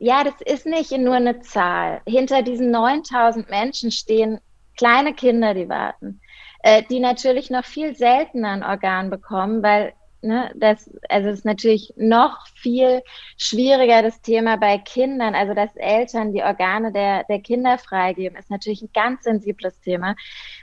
ja, 0.00 0.24
das 0.24 0.34
ist 0.44 0.66
nicht 0.66 0.90
nur 0.92 1.14
eine 1.14 1.40
Zahl. 1.40 2.00
Hinter 2.06 2.42
diesen 2.42 2.70
9000 2.70 3.50
Menschen 3.50 3.90
stehen 3.90 4.40
kleine 4.76 5.12
Kinder, 5.12 5.52
die 5.52 5.68
warten, 5.68 6.20
äh, 6.62 6.82
die 6.90 7.00
natürlich 7.00 7.50
noch 7.50 7.66
viel 7.66 7.94
seltener 7.94 8.48
ein 8.52 8.64
Organ 8.64 9.10
bekommen, 9.10 9.62
weil 9.62 9.92
ne, 10.22 10.50
das, 10.54 10.90
also 11.10 11.28
es 11.28 11.40
ist 11.40 11.44
natürlich 11.44 11.92
noch 11.96 12.46
viel 12.48 13.02
schwieriger, 13.36 14.00
das 14.02 14.22
Thema 14.22 14.56
bei 14.56 14.78
Kindern, 14.78 15.34
also 15.34 15.52
dass 15.52 15.76
Eltern 15.76 16.32
die 16.32 16.42
Organe 16.42 16.92
der, 16.92 17.24
der 17.24 17.40
Kinder 17.40 17.76
freigeben, 17.76 18.38
ist 18.38 18.50
natürlich 18.50 18.80
ein 18.80 18.90
ganz 18.94 19.24
sensibles 19.24 19.78
Thema, 19.80 20.16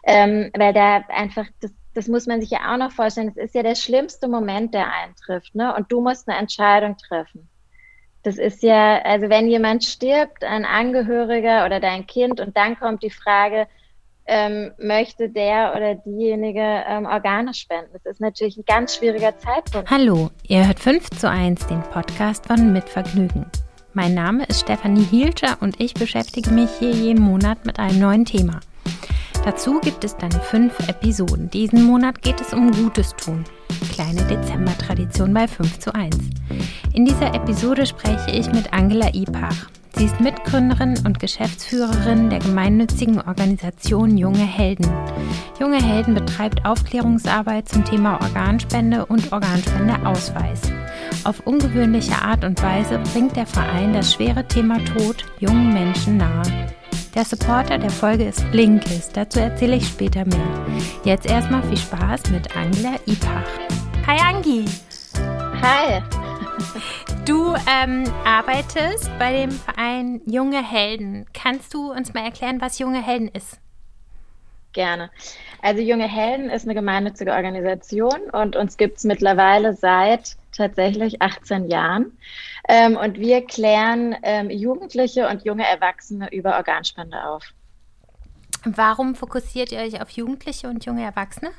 ähm, 0.03 0.49
weil 0.57 0.73
da 0.73 1.03
einfach 1.09 1.45
das 1.61 1.71
das 1.93 2.07
muss 2.07 2.27
man 2.27 2.41
sich 2.41 2.51
ja 2.51 2.71
auch 2.71 2.77
noch 2.77 2.91
vorstellen, 2.91 3.29
es 3.29 3.37
ist 3.37 3.55
ja 3.55 3.63
der 3.63 3.73
schlimmste 3.73 4.27
Moment, 4.27 4.75
der 4.75 4.93
eintrifft, 4.93 5.55
ne? 5.55 5.75
Und 5.75 5.91
du 5.91 5.99
musst 5.99 6.29
eine 6.29 6.37
Entscheidung 6.37 6.95
treffen. 6.95 7.49
Das 8.27 8.37
ist 8.37 8.61
ja, 8.61 9.01
also 9.03 9.29
wenn 9.29 9.47
jemand 9.47 9.85
stirbt, 9.85 10.43
ein 10.43 10.65
Angehöriger 10.65 11.65
oder 11.65 11.79
dein 11.79 12.05
Kind, 12.07 12.41
und 12.41 12.57
dann 12.57 12.77
kommt 12.77 13.01
die 13.01 13.09
Frage, 13.09 13.67
ähm, 14.25 14.73
möchte 14.77 15.29
der 15.29 15.73
oder 15.73 15.95
diejenige 15.95 16.59
ähm, 16.59 17.05
Organe 17.05 17.53
spenden. 17.53 17.89
Das 17.93 18.05
ist 18.05 18.19
natürlich 18.19 18.57
ein 18.57 18.65
ganz 18.67 18.97
schwieriger 18.97 19.37
Zeitpunkt. 19.37 19.89
Hallo, 19.89 20.29
ihr 20.45 20.67
hört 20.67 20.77
5 20.77 21.09
zu 21.11 21.29
1, 21.29 21.67
den 21.67 21.81
Podcast 21.83 22.47
von 22.47 22.73
Mitvergnügen. 22.73 23.45
Mein 23.93 24.13
Name 24.13 24.43
ist 24.43 24.59
Stefanie 24.59 25.05
Hielscher 25.05 25.55
und 25.61 25.79
ich 25.79 25.93
beschäftige 25.93 26.49
mich 26.49 26.69
hier 26.79 26.91
jeden 26.91 27.23
Monat 27.23 27.65
mit 27.65 27.79
einem 27.79 28.01
neuen 28.01 28.25
Thema. 28.25 28.59
Dazu 29.45 29.79
gibt 29.79 30.03
es 30.03 30.17
dann 30.17 30.31
fünf 30.31 30.77
Episoden. 30.89 31.49
Diesen 31.49 31.81
Monat 31.83 32.21
geht 32.21 32.41
es 32.41 32.53
um 32.53 32.71
Gutes 32.73 33.15
tun. 33.15 33.45
Kleine 33.91 34.23
Dezember-Tradition 34.23 35.33
bei 35.33 35.47
5 35.47 35.79
zu 35.79 35.93
1. 35.93 36.15
In 36.93 37.05
dieser 37.05 37.33
Episode 37.33 37.85
spreche 37.85 38.31
ich 38.31 38.51
mit 38.51 38.73
Angela 38.73 39.13
Ipach. 39.13 39.67
Sie 39.97 40.05
ist 40.05 40.19
Mitgründerin 40.19 40.93
und 41.05 41.19
Geschäftsführerin 41.19 42.29
der 42.29 42.37
gemeinnützigen 42.37 43.19
Organisation 43.19 44.15
Junge 44.15 44.45
Helden. 44.45 44.87
Junge 45.59 45.81
Helden 45.83 46.13
betreibt 46.13 46.65
Aufklärungsarbeit 46.65 47.67
zum 47.67 47.83
Thema 47.83 48.21
Organspende 48.21 49.07
und 49.07 49.31
Organspendeausweis. 49.31 50.61
Auf 51.23 51.39
ungewöhnliche 51.47 52.21
Art 52.21 52.45
und 52.45 52.61
Weise 52.61 52.99
bringt 53.11 53.35
der 53.35 53.47
Verein 53.47 53.93
das 53.93 54.13
schwere 54.13 54.47
Thema 54.47 54.77
Tod 54.85 55.25
jungen 55.39 55.73
Menschen 55.73 56.17
nahe. 56.17 56.67
Der 57.17 57.25
Supporter 57.25 57.79
der 57.79 57.89
Folge 57.89 58.25
ist 58.25 58.45
Blinkist, 58.51 59.17
dazu 59.17 59.39
erzähle 59.39 59.77
ich 59.77 59.87
später 59.87 60.23
mehr. 60.23 60.67
Jetzt 61.03 61.25
erstmal 61.25 61.63
viel 61.63 61.75
Spaß 61.79 62.29
mit 62.29 62.55
Angela 62.55 62.93
Ipach. 63.07 63.41
Hi 64.05 64.19
Angi! 64.19 64.65
Hi! 65.59 66.03
Du 67.25 67.55
ähm, 67.55 68.03
arbeitest 68.23 69.09
bei 69.17 69.33
dem 69.33 69.49
Verein 69.49 70.21
Junge 70.27 70.63
Helden. 70.63 71.25
Kannst 71.33 71.73
du 71.73 71.91
uns 71.91 72.13
mal 72.13 72.23
erklären, 72.23 72.61
was 72.61 72.77
Junge 72.77 73.01
Helden 73.01 73.29
ist? 73.29 73.59
Gerne. 74.77 75.09
Also 75.63 75.81
Junge 75.81 76.07
Helden 76.07 76.51
ist 76.51 76.65
eine 76.65 76.75
gemeinnützige 76.75 77.31
Organisation 77.31 78.29
und 78.31 78.55
uns 78.55 78.77
gibt 78.77 78.99
es 78.99 79.05
mittlerweile 79.05 79.73
seit 79.73 80.35
tatsächlich 80.55 81.19
18 81.19 81.67
Jahren. 81.67 82.15
Ähm, 82.69 82.95
und 82.95 83.17
wir 83.17 83.43
klären 83.43 84.15
ähm, 84.21 84.51
Jugendliche 84.51 85.29
und 85.29 85.43
junge 85.43 85.67
Erwachsene 85.67 86.31
über 86.31 86.57
Organspende 86.57 87.27
auf. 87.27 87.43
Warum 88.65 89.15
fokussiert 89.15 89.71
ihr 89.71 89.79
euch 89.79 89.99
auf 89.99 90.11
Jugendliche 90.11 90.67
und 90.67 90.85
junge 90.85 91.03
Erwachsene? 91.03 91.49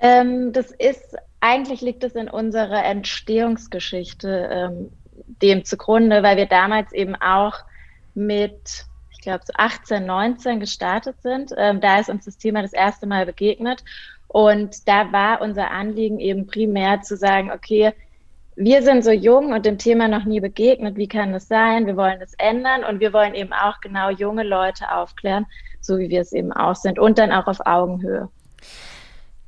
Ähm, 0.00 0.52
das 0.52 0.72
ist 0.72 1.14
eigentlich 1.38 1.82
liegt 1.82 2.02
es 2.02 2.16
in 2.16 2.28
unserer 2.28 2.84
Entstehungsgeschichte 2.84 4.48
ähm, 4.50 4.90
dem 5.40 5.64
zugrunde, 5.64 6.24
weil 6.24 6.36
wir 6.36 6.46
damals 6.46 6.92
eben 6.92 7.14
auch 7.14 7.60
mit, 8.14 8.87
glaube, 9.28 9.44
so 9.46 9.52
18, 9.56 10.06
19 10.06 10.60
gestartet 10.60 11.20
sind. 11.22 11.52
Ähm, 11.56 11.80
da 11.80 12.00
ist 12.00 12.08
uns 12.08 12.24
das 12.24 12.38
Thema 12.38 12.62
das 12.62 12.72
erste 12.72 13.06
Mal 13.06 13.26
begegnet. 13.26 13.84
Und 14.26 14.88
da 14.88 15.12
war 15.12 15.40
unser 15.40 15.70
Anliegen 15.70 16.18
eben 16.18 16.46
primär 16.46 17.02
zu 17.02 17.16
sagen, 17.16 17.50
okay, 17.52 17.92
wir 18.56 18.82
sind 18.82 19.04
so 19.04 19.10
jung 19.10 19.52
und 19.52 19.64
dem 19.64 19.78
Thema 19.78 20.08
noch 20.08 20.24
nie 20.24 20.40
begegnet. 20.40 20.96
Wie 20.96 21.08
kann 21.08 21.32
das 21.32 21.46
sein? 21.46 21.86
Wir 21.86 21.96
wollen 21.96 22.20
es 22.20 22.34
ändern 22.38 22.84
und 22.84 23.00
wir 23.00 23.12
wollen 23.12 23.34
eben 23.34 23.52
auch 23.52 23.80
genau 23.80 24.10
junge 24.10 24.42
Leute 24.42 24.90
aufklären, 24.92 25.46
so 25.80 25.98
wie 25.98 26.08
wir 26.08 26.22
es 26.22 26.32
eben 26.32 26.52
auch 26.52 26.74
sind 26.74 26.98
und 26.98 27.18
dann 27.18 27.30
auch 27.30 27.46
auf 27.46 27.64
Augenhöhe. 27.66 28.28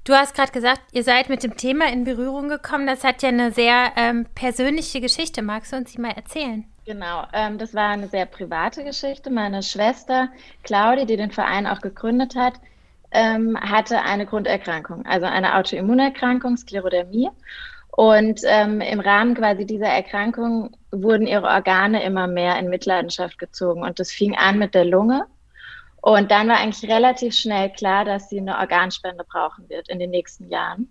Du 0.04 0.14
hast 0.14 0.34
gerade 0.34 0.52
gesagt, 0.52 0.80
ihr 0.92 1.04
seid 1.04 1.28
mit 1.28 1.42
dem 1.42 1.56
Thema 1.56 1.92
in 1.92 2.04
Berührung 2.04 2.48
gekommen. 2.48 2.86
Das 2.86 3.04
hat 3.04 3.22
ja 3.22 3.28
eine 3.30 3.52
sehr 3.52 3.92
ähm, 3.96 4.26
persönliche 4.34 5.00
Geschichte. 5.00 5.42
Magst 5.42 5.72
du 5.72 5.76
uns 5.76 5.92
die 5.92 6.00
mal 6.00 6.12
erzählen? 6.12 6.64
Genau, 6.90 7.24
ähm, 7.32 7.56
das 7.56 7.72
war 7.72 7.90
eine 7.90 8.08
sehr 8.08 8.26
private 8.26 8.82
Geschichte. 8.82 9.30
Meine 9.30 9.62
Schwester 9.62 10.28
Claudia, 10.64 11.04
die 11.04 11.16
den 11.16 11.30
Verein 11.30 11.68
auch 11.68 11.80
gegründet 11.80 12.34
hat, 12.34 12.54
ähm, 13.12 13.56
hatte 13.60 14.02
eine 14.02 14.26
Grunderkrankung, 14.26 15.06
also 15.06 15.26
eine 15.26 15.54
Autoimmunerkrankung, 15.54 16.56
Sklerodermie. 16.56 17.30
Und 17.92 18.40
ähm, 18.44 18.80
im 18.80 18.98
Rahmen 18.98 19.36
quasi 19.36 19.64
dieser 19.66 19.86
Erkrankung 19.86 20.76
wurden 20.90 21.28
ihre 21.28 21.46
Organe 21.46 22.02
immer 22.02 22.26
mehr 22.26 22.58
in 22.58 22.68
Mitleidenschaft 22.68 23.38
gezogen. 23.38 23.84
Und 23.84 24.00
das 24.00 24.10
fing 24.10 24.36
an 24.36 24.58
mit 24.58 24.74
der 24.74 24.84
Lunge. 24.84 25.26
Und 26.02 26.32
dann 26.32 26.48
war 26.48 26.56
eigentlich 26.56 26.90
relativ 26.90 27.36
schnell 27.36 27.70
klar, 27.70 28.04
dass 28.04 28.30
sie 28.30 28.40
eine 28.40 28.58
Organspende 28.58 29.22
brauchen 29.22 29.68
wird 29.68 29.88
in 29.88 30.00
den 30.00 30.10
nächsten 30.10 30.48
Jahren. 30.48 30.88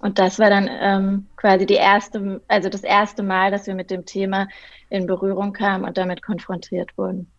Und 0.00 0.18
das 0.18 0.38
war 0.38 0.50
dann 0.50 0.68
ähm, 0.70 1.26
quasi 1.36 1.64
die 1.64 1.74
erste, 1.74 2.40
also 2.48 2.68
das 2.68 2.82
erste 2.82 3.22
Mal, 3.22 3.50
dass 3.50 3.66
wir 3.66 3.74
mit 3.74 3.90
dem 3.90 4.04
Thema 4.04 4.48
in 4.90 5.06
Berührung 5.06 5.52
kamen 5.52 5.84
und 5.84 5.96
damit 5.96 6.22
konfrontiert 6.22 6.96
wurden. 6.98 7.30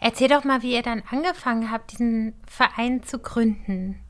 Erzähl 0.00 0.28
doch 0.28 0.44
mal, 0.44 0.62
wie 0.62 0.74
ihr 0.74 0.82
dann 0.82 1.02
angefangen 1.10 1.70
habt, 1.70 1.92
diesen 1.92 2.34
Verein 2.46 3.02
zu 3.02 3.18
gründen. 3.18 4.00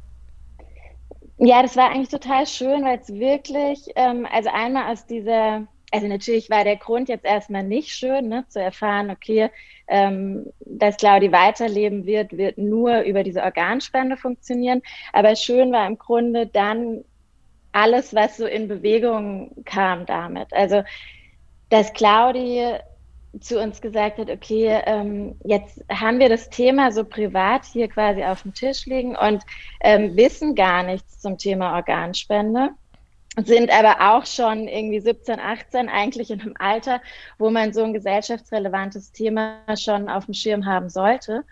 Ja, 1.38 1.62
das 1.62 1.76
war 1.76 1.90
eigentlich 1.90 2.08
total 2.08 2.46
schön, 2.46 2.84
weil 2.84 2.98
es 2.98 3.08
wirklich, 3.08 3.90
ähm, 3.96 4.26
also 4.30 4.50
einmal 4.50 4.92
aus 4.92 5.06
dieser 5.06 5.66
also 5.90 6.06
natürlich 6.06 6.50
war 6.50 6.64
der 6.64 6.76
Grund 6.76 7.08
jetzt 7.08 7.24
erstmal 7.24 7.64
nicht 7.64 7.90
schön, 7.90 8.28
ne, 8.28 8.44
zu 8.48 8.60
erfahren, 8.60 9.10
okay, 9.10 9.50
ähm, 9.88 10.46
dass 10.60 10.96
Claudi 10.96 11.32
weiterleben 11.32 12.06
wird, 12.06 12.36
wird 12.36 12.58
nur 12.58 13.00
über 13.02 13.24
diese 13.24 13.42
Organspende 13.42 14.16
funktionieren. 14.16 14.82
Aber 15.12 15.34
schön 15.34 15.72
war 15.72 15.86
im 15.86 15.98
Grunde 15.98 16.46
dann 16.46 17.04
alles, 17.72 18.14
was 18.14 18.36
so 18.36 18.46
in 18.46 18.68
Bewegung 18.68 19.64
kam 19.64 20.06
damit. 20.06 20.52
Also, 20.52 20.82
dass 21.68 21.92
Claudi 21.92 22.74
zu 23.40 23.60
uns 23.60 23.80
gesagt 23.80 24.18
hat, 24.18 24.28
okay, 24.28 24.80
ähm, 24.86 25.36
jetzt 25.44 25.84
haben 25.88 26.18
wir 26.18 26.28
das 26.28 26.50
Thema 26.50 26.90
so 26.90 27.04
privat 27.04 27.64
hier 27.64 27.88
quasi 27.88 28.24
auf 28.24 28.42
dem 28.42 28.54
Tisch 28.54 28.86
liegen 28.86 29.14
und 29.14 29.44
ähm, 29.82 30.16
wissen 30.16 30.56
gar 30.56 30.82
nichts 30.82 31.20
zum 31.20 31.38
Thema 31.38 31.76
Organspende 31.76 32.70
sind 33.36 33.70
aber 33.70 34.12
auch 34.12 34.26
schon 34.26 34.66
irgendwie 34.66 35.00
17, 35.00 35.38
18 35.38 35.88
eigentlich 35.88 36.30
in 36.30 36.40
einem 36.40 36.54
Alter, 36.58 37.00
wo 37.38 37.50
man 37.50 37.72
so 37.72 37.82
ein 37.84 37.92
gesellschaftsrelevantes 37.92 39.12
Thema 39.12 39.58
schon 39.76 40.08
auf 40.08 40.24
dem 40.24 40.34
Schirm 40.34 40.66
haben 40.66 40.88
sollte. 40.88 41.44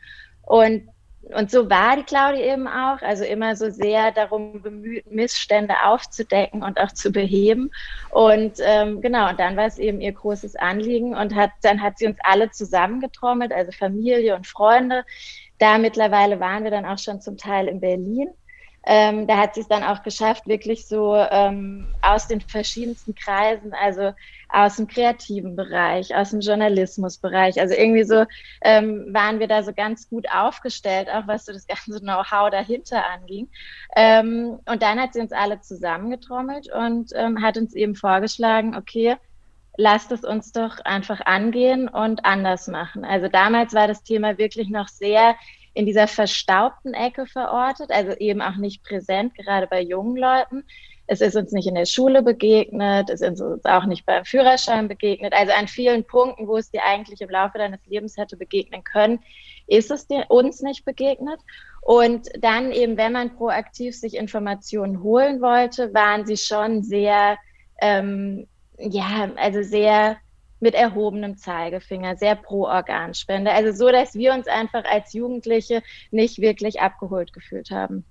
Und, 0.43 0.89
und 1.35 1.51
so 1.51 1.69
war 1.69 1.97
die 1.97 2.05
Claudia 2.05 2.53
eben 2.53 2.67
auch, 2.67 3.03
also 3.03 3.25
immer 3.25 3.57
so 3.57 3.71
sehr 3.71 4.13
darum 4.13 4.63
bemüht, 4.63 5.11
Missstände 5.11 5.75
aufzudecken 5.85 6.63
und 6.63 6.81
auch 6.81 6.93
zu 6.93 7.11
beheben. 7.13 7.71
Und 8.11 8.55
ähm, 8.61 9.01
genau, 9.01 9.29
und 9.31 9.39
dann 9.39 9.57
war 9.57 9.67
es 9.67 9.79
eben 9.79 10.01
ihr 10.01 10.13
großes 10.13 10.57
Anliegen 10.57 11.15
und 11.15 11.35
hat, 11.35 11.51
dann 11.63 11.83
hat 11.83 11.99
sie 11.99 12.07
uns 12.07 12.19
alle 12.23 12.51
zusammengetrommelt, 12.51 13.53
also 13.53 13.73
Familie 13.73 14.37
und 14.37 14.47
Freunde. 14.47 15.05
Da 15.59 15.79
mittlerweile 15.79 16.41
waren 16.41 16.65
wir 16.65 16.71
dann 16.71 16.87
auch 16.87 16.99
schon 16.99 17.21
zum 17.21 17.37
Teil 17.37 17.69
in 17.69 17.81
Berlin 17.81 18.29
ähm, 18.91 19.27
da 19.27 19.37
hat 19.37 19.55
sie 19.55 19.61
es 19.61 19.69
dann 19.69 19.85
auch 19.85 20.03
geschafft, 20.03 20.47
wirklich 20.47 20.87
so 20.87 21.15
ähm, 21.15 21.87
aus 22.01 22.27
den 22.27 22.41
verschiedensten 22.41 23.15
Kreisen, 23.15 23.75
also 23.75 24.13
aus 24.49 24.77
dem 24.77 24.87
kreativen 24.87 25.57
Bereich, 25.57 26.15
aus 26.17 26.31
dem 26.31 26.41
Journalismusbereich, 26.41 27.61
also 27.61 27.75
irgendwie 27.75 28.05
so 28.05 28.25
ähm, 28.63 29.13
waren 29.13 29.41
wir 29.41 29.47
da 29.47 29.63
so 29.63 29.75
ganz 29.75 30.09
gut 30.09 30.25
aufgestellt, 30.33 31.11
auch 31.11 31.27
was 31.27 31.45
so 31.45 31.53
das 31.53 31.67
ganze 31.67 32.01
Know-how 32.01 32.49
dahinter 32.49 33.05
anging. 33.11 33.51
Ähm, 33.95 34.59
und 34.65 34.83
dann 34.83 34.99
hat 34.99 35.13
sie 35.13 35.21
uns 35.21 35.33
alle 35.33 35.61
zusammengetrommelt 35.61 36.73
und 36.73 37.11
ähm, 37.15 37.43
hat 37.43 37.59
uns 37.59 37.75
eben 37.75 37.95
vorgeschlagen, 37.95 38.75
okay, 38.75 39.17
lasst 39.77 40.13
es 40.13 40.25
uns 40.25 40.53
doch 40.53 40.79
einfach 40.87 41.21
angehen 41.27 41.89
und 41.89 42.25
anders 42.25 42.69
machen. 42.69 43.05
Also 43.05 43.29
damals 43.29 43.75
war 43.75 43.87
das 43.87 44.03
Thema 44.03 44.39
wirklich 44.39 44.71
noch 44.71 44.89
sehr 44.89 45.37
in 45.79 45.87
dieser 45.87 46.09
verstaubten 46.09 46.93
Ecke 46.93 47.25
verortet, 47.25 47.93
also 47.93 48.11
eben 48.19 48.43
auch 48.43 48.57
nicht 48.57 48.83
präsent, 48.83 49.37
gerade 49.37 49.69
bei 49.69 49.81
jungen 49.81 50.17
Leuten. 50.17 50.65
Es 51.07 51.21
ist 51.21 51.37
uns 51.37 51.53
nicht 51.53 51.69
in 51.69 51.77
der 51.77 51.87
Schule 51.87 52.25
begegnet, 52.25 53.09
es 53.09 53.21
ist 53.21 53.41
uns 53.41 53.65
auch 53.65 53.85
nicht 53.85 54.05
beim 54.05 54.25
Führerschein 54.25 54.89
begegnet. 54.89 55.33
Also 55.35 55.53
an 55.53 55.69
vielen 55.69 56.05
Punkten, 56.05 56.49
wo 56.49 56.57
es 56.57 56.73
dir 56.73 56.85
eigentlich 56.85 57.21
im 57.21 57.31
Laufe 57.31 57.59
deines 57.59 57.79
Lebens 57.87 58.17
hätte 58.17 58.37
begegnen 58.37 58.83
können, 58.83 59.21
ist 59.69 59.93
es 59.93 60.09
dir, 60.09 60.25
uns 60.31 60.63
nicht 60.63 60.85
begegnet. 60.85 61.39
Und 61.83 62.29
dann 62.41 62.73
eben, 62.73 62.97
wenn 62.97 63.13
man 63.13 63.37
proaktiv 63.37 63.95
sich 63.97 64.17
Informationen 64.17 65.01
holen 65.05 65.41
wollte, 65.41 65.95
waren 65.95 66.27
sie 66.27 66.39
schon 66.39 66.83
sehr, 66.83 67.39
ähm, 67.81 68.49
ja, 68.79 69.31
also 69.37 69.63
sehr 69.63 70.17
mit 70.61 70.75
erhobenem 70.75 71.37
Zeigefinger, 71.37 72.17
sehr 72.17 72.35
pro 72.35 72.65
Organspende. 72.65 73.53
Also 73.53 73.73
so, 73.73 73.93
dass 73.93 74.15
wir 74.15 74.33
uns 74.35 74.47
einfach 74.47 74.85
als 74.85 75.13
Jugendliche 75.13 75.83
nicht 76.11 76.41
wirklich 76.41 76.81
abgeholt 76.81 77.33
gefühlt 77.33 77.71
haben. 77.71 78.05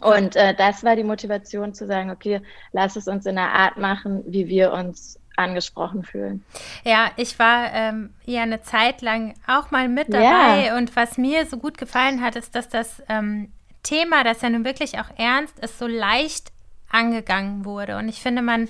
Und 0.00 0.36
äh, 0.36 0.54
das 0.54 0.82
war 0.82 0.96
die 0.96 1.04
Motivation 1.04 1.74
zu 1.74 1.86
sagen, 1.86 2.10
okay, 2.10 2.40
lass 2.72 2.96
es 2.96 3.06
uns 3.06 3.26
in 3.26 3.38
einer 3.38 3.52
Art 3.52 3.76
machen, 3.76 4.22
wie 4.26 4.48
wir 4.48 4.72
uns 4.72 5.18
angesprochen 5.36 6.02
fühlen. 6.02 6.44
Ja, 6.84 7.10
ich 7.16 7.38
war 7.38 7.72
ähm, 7.72 8.10
ja 8.24 8.42
eine 8.42 8.62
Zeit 8.62 9.02
lang 9.02 9.34
auch 9.46 9.70
mal 9.70 9.88
mit 9.88 10.12
dabei 10.12 10.66
ja. 10.66 10.76
und 10.76 10.96
was 10.96 11.16
mir 11.16 11.46
so 11.46 11.58
gut 11.58 11.78
gefallen 11.78 12.22
hat, 12.22 12.34
ist, 12.34 12.54
dass 12.54 12.68
das 12.68 13.02
ähm, 13.08 13.52
Thema, 13.82 14.24
das 14.24 14.42
ja 14.42 14.50
nun 14.50 14.64
wirklich 14.64 14.98
auch 14.98 15.10
ernst 15.16 15.58
ist, 15.60 15.78
so 15.78 15.86
leicht 15.86 16.50
angegangen 16.90 17.64
wurde. 17.64 17.96
Und 17.98 18.08
ich 18.08 18.20
finde, 18.20 18.42
man 18.42 18.68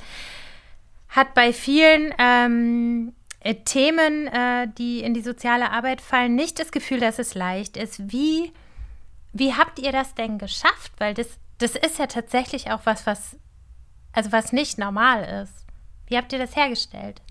hat 1.09 1.35
bei 1.35 1.53
vielen 1.53 2.15
ähm, 2.19 3.15
äh, 3.41 3.55
Themen, 3.55 4.27
äh, 4.27 4.69
die 4.77 5.01
in 5.01 5.15
die 5.15 5.23
soziale 5.23 5.71
Arbeit 5.71 6.01
fallen, 6.01 6.35
nicht 6.35 6.59
das 6.59 6.71
Gefühl, 6.73 7.01
dass 7.01 7.19
es 7.19 7.35
leicht 7.35 7.77
ist. 7.77 8.13
Wie, 8.13 8.53
wie 9.33 9.55
habt 9.55 9.79
ihr 9.79 9.93
das 9.93 10.15
denn 10.15 10.39
geschafft? 10.39 10.93
Weil 10.99 11.15
das, 11.15 11.29
das 11.59 11.75
ist 11.75 11.99
ja 11.99 12.07
tatsächlich 12.07 12.71
auch 12.71 12.81
was, 12.85 13.07
was, 13.07 13.37
also 14.13 14.33
was 14.33 14.53
nicht 14.53 14.79
normal 14.79 15.43
ist. 15.43 15.67
Wie 16.07 16.17
habt 16.17 16.33
ihr 16.33 16.39
das 16.39 16.57
hergestellt? 16.57 17.23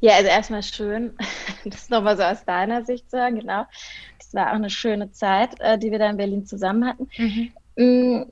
Ja, 0.00 0.16
also 0.16 0.28
erstmal 0.28 0.62
schön, 0.62 1.16
das 1.64 1.88
nochmal 1.88 2.16
so 2.16 2.22
aus 2.22 2.44
deiner 2.44 2.84
Sicht 2.84 3.10
zu 3.10 3.18
hören, 3.18 3.38
genau. 3.38 3.66
Das 4.18 4.34
war 4.34 4.48
auch 4.48 4.56
eine 4.56 4.70
schöne 4.70 5.10
Zeit, 5.12 5.58
äh, 5.60 5.78
die 5.78 5.90
wir 5.90 5.98
da 5.98 6.10
in 6.10 6.16
Berlin 6.16 6.46
zusammen 6.46 6.86
hatten. 6.86 7.08
Mhm. 7.16 7.52
Mm, 7.76 8.24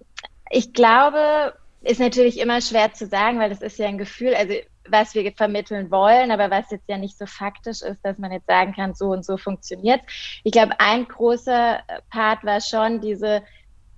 ich 0.51 0.73
glaube, 0.73 1.55
ist 1.83 2.01
natürlich 2.01 2.39
immer 2.39 2.61
schwer 2.61 2.93
zu 2.93 3.07
sagen, 3.07 3.39
weil 3.39 3.51
das 3.51 3.61
ist 3.61 3.79
ja 3.79 3.89
ein 3.89 3.99
Gefühl, 3.99 4.35
also 4.35 4.55
was 4.89 5.15
wir 5.15 5.33
vermitteln 5.33 5.91
wollen, 5.91 6.31
aber 6.31 6.51
was 6.51 6.71
jetzt 6.71 6.89
ja 6.89 6.99
nicht 6.99 7.17
so 7.17 7.27
faktisch 7.27 7.83
ist, 7.83 8.01
dass 8.03 8.19
man 8.19 8.33
jetzt 8.33 8.47
sagen 8.47 8.73
kann, 8.75 8.95
so 8.95 9.07
und 9.07 9.25
so 9.25 9.37
funktioniert. 9.37 10.01
Ich 10.45 10.53
glaube, 10.53 10.79
ein 10.81 11.07
großer 11.07 11.81
Part 12.11 12.45
war 12.45 12.61
schon 12.61 13.01
diese 13.01 13.43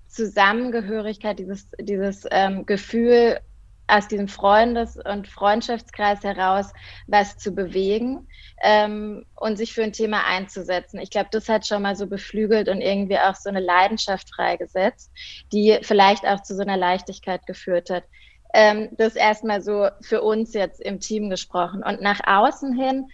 Zusammengehörigkeit, 0.09 1.39
dieses, 1.39 1.69
dieses 1.81 2.27
ähm, 2.31 2.67
Gefühl, 2.67 3.41
aus 3.87 4.09
diesem 4.09 4.29
Freundes- 4.29 4.97
und 4.97 5.29
Freundschaftskreis 5.29 6.23
heraus 6.23 6.73
was 7.07 7.37
zu 7.37 7.53
bewegen 7.53 8.29
ähm, 8.63 9.27
und 9.37 9.57
sich 9.57 9.75
für 9.75 9.83
ein 9.83 9.93
Thema 9.93 10.25
einzusetzen. 10.27 10.99
Ich 10.99 11.11
glaube, 11.11 11.29
das 11.33 11.49
hat 11.49 11.67
schon 11.67 11.83
mal 11.83 11.97
so 11.97 12.07
beflügelt 12.07 12.69
und 12.69 12.81
irgendwie 12.81 13.19
auch 13.19 13.35
so 13.35 13.51
eine 13.51 13.61
Leidenschaft 13.61 14.35
freigesetzt, 14.35 15.13
die 15.53 15.79
vielleicht 15.83 16.27
auch 16.27 16.43
zu 16.43 16.55
so 16.55 16.63
einer 16.63 16.77
Leichtigkeit 16.77 17.47
geführt 17.47 17.91
hat. 17.91 18.05
Ähm, 18.55 18.89
das 18.93 19.17
erstmal 19.17 19.61
so 19.61 19.89
für 20.01 20.23
uns 20.23 20.55
jetzt 20.55 20.81
im 20.81 21.01
Team 21.01 21.29
gesprochen. 21.29 21.83
Und 21.83 22.01
nach 22.01 22.21
außen 22.25 22.73
hin 22.73 23.09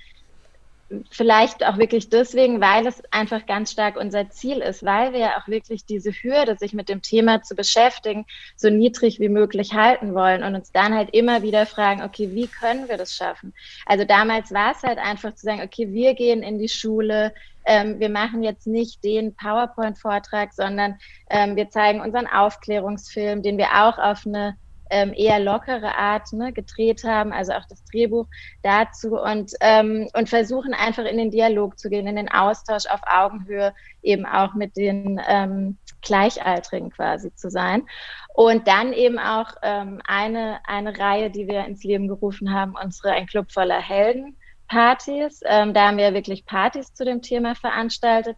vielleicht 1.10 1.64
auch 1.64 1.78
wirklich 1.78 2.08
deswegen, 2.08 2.60
weil 2.60 2.86
es 2.86 3.02
einfach 3.12 3.46
ganz 3.46 3.70
stark 3.70 3.96
unser 3.96 4.30
Ziel 4.30 4.58
ist, 4.58 4.84
weil 4.84 5.12
wir 5.12 5.20
ja 5.20 5.38
auch 5.38 5.46
wirklich 5.46 5.84
diese 5.84 6.10
Hürde, 6.10 6.56
sich 6.56 6.72
mit 6.72 6.88
dem 6.88 7.02
Thema 7.02 7.42
zu 7.42 7.54
beschäftigen, 7.54 8.26
so 8.56 8.70
niedrig 8.70 9.20
wie 9.20 9.28
möglich 9.28 9.74
halten 9.74 10.14
wollen 10.14 10.42
und 10.42 10.54
uns 10.54 10.72
dann 10.72 10.94
halt 10.94 11.10
immer 11.12 11.42
wieder 11.42 11.66
fragen, 11.66 12.02
okay, 12.02 12.30
wie 12.32 12.48
können 12.48 12.88
wir 12.88 12.96
das 12.96 13.14
schaffen? 13.14 13.54
Also 13.86 14.04
damals 14.04 14.52
war 14.52 14.72
es 14.72 14.82
halt 14.82 14.98
einfach 14.98 15.34
zu 15.34 15.44
sagen, 15.46 15.62
okay, 15.62 15.92
wir 15.92 16.14
gehen 16.14 16.42
in 16.42 16.58
die 16.58 16.68
Schule, 16.68 17.32
ähm, 17.64 18.00
wir 18.00 18.08
machen 18.08 18.42
jetzt 18.42 18.66
nicht 18.66 19.04
den 19.04 19.34
PowerPoint-Vortrag, 19.36 20.52
sondern 20.52 20.98
ähm, 21.28 21.56
wir 21.56 21.70
zeigen 21.70 22.00
unseren 22.00 22.26
Aufklärungsfilm, 22.26 23.42
den 23.42 23.58
wir 23.58 23.68
auch 23.74 23.98
auf 23.98 24.26
eine 24.26 24.56
ähm, 24.90 25.12
eher 25.14 25.40
lockere 25.40 25.96
Art 25.96 26.32
ne, 26.32 26.52
gedreht 26.52 27.04
haben, 27.04 27.32
also 27.32 27.52
auch 27.52 27.64
das 27.68 27.84
Drehbuch 27.84 28.26
dazu 28.62 29.18
und, 29.18 29.52
ähm, 29.60 30.08
und 30.14 30.28
versuchen 30.28 30.74
einfach 30.74 31.04
in 31.04 31.16
den 31.16 31.30
Dialog 31.30 31.78
zu 31.78 31.88
gehen, 31.88 32.06
in 32.06 32.16
den 32.16 32.30
Austausch 32.30 32.86
auf 32.86 33.00
Augenhöhe, 33.06 33.72
eben 34.02 34.26
auch 34.26 34.54
mit 34.54 34.76
den 34.76 35.20
ähm, 35.26 35.78
Gleichaltrigen 36.02 36.90
quasi 36.90 37.34
zu 37.34 37.50
sein. 37.50 37.86
Und 38.34 38.68
dann 38.68 38.92
eben 38.92 39.18
auch 39.18 39.52
ähm, 39.62 40.00
eine, 40.06 40.58
eine 40.66 40.98
Reihe, 40.98 41.30
die 41.30 41.46
wir 41.46 41.64
ins 41.64 41.84
Leben 41.84 42.08
gerufen 42.08 42.52
haben, 42.52 42.74
unsere 42.82 43.12
Ein 43.12 43.26
Club 43.26 43.52
voller 43.52 43.80
Helden. 43.80 44.36
Partys. 44.70 45.40
Ähm, 45.44 45.74
da 45.74 45.88
haben 45.88 45.98
wir 45.98 46.14
wirklich 46.14 46.46
Partys 46.46 46.94
zu 46.94 47.04
dem 47.04 47.22
Thema 47.22 47.54
veranstaltet. 47.56 48.36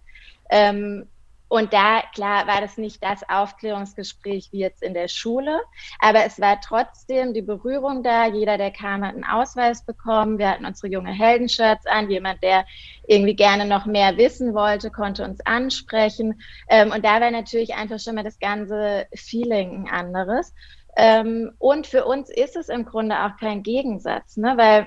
Ähm, 0.51 1.07
und 1.53 1.75
da, 1.75 2.01
klar, 2.15 2.47
war 2.47 2.63
das 2.63 2.79
nicht 2.79 3.03
das 3.05 3.29
Aufklärungsgespräch 3.29 4.49
wie 4.53 4.61
jetzt 4.61 4.83
in 4.83 4.95
der 4.95 5.09
Schule, 5.09 5.61
aber 5.99 6.25
es 6.25 6.41
war 6.41 6.59
trotzdem 6.63 7.35
die 7.35 7.43
Berührung 7.43 8.03
da. 8.03 8.27
Jeder, 8.27 8.57
der 8.57 8.71
kam, 8.71 9.05
hat 9.05 9.13
einen 9.13 9.25
Ausweis 9.25 9.85
bekommen. 9.85 10.39
Wir 10.39 10.49
hatten 10.49 10.65
unsere 10.65 10.91
junge 10.91 11.13
Heldenshirts 11.13 11.85
an. 11.85 12.09
Jemand, 12.09 12.43
der 12.43 12.65
irgendwie 13.07 13.37
gerne 13.37 13.67
noch 13.67 13.85
mehr 13.85 14.17
wissen 14.17 14.55
wollte, 14.55 14.91
konnte 14.91 15.25
uns 15.25 15.45
ansprechen. 15.45 16.41
Ähm, 16.71 16.91
und 16.91 17.05
da 17.05 17.21
war 17.21 17.31
natürlich 17.31 17.75
einfach 17.75 18.01
schon 18.01 18.15
mal 18.15 18.25
das 18.25 18.39
ganze 18.39 19.07
Feeling 19.15 19.85
ein 19.85 19.91
anderes. 19.91 20.55
Ähm, 20.97 21.53
und 21.59 21.87
für 21.87 22.07
uns 22.07 22.31
ist 22.31 22.57
es 22.57 22.71
im 22.71 22.87
Grunde 22.87 23.27
auch 23.27 23.37
kein 23.39 23.63
Gegensatz, 23.63 24.39
ne? 24.39 24.55
weil 24.57 24.87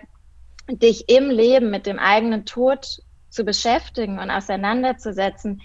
dich 0.68 1.10
im 1.10 1.30
Leben 1.30 1.70
mit 1.70 1.86
dem 1.86 2.00
eigenen 2.00 2.44
Tod 2.48 3.04
zu 3.30 3.44
beschäftigen 3.44 4.18
und 4.18 4.32
auseinanderzusetzen, 4.32 5.62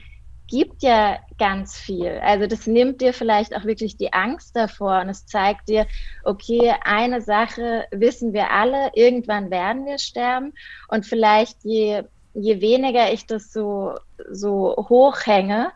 gibt 0.50 0.82
ja 0.82 1.20
ganz 1.38 1.78
viel. 1.78 2.18
Also 2.22 2.46
das 2.48 2.66
nimmt 2.66 3.00
dir 3.00 3.14
vielleicht 3.14 3.56
auch 3.56 3.64
wirklich 3.64 3.96
die 3.96 4.12
Angst 4.12 4.56
davor 4.56 5.00
und 5.00 5.08
es 5.08 5.24
zeigt 5.24 5.68
dir, 5.68 5.86
okay, 6.24 6.74
eine 6.82 7.22
Sache 7.22 7.86
wissen 7.92 8.32
wir 8.32 8.50
alle, 8.50 8.90
irgendwann 8.94 9.50
werden 9.50 9.86
wir 9.86 9.98
sterben 9.98 10.52
und 10.88 11.06
vielleicht 11.06 11.58
je, 11.62 12.02
je 12.34 12.60
weniger 12.60 13.12
ich 13.12 13.26
das 13.26 13.52
so, 13.52 13.94
so 14.28 14.74
hochhänge, 14.88 15.70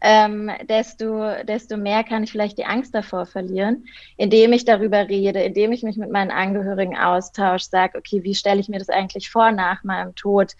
ähm, 0.00 0.50
desto, 0.68 1.42
desto 1.44 1.76
mehr 1.76 2.04
kann 2.04 2.22
ich 2.22 2.30
vielleicht 2.30 2.58
die 2.58 2.64
Angst 2.64 2.94
davor 2.94 3.26
verlieren, 3.26 3.86
indem 4.16 4.52
ich 4.52 4.64
darüber 4.64 5.08
rede, 5.08 5.42
indem 5.42 5.72
ich 5.72 5.82
mich 5.82 5.96
mit 5.96 6.10
meinen 6.10 6.30
Angehörigen 6.30 6.96
austausche, 6.96 7.66
sage, 7.66 7.98
okay, 7.98 8.22
wie 8.22 8.34
stelle 8.34 8.60
ich 8.60 8.68
mir 8.68 8.78
das 8.78 8.88
eigentlich 8.88 9.30
vor 9.30 9.50
nach 9.50 9.82
meinem 9.82 10.14
Tod? 10.14 10.52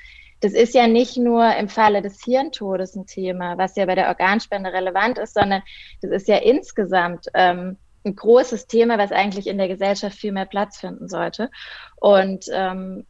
Das 0.42 0.54
ist 0.54 0.74
ja 0.74 0.88
nicht 0.88 1.16
nur 1.16 1.54
im 1.56 1.68
Falle 1.68 2.02
des 2.02 2.22
Hirntodes 2.24 2.96
ein 2.96 3.06
Thema, 3.06 3.56
was 3.58 3.76
ja 3.76 3.86
bei 3.86 3.94
der 3.94 4.08
Organspende 4.08 4.72
relevant 4.72 5.16
ist, 5.18 5.34
sondern 5.34 5.62
das 6.02 6.10
ist 6.10 6.28
ja 6.28 6.38
insgesamt 6.38 7.26
ähm, 7.34 7.76
ein 8.04 8.16
großes 8.16 8.66
Thema, 8.66 8.98
was 8.98 9.12
eigentlich 9.12 9.46
in 9.46 9.56
der 9.56 9.68
Gesellschaft 9.68 10.18
viel 10.18 10.32
mehr 10.32 10.46
Platz 10.46 10.78
finden 10.78 11.08
sollte. 11.08 11.48
Und 11.94 12.46
ähm, 12.52 13.06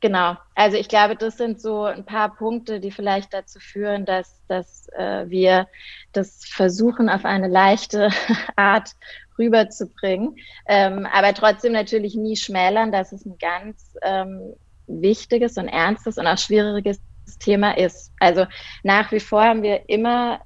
genau, 0.00 0.36
also 0.54 0.76
ich 0.76 0.88
glaube, 0.88 1.16
das 1.16 1.36
sind 1.36 1.60
so 1.60 1.82
ein 1.82 2.04
paar 2.04 2.36
Punkte, 2.36 2.78
die 2.78 2.92
vielleicht 2.92 3.34
dazu 3.34 3.58
führen, 3.58 4.04
dass, 4.04 4.40
dass 4.46 4.88
äh, 4.96 5.28
wir 5.28 5.66
das 6.12 6.44
versuchen, 6.44 7.08
auf 7.08 7.24
eine 7.24 7.48
leichte 7.48 8.10
Art 8.56 8.92
rüberzubringen, 9.36 10.36
ähm, 10.68 11.08
aber 11.12 11.34
trotzdem 11.34 11.72
natürlich 11.72 12.14
nie 12.14 12.36
schmälern, 12.36 12.92
dass 12.92 13.10
es 13.10 13.24
ein 13.24 13.36
ganz 13.38 13.96
ähm, 14.02 14.54
wichtiges 14.88 15.56
und 15.56 15.68
ernstes 15.68 16.18
und 16.18 16.26
auch 16.26 16.38
schwieriges 16.38 17.00
Thema 17.38 17.76
ist. 17.76 18.12
Also 18.20 18.46
nach 18.82 19.12
wie 19.12 19.20
vor 19.20 19.44
haben 19.44 19.62
wir 19.62 19.88
immer 19.88 20.40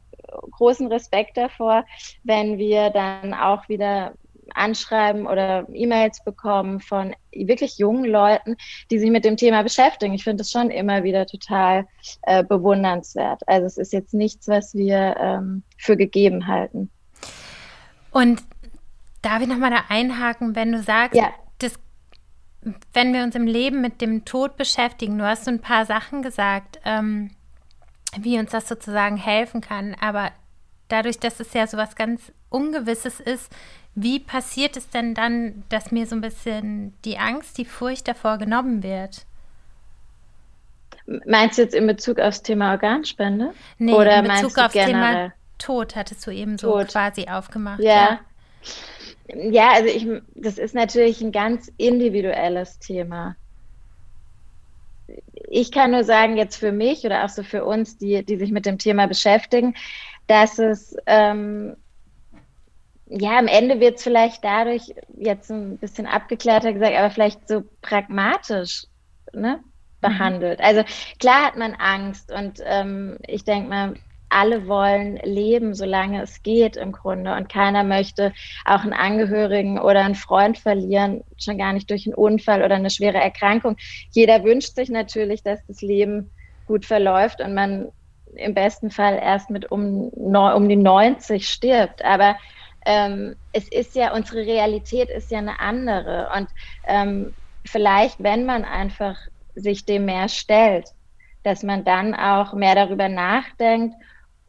großen 0.50 0.87
Respekt 0.88 1.37
davor, 1.37 1.84
wenn 2.25 2.58
wir 2.58 2.90
dann 2.90 3.34
auch 3.34 3.68
wieder 3.68 4.14
anschreiben 4.54 5.26
oder 5.26 5.66
E-Mails 5.72 6.22
bekommen 6.25 6.80
von 6.80 7.14
wirklich 7.32 7.78
jungen 7.78 8.04
Leuten, 8.04 8.56
die 8.90 8.99
sich 8.99 9.11
mit 9.11 9.25
dem 9.25 9.37
Thema 9.37 9.62
beschäftigen. 9.62 10.14
Ich 10.14 10.25
finde 10.25 10.38
das 10.38 10.50
schon 10.50 10.70
immer 10.70 11.04
wieder 11.04 11.26
total 11.26 11.87
äh, 12.22 12.44
bewundernswert. 12.44 13.42
Also 13.46 13.66
es 13.66 13.78
ist 13.78 13.92
jetzt 13.92 14.14
nichts, 14.14 14.49
was 14.49 14.75
wir 14.75 15.16
ähm, 15.18 15.62
für 15.78 15.96
gegeben 15.96 16.46
halten. 16.46 16.90
Und 18.11 18.42
darf 19.22 19.40
ich 19.40 19.49
nochmal 19.49 19.70
da 19.70 19.84
einhaken, 19.88 20.54
wenn 20.54 20.72
du 20.72 20.82
sagst, 20.82 21.16
ja 21.16 21.32
wenn 22.92 23.12
wir 23.12 23.23
uns 23.25 23.35
im 23.35 23.47
Leben 23.47 23.81
mit 23.81 24.00
dem 24.00 24.25
Tod 24.25 24.57
beschäftigen, 24.57 25.19
du 25.19 25.26
hast 25.26 25.45
so 25.45 25.50
ein 25.50 25.61
paar 25.61 25.85
Sachen 25.85 26.23
gesagt, 26.23 26.81
ähm, 26.85 27.31
wie 28.16 28.38
uns 28.38 28.50
das 28.50 28.69
sozusagen 28.69 29.16
helfen 29.16 29.61
kann, 29.61 29.97
aber 30.00 30.31
dadurch, 30.88 31.19
dass 31.19 31.40
es 31.40 31.52
ja 31.54 31.66
so 31.66 31.76
was 31.76 31.97
ganz 31.97 32.33
Ungewisses 32.50 33.19
ist, 33.19 33.50
wie 33.95 34.21
passiert 34.21 34.76
es 34.76 34.88
denn 34.90 35.14
dann, 35.14 35.64
dass 35.69 35.90
mir 35.90 36.07
so 36.07 36.14
ein 36.14 36.21
bisschen 36.21 36.95
die 37.04 37.19
Angst, 37.19 37.59
die 37.59 37.64
Furcht 37.64 38.09
davor 38.09 38.38
genommen 38.38 38.83
wird? 38.83 39.26
Meinst 41.26 41.59
du 41.59 41.62
jetzt 41.62 41.75
in 41.75 41.87
Bezug 41.87 42.19
aufs 42.21 42.42
Thema 42.42 42.73
Organspende? 42.73 43.52
Nee, 43.78 43.92
Oder 43.92 44.19
in 44.19 44.28
Bezug 44.28 44.59
aufs 44.59 44.75
Thema 44.75 45.33
Tod 45.59 45.97
hattest 45.97 46.26
du 46.26 46.31
eben 46.31 46.59
so 46.59 46.78
Tod. 46.78 46.88
quasi 46.88 47.26
aufgemacht. 47.28 47.81
Ja. 47.81 47.92
ja. 47.92 48.21
Ja, 49.28 49.73
also 49.73 49.88
ich, 49.88 50.07
das 50.35 50.59
ist 50.59 50.75
natürlich 50.75 51.21
ein 51.21 51.33
ganz 51.33 51.73
individuelles 51.76 52.78
Thema. 52.78 53.37
Ich 55.49 55.71
kann 55.71 55.90
nur 55.90 56.04
sagen, 56.04 56.37
jetzt 56.37 56.57
für 56.57 56.73
mich 56.73 57.04
oder 57.04 57.25
auch 57.25 57.28
so 57.28 57.42
für 57.42 57.64
uns, 57.64 57.99
die, 57.99 58.25
die 58.25 58.37
sich 58.37 58.50
mit 58.50 58.66
dem 58.66 58.78
Thema 58.78 59.07
beschäftigen, 59.07 59.75
dass 60.26 60.59
es 60.59 60.97
ähm, 61.07 61.76
ja, 63.21 63.38
am 63.38 63.47
Ende 63.47 63.81
wird 63.81 63.97
es 63.97 64.02
vielleicht 64.02 64.42
dadurch 64.42 64.95
jetzt 65.16 65.50
ein 65.50 65.78
bisschen 65.78 66.07
abgeklärter 66.07 66.73
gesagt, 66.73 66.97
aber 66.97 67.11
vielleicht 67.11 67.47
so 67.47 67.62
pragmatisch 67.83 68.87
ne, 69.33 69.59
mhm. 69.59 69.71
behandelt. 70.00 70.61
Also 70.61 70.83
klar 71.19 71.47
hat 71.47 71.57
man 71.57 71.75
Angst 71.75 72.33
und 72.33 72.61
ähm, 72.64 73.19
ich 73.26 73.45
denke 73.45 73.69
mal, 73.69 73.95
alle 74.32 74.66
wollen 74.66 75.16
leben, 75.16 75.74
solange 75.74 76.22
es 76.22 76.42
geht 76.42 76.76
im 76.76 76.92
Grunde. 76.92 77.34
Und 77.34 77.48
keiner 77.48 77.84
möchte 77.84 78.32
auch 78.64 78.82
einen 78.82 78.92
Angehörigen 78.92 79.78
oder 79.78 80.04
einen 80.04 80.14
Freund 80.14 80.58
verlieren, 80.58 81.22
schon 81.38 81.58
gar 81.58 81.72
nicht 81.72 81.90
durch 81.90 82.06
einen 82.06 82.14
Unfall 82.14 82.62
oder 82.62 82.76
eine 82.76 82.90
schwere 82.90 83.18
Erkrankung. 83.18 83.76
Jeder 84.10 84.44
wünscht 84.44 84.74
sich 84.74 84.88
natürlich, 84.88 85.42
dass 85.42 85.64
das 85.66 85.82
Leben 85.82 86.30
gut 86.66 86.86
verläuft 86.86 87.40
und 87.40 87.54
man 87.54 87.88
im 88.34 88.54
besten 88.54 88.90
Fall 88.90 89.18
erst 89.22 89.50
mit 89.50 89.70
um, 89.70 90.08
um 90.08 90.68
die 90.68 90.76
90 90.76 91.48
stirbt. 91.48 92.04
Aber 92.04 92.36
ähm, 92.86 93.36
es 93.52 93.68
ist 93.68 93.94
ja, 93.94 94.14
unsere 94.14 94.46
Realität 94.46 95.10
ist 95.10 95.30
ja 95.30 95.38
eine 95.38 95.60
andere. 95.60 96.30
Und 96.36 96.48
ähm, 96.86 97.34
vielleicht, 97.64 98.22
wenn 98.22 98.46
man 98.46 98.64
einfach 98.64 99.16
sich 99.54 99.84
dem 99.84 100.06
mehr 100.06 100.28
stellt, 100.28 100.88
dass 101.42 101.62
man 101.62 101.84
dann 101.84 102.14
auch 102.14 102.54
mehr 102.54 102.74
darüber 102.74 103.08
nachdenkt 103.08 103.94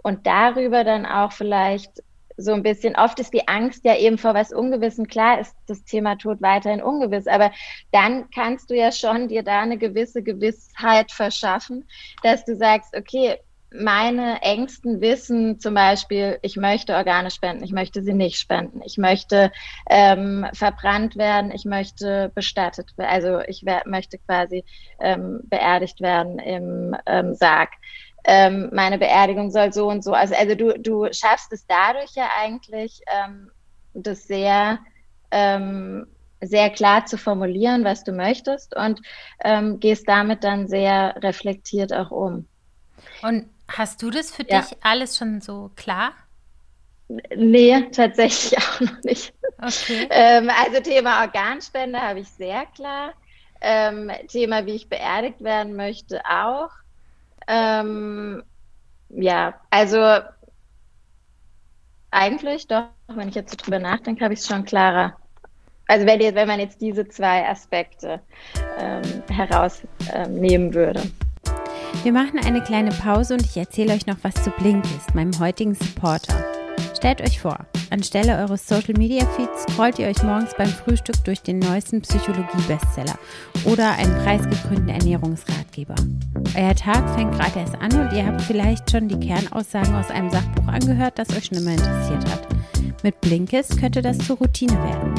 und 0.03 0.27
darüber 0.27 0.83
dann 0.83 1.05
auch 1.05 1.31
vielleicht 1.31 2.03
so 2.37 2.53
ein 2.53 2.63
bisschen, 2.63 2.95
oft 2.95 3.19
ist 3.19 3.33
die 3.33 3.47
Angst 3.47 3.85
ja 3.85 3.95
eben 3.95 4.17
vor 4.17 4.33
was 4.33 4.51
Ungewissen. 4.51 5.07
Klar 5.07 5.39
ist 5.39 5.55
das 5.67 5.83
Thema 5.83 6.15
Tod 6.15 6.41
weiterhin 6.41 6.81
ungewiss, 6.81 7.27
aber 7.27 7.51
dann 7.91 8.29
kannst 8.31 8.69
du 8.69 8.75
ja 8.75 8.91
schon 8.91 9.27
dir 9.27 9.43
da 9.43 9.61
eine 9.61 9.77
gewisse 9.77 10.23
Gewissheit 10.23 11.11
verschaffen, 11.11 11.87
dass 12.23 12.43
du 12.45 12.55
sagst, 12.55 12.95
okay, 12.95 13.37
meine 13.75 14.41
Ängsten 14.41 15.01
wissen 15.01 15.59
zum 15.59 15.73
Beispiel, 15.73 16.37
ich 16.43 16.57
möchte 16.57 16.95
Organe 16.95 17.31
spenden, 17.31 17.63
ich 17.63 17.71
möchte 17.71 18.03
sie 18.03 18.13
nicht 18.13 18.37
spenden, 18.37 18.81
ich 18.85 18.97
möchte 18.97 19.51
ähm, 19.89 20.45
verbrannt 20.53 21.15
werden, 21.15 21.51
ich 21.51 21.65
möchte 21.65 22.31
bestattet 22.35 22.95
werden, 22.97 23.09
also 23.09 23.39
ich 23.47 23.65
möchte 23.85 24.19
quasi 24.19 24.63
ähm, 24.99 25.41
beerdigt 25.45 26.01
werden 26.01 26.37
im 26.37 26.95
ähm, 27.07 27.33
Sarg. 27.33 27.69
Ähm, 28.25 28.69
meine 28.73 28.97
Beerdigung 28.97 29.51
soll 29.51 29.73
so 29.73 29.87
und 29.89 30.03
so. 30.03 30.13
Also, 30.13 30.35
also 30.35 30.55
du, 30.55 30.79
du 30.79 31.07
schaffst 31.11 31.51
es 31.51 31.65
dadurch 31.67 32.11
ja 32.15 32.29
eigentlich, 32.39 33.01
ähm, 33.07 33.51
das 33.93 34.27
sehr 34.27 34.79
ähm, 35.31 36.07
sehr 36.41 36.69
klar 36.69 37.05
zu 37.05 37.17
formulieren, 37.17 37.83
was 37.83 38.03
du 38.03 38.11
möchtest 38.11 38.75
und 38.75 39.01
ähm, 39.43 39.79
gehst 39.79 40.07
damit 40.07 40.43
dann 40.43 40.67
sehr 40.67 41.15
reflektiert 41.21 41.93
auch 41.93 42.11
um. 42.11 42.47
Und 43.21 43.49
Hast 43.67 44.01
du 44.01 44.09
das 44.09 44.31
für 44.31 44.45
ja. 44.47 44.61
dich 44.61 44.77
alles 44.81 45.17
schon 45.17 45.41
so 45.41 45.71
klar? 45.75 46.11
Nee, 47.35 47.89
tatsächlich 47.91 48.57
auch 48.59 48.81
noch 48.81 49.03
nicht. 49.03 49.33
Okay. 49.57 50.07
ähm, 50.09 50.49
also 50.63 50.81
Thema 50.81 51.21
Organspende 51.21 51.99
habe 51.99 52.19
ich 52.19 52.29
sehr 52.29 52.65
klar. 52.67 53.13
Ähm, 53.61 54.11
Thema, 54.27 54.65
wie 54.65 54.73
ich 54.73 54.89
beerdigt 54.89 55.41
werden 55.41 55.75
möchte, 55.75 56.21
auch. 56.25 56.69
Ähm, 57.47 58.43
ja, 59.09 59.53
also 59.69 60.19
eigentlich 62.11 62.67
doch, 62.67 62.85
wenn 63.07 63.29
ich 63.29 63.35
jetzt 63.35 63.51
so 63.51 63.57
drüber 63.57 63.79
nachdenke, 63.79 64.23
habe 64.23 64.33
ich 64.33 64.39
es 64.39 64.47
schon 64.47 64.65
klarer. 64.65 65.15
Also 65.87 66.05
wenn, 66.05 66.19
wenn 66.19 66.47
man 66.47 66.59
jetzt 66.59 66.81
diese 66.81 67.07
zwei 67.07 67.47
Aspekte 67.47 68.21
ähm, 68.79 69.01
herausnehmen 69.29 70.67
ähm, 70.67 70.73
würde. 70.73 71.01
Wir 72.03 72.11
machen 72.11 72.39
eine 72.39 72.61
kleine 72.61 72.91
Pause 72.91 73.35
und 73.35 73.43
ich 73.43 73.57
erzähle 73.57 73.93
euch 73.93 74.07
noch 74.07 74.17
was 74.23 74.33
zu 74.43 74.49
Blinkist, 74.51 75.13
meinem 75.13 75.37
heutigen 75.39 75.75
Supporter. 75.75 76.62
Stellt 77.03 77.19
euch 77.19 77.41
vor, 77.41 77.57
anstelle 77.89 78.37
eures 78.37 78.65
Social 78.65 78.93
Media 78.97 79.25
Feeds 79.35 79.63
scrollt 79.63 79.99
ihr 79.99 80.07
euch 80.07 80.23
morgens 80.23 80.51
beim 80.57 80.69
Frühstück 80.69 81.21
durch 81.25 81.41
den 81.41 81.59
neuesten 81.59 81.99
Psychologie-Bestseller 81.99 83.19
oder 83.65 83.91
einen 83.91 84.15
preisgekrönten 84.23 84.87
Ernährungsratgeber. 84.87 85.95
Euer 86.55 86.73
Tag 86.73 87.13
fängt 87.13 87.33
gerade 87.33 87.59
erst 87.59 87.75
an 87.75 87.91
und 87.99 88.13
ihr 88.13 88.25
habt 88.25 88.41
vielleicht 88.43 88.89
schon 88.89 89.09
die 89.09 89.19
Kernaussagen 89.19 89.93
aus 89.95 90.09
einem 90.11 90.29
Sachbuch 90.29 90.65
angehört, 90.65 91.19
das 91.19 91.29
euch 91.35 91.47
schon 91.47 91.57
immer 91.57 91.71
interessiert 91.71 92.23
hat. 92.31 92.47
Mit 93.03 93.19
Blinkist 93.19 93.77
könnte 93.77 94.01
das 94.01 94.17
zur 94.19 94.37
Routine 94.37 94.71
werden. 94.71 95.13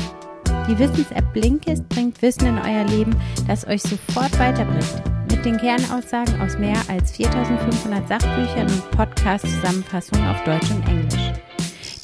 Die 0.67 0.79
Wissens-App 0.79 1.35
Blinkist 1.35 1.87
bringt 1.91 2.23
Wissen 2.23 2.47
in 2.47 2.59
euer 2.61 2.85
Leben, 2.85 3.14
das 3.47 3.67
euch 3.67 3.83
sofort 3.83 4.38
weiterbringt 4.38 5.03
mit 5.31 5.45
den 5.45 5.59
Kernaussagen 5.59 6.41
aus 6.41 6.57
mehr 6.57 6.79
als 6.88 7.12
4500 7.12 8.09
Sachbüchern 8.09 8.69
und 8.69 8.91
Podcast-Zusammenfassungen 8.93 10.26
auf 10.29 10.43
Deutsch 10.45 10.71
und 10.71 10.88
Englisch. 10.88 11.44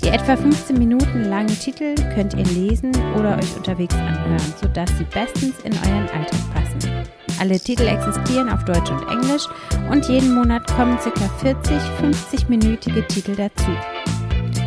Die 0.03 0.09
etwa 0.09 0.37
15 0.37 0.79
Minuten 0.79 1.25
langen 1.25 1.59
Titel 1.59 1.95
könnt 2.15 2.35
ihr 2.35 2.45
lesen 2.45 2.91
oder 3.19 3.37
euch 3.37 3.57
unterwegs 3.57 3.95
anhören, 3.95 4.55
sodass 4.61 4.89
sie 4.97 5.05
bestens 5.05 5.61
in 5.63 5.73
euren 5.73 6.09
Alltag 6.09 6.41
passen. 6.55 6.91
Alle 7.39 7.59
Titel 7.59 7.87
existieren 7.87 8.49
auf 8.49 8.65
Deutsch 8.65 8.91
und 8.91 9.07
Englisch 9.09 9.47
und 9.91 10.07
jeden 10.09 10.35
Monat 10.35 10.67
kommen 10.75 10.99
ca. 10.99 11.29
40 11.41 11.75
50-minütige 12.03 13.07
Titel 13.09 13.35
dazu. 13.37 13.71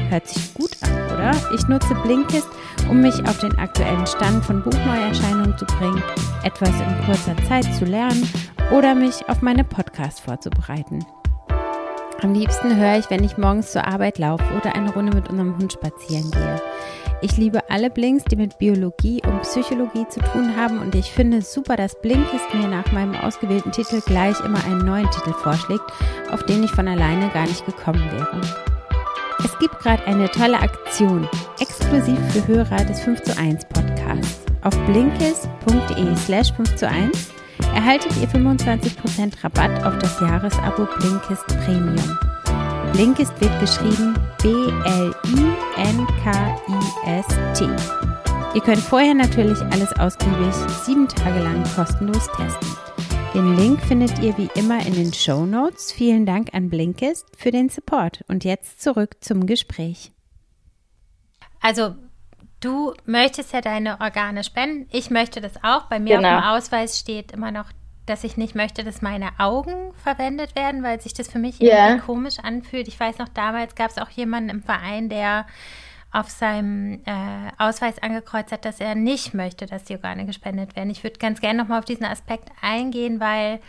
Hört 0.09 0.27
sich 0.27 0.53
gut 0.53 0.71
an, 0.81 0.91
oder? 1.13 1.31
Ich 1.55 1.67
nutze 1.67 1.95
Blinkist, 2.03 2.49
um 2.89 3.01
mich 3.01 3.15
auf 3.27 3.39
den 3.39 3.55
aktuellen 3.57 4.05
Stand 4.05 4.45
von 4.45 4.61
Buchneuerscheinungen 4.61 5.57
zu 5.57 5.65
bringen, 5.65 6.03
etwas 6.43 6.69
in 6.69 7.05
kurzer 7.05 7.35
Zeit 7.47 7.65
zu 7.75 7.85
lernen 7.85 8.27
oder 8.71 8.93
mich 8.93 9.27
auf 9.29 9.41
meine 9.41 9.63
Podcasts 9.63 10.19
vorzubereiten. 10.19 11.03
Am 12.23 12.33
liebsten 12.33 12.77
höre 12.77 12.99
ich, 12.99 13.09
wenn 13.09 13.21
ich 13.21 13.37
morgens 13.37 13.73
zur 13.73 13.85
Arbeit 13.85 14.17
laufe 14.17 14.45
oder 14.55 14.73
eine 14.77 14.93
Runde 14.93 15.13
mit 15.13 15.29
unserem 15.29 15.57
Hund 15.57 15.73
spazieren 15.73 16.31
gehe. 16.31 16.61
Ich 17.21 17.35
liebe 17.35 17.69
alle 17.69 17.89
Blinks, 17.89 18.23
die 18.23 18.37
mit 18.37 18.57
Biologie 18.57 19.21
und 19.27 19.41
Psychologie 19.41 20.07
zu 20.07 20.21
tun 20.21 20.55
haben 20.55 20.79
und 20.79 20.95
ich 20.95 21.11
finde 21.11 21.39
es 21.39 21.53
super, 21.53 21.75
dass 21.75 21.99
Blinkist 21.99 22.53
mir 22.53 22.69
nach 22.69 22.89
meinem 22.93 23.13
ausgewählten 23.15 23.73
Titel 23.73 23.99
gleich 24.05 24.39
immer 24.39 24.63
einen 24.63 24.85
neuen 24.85 25.11
Titel 25.11 25.33
vorschlägt, 25.33 25.83
auf 26.31 26.41
den 26.43 26.63
ich 26.63 26.71
von 26.71 26.87
alleine 26.87 27.27
gar 27.33 27.45
nicht 27.45 27.65
gekommen 27.65 28.03
wäre. 28.13 28.39
Es 29.43 29.59
gibt 29.59 29.77
gerade 29.79 30.05
eine 30.05 30.29
tolle 30.29 30.61
Aktion, 30.61 31.27
exklusiv 31.59 32.17
für 32.31 32.47
Hörer 32.47 32.85
des 32.85 33.01
5 33.01 33.21
zu 33.23 33.37
1 33.37 33.65
Podcasts. 33.65 34.39
Auf 34.61 34.77
blinkist.de 34.85 36.15
slash 36.15 36.53
5 36.53 36.75
zu 36.77 36.87
1 36.87 37.33
erhaltet 37.73 38.11
ihr 38.21 38.27
25% 38.27 39.43
Rabatt 39.43 39.83
auf 39.85 39.97
das 39.99 40.19
Jahresabo 40.19 40.87
Blinkist 40.97 41.47
Premium. 41.65 42.17
Blinkist 42.93 43.33
wird 43.41 43.59
geschrieben 43.59 44.15
B-L-I-N-K-I-S-T. 44.41 45.13
Ihr 48.55 48.61
könnt 48.61 48.81
vorher 48.81 49.15
natürlich 49.15 49.59
alles 49.71 49.91
ausgiebig 49.93 50.53
sieben 50.85 51.07
Tage 51.07 51.39
lang 51.39 51.63
kostenlos 51.75 52.27
testen. 52.37 52.77
Den 53.33 53.57
Link 53.57 53.81
findet 53.81 54.19
ihr 54.19 54.37
wie 54.37 54.49
immer 54.53 54.85
in 54.85 54.93
den 54.93 55.11
Show 55.11 55.47
Notes. 55.47 55.91
Vielen 55.91 56.27
Dank 56.27 56.53
an 56.53 56.69
Blinkist 56.69 57.25
für 57.35 57.49
den 57.49 57.69
Support. 57.69 58.23
Und 58.27 58.43
jetzt 58.43 58.79
zurück 58.79 59.15
zum 59.21 59.47
Gespräch. 59.47 60.11
Also 61.59 61.95
Du 62.63 62.93
möchtest 63.05 63.51
ja 63.51 63.59
deine 63.59 63.99
Organe 63.99 64.41
spenden. 64.41 64.87
Ich 64.89 65.09
möchte 65.09 65.41
das 65.41 65.61
auch. 65.63 65.83
Bei 65.87 65.99
mir 65.99 66.15
genau. 66.15 66.29
auf 66.29 66.41
dem 66.41 66.49
Ausweis 66.49 66.97
steht 66.97 67.33
immer 67.33 67.51
noch, 67.51 67.65
dass 68.05 68.23
ich 68.23 68.37
nicht 68.37 68.55
möchte, 68.55 68.85
dass 68.85 69.01
meine 69.01 69.31
Augen 69.37 69.93
verwendet 70.01 70.55
werden, 70.55 70.81
weil 70.81 71.01
sich 71.01 71.13
das 71.13 71.27
für 71.27 71.39
mich 71.39 71.59
yeah. 71.59 71.87
irgendwie 71.87 72.05
komisch 72.05 72.39
anfühlt. 72.39 72.87
Ich 72.87 72.97
weiß 72.97 73.17
noch, 73.17 73.27
damals 73.27 73.75
gab 73.75 73.91
es 73.91 73.97
auch 73.97 74.09
jemanden 74.09 74.49
im 74.49 74.63
Verein, 74.63 75.09
der 75.09 75.45
auf 76.13 76.29
seinem 76.29 77.01
äh, 77.05 77.51
Ausweis 77.57 78.01
angekreuzt 78.01 78.53
hat, 78.53 78.63
dass 78.63 78.79
er 78.79 78.95
nicht 78.95 79.33
möchte, 79.33 79.65
dass 79.65 79.83
die 79.83 79.95
Organe 79.95 80.25
gespendet 80.25 80.77
werden. 80.77 80.89
Ich 80.89 81.03
würde 81.03 81.19
ganz 81.19 81.41
gerne 81.41 81.61
nochmal 81.61 81.79
auf 81.79 81.85
diesen 81.85 82.05
Aspekt 82.05 82.49
eingehen, 82.61 83.19
weil 83.19 83.59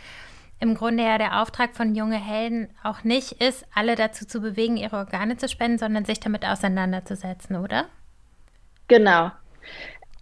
im 0.61 0.73
Grunde 0.73 1.03
ja 1.03 1.17
der 1.17 1.41
Auftrag 1.41 1.75
von 1.75 1.95
junge 1.95 2.15
Helden 2.15 2.69
auch 2.81 3.03
nicht 3.03 3.33
ist, 3.41 3.65
alle 3.75 3.95
dazu 3.95 4.25
zu 4.25 4.39
bewegen, 4.39 4.77
ihre 4.77 4.95
Organe 4.95 5.35
zu 5.35 5.49
spenden, 5.49 5.79
sondern 5.79 6.05
sich 6.05 6.21
damit 6.21 6.45
auseinanderzusetzen, 6.45 7.57
oder? 7.57 7.87
Genau. 8.87 9.31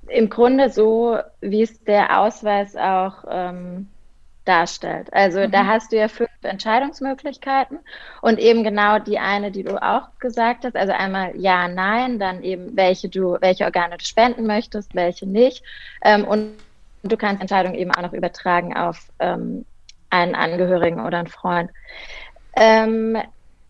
Im 0.07 0.29
Grunde 0.29 0.69
so, 0.69 1.17
wie 1.41 1.61
es 1.61 1.83
der 1.83 2.19
Ausweis 2.19 2.75
auch 2.75 3.23
ähm, 3.29 3.89
darstellt. 4.45 5.11
Also 5.13 5.39
mhm. 5.39 5.51
da 5.51 5.65
hast 5.65 5.91
du 5.91 5.97
ja 5.97 6.07
fünf 6.07 6.29
Entscheidungsmöglichkeiten 6.41 7.79
und 8.21 8.39
eben 8.39 8.63
genau 8.63 8.99
die 8.99 9.19
eine, 9.19 9.51
die 9.51 9.63
du 9.63 9.81
auch 9.81 10.09
gesagt 10.19 10.65
hast. 10.65 10.75
Also 10.75 10.91
einmal 10.91 11.37
ja, 11.37 11.67
nein, 11.67 12.19
dann 12.19 12.43
eben 12.43 12.75
welche 12.75 13.09
du, 13.09 13.37
welche 13.39 13.65
Organe 13.65 13.97
du 13.97 14.05
spenden 14.05 14.45
möchtest, 14.45 14.93
welche 14.95 15.25
nicht. 15.25 15.63
Ähm, 16.03 16.25
und 16.25 16.55
du 17.03 17.17
kannst 17.17 17.41
Entscheidungen 17.41 17.75
eben 17.75 17.91
auch 17.91 18.01
noch 18.01 18.13
übertragen 18.13 18.75
auf 18.75 19.09
ähm, 19.19 19.65
einen 20.09 20.35
Angehörigen 20.35 21.05
oder 21.05 21.19
einen 21.19 21.27
Freund. 21.27 21.71
Ähm, 22.55 23.17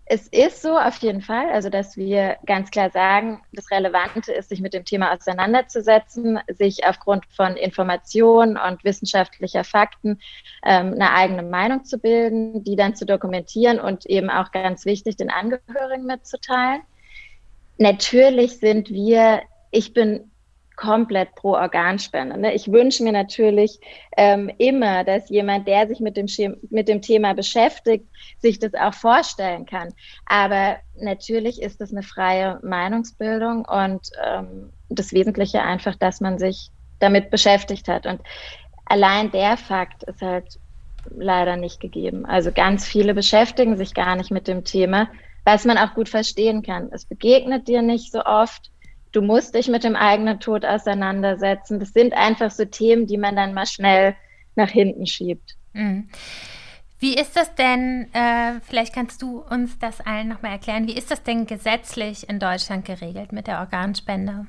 es 0.05 0.27
ist 0.27 0.61
so 0.61 0.77
auf 0.77 0.97
jeden 0.97 1.21
Fall, 1.21 1.49
also 1.51 1.69
dass 1.69 1.95
wir 1.95 2.37
ganz 2.45 2.71
klar 2.71 2.89
sagen, 2.89 3.41
das 3.53 3.71
Relevante 3.71 4.33
ist, 4.33 4.49
sich 4.49 4.59
mit 4.59 4.73
dem 4.73 4.83
Thema 4.83 5.13
auseinanderzusetzen, 5.13 6.39
sich 6.49 6.85
aufgrund 6.85 7.25
von 7.27 7.55
Informationen 7.55 8.57
und 8.57 8.83
wissenschaftlicher 8.83 9.63
Fakten 9.63 10.19
ähm, 10.65 10.93
eine 10.93 11.13
eigene 11.13 11.43
Meinung 11.43 11.85
zu 11.85 11.99
bilden, 11.99 12.65
die 12.65 12.75
dann 12.75 12.95
zu 12.95 13.05
dokumentieren 13.05 13.79
und 13.79 14.05
eben 14.05 14.29
auch 14.29 14.51
ganz 14.51 14.85
wichtig 14.85 15.15
den 15.15 15.29
Angehörigen 15.29 16.05
mitzuteilen. 16.05 16.81
natürlich 17.77 18.59
sind 18.59 18.89
wir, 18.89 19.41
ich 19.71 19.93
bin 19.93 20.31
komplett 20.75 21.35
pro 21.35 21.53
Organspende. 21.53 22.37
Ne? 22.37 22.53
Ich 22.53 22.71
wünsche 22.71 23.03
mir 23.03 23.11
natürlich 23.11 23.79
ähm, 24.17 24.51
immer, 24.57 25.03
dass 25.03 25.29
jemand, 25.29 25.67
der 25.67 25.87
sich 25.87 25.99
mit 25.99 26.17
dem, 26.17 26.27
mit 26.69 26.87
dem 26.87 27.01
Thema 27.01 27.33
beschäftigt, 27.33 28.05
sich 28.39 28.59
das 28.59 28.73
auch 28.73 28.93
vorstellen 28.93 29.65
kann. 29.65 29.93
Aber 30.25 30.77
natürlich 30.95 31.61
ist 31.61 31.81
das 31.81 31.91
eine 31.91 32.03
freie 32.03 32.59
Meinungsbildung 32.63 33.65
und 33.65 34.09
ähm, 34.25 34.71
das 34.89 35.13
Wesentliche 35.13 35.61
einfach, 35.61 35.95
dass 35.95 36.21
man 36.21 36.39
sich 36.39 36.71
damit 36.99 37.29
beschäftigt 37.29 37.87
hat. 37.87 38.05
Und 38.05 38.21
allein 38.85 39.31
der 39.31 39.57
Fakt 39.57 40.03
ist 40.03 40.21
halt 40.21 40.59
leider 41.09 41.55
nicht 41.55 41.79
gegeben. 41.79 42.25
Also 42.25 42.51
ganz 42.51 42.85
viele 42.85 43.13
beschäftigen 43.13 43.77
sich 43.77 43.93
gar 43.93 44.15
nicht 44.15 44.31
mit 44.31 44.47
dem 44.47 44.63
Thema, 44.63 45.09
was 45.43 45.65
man 45.65 45.77
auch 45.77 45.93
gut 45.93 46.09
verstehen 46.09 46.63
kann. 46.63 46.89
Es 46.91 47.05
begegnet 47.05 47.67
dir 47.67 47.81
nicht 47.81 48.11
so 48.11 48.23
oft 48.23 48.71
du 49.13 49.21
musst 49.21 49.55
dich 49.55 49.69
mit 49.69 49.83
dem 49.83 49.95
eigenen 49.95 50.39
Tod 50.39 50.65
auseinandersetzen. 50.65 51.79
Das 51.79 51.93
sind 51.93 52.13
einfach 52.13 52.51
so 52.51 52.65
Themen, 52.65 53.07
die 53.07 53.17
man 53.17 53.35
dann 53.35 53.53
mal 53.53 53.65
schnell 53.65 54.15
nach 54.55 54.69
hinten 54.69 55.07
schiebt. 55.07 55.55
Mhm. 55.71 56.09
Wie 56.99 57.15
ist 57.15 57.35
das 57.35 57.53
denn, 57.55 58.07
äh, 58.13 58.59
vielleicht 58.61 58.93
kannst 58.93 59.21
du 59.21 59.43
uns 59.49 59.77
das 59.77 59.99
allen 60.01 60.29
nochmal 60.29 60.53
erklären, 60.53 60.87
wie 60.87 60.95
ist 60.95 61.11
das 61.11 61.23
denn 61.23 61.45
gesetzlich 61.45 62.29
in 62.29 62.39
Deutschland 62.39 62.85
geregelt 62.85 63.31
mit 63.33 63.47
der 63.47 63.59
Organspende? 63.59 64.45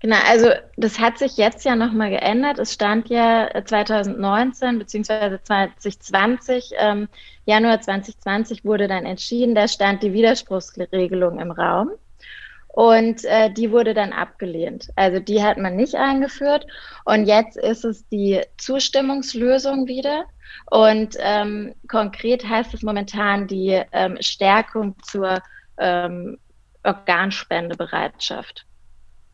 Genau, 0.00 0.16
also 0.28 0.48
das 0.76 0.98
hat 0.98 1.18
sich 1.18 1.36
jetzt 1.36 1.64
ja 1.64 1.76
nochmal 1.76 2.10
geändert. 2.10 2.58
Es 2.58 2.72
stand 2.72 3.08
ja 3.08 3.48
2019 3.64 4.80
bzw. 4.80 5.38
2020, 5.40 6.72
ähm, 6.76 7.08
Januar 7.46 7.80
2020 7.80 8.64
wurde 8.64 8.88
dann 8.88 9.06
entschieden, 9.06 9.54
da 9.54 9.68
stand 9.68 10.02
die 10.02 10.12
Widerspruchsregelung 10.12 11.38
im 11.38 11.52
Raum. 11.52 11.92
Und 12.72 13.24
äh, 13.26 13.50
die 13.52 13.70
wurde 13.70 13.92
dann 13.92 14.14
abgelehnt. 14.14 14.88
Also 14.96 15.20
die 15.20 15.42
hat 15.42 15.58
man 15.58 15.76
nicht 15.76 15.94
eingeführt. 15.94 16.66
Und 17.04 17.26
jetzt 17.26 17.58
ist 17.58 17.84
es 17.84 18.08
die 18.08 18.40
Zustimmungslösung 18.56 19.86
wieder. 19.86 20.24
Und 20.70 21.16
ähm, 21.20 21.74
konkret 21.88 22.48
heißt 22.48 22.72
es 22.72 22.82
momentan 22.82 23.46
die 23.46 23.82
ähm, 23.92 24.16
Stärkung 24.20 24.96
zur 25.02 25.42
ähm, 25.78 26.38
Organspendebereitschaft. 26.82 28.66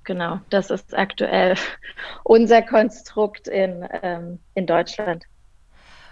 Genau, 0.02 0.40
das 0.50 0.70
ist 0.70 0.96
aktuell 0.96 1.54
unser 2.24 2.62
Konstrukt 2.62 3.46
in, 3.46 3.86
ähm, 4.02 4.40
in 4.54 4.66
Deutschland. 4.66 5.24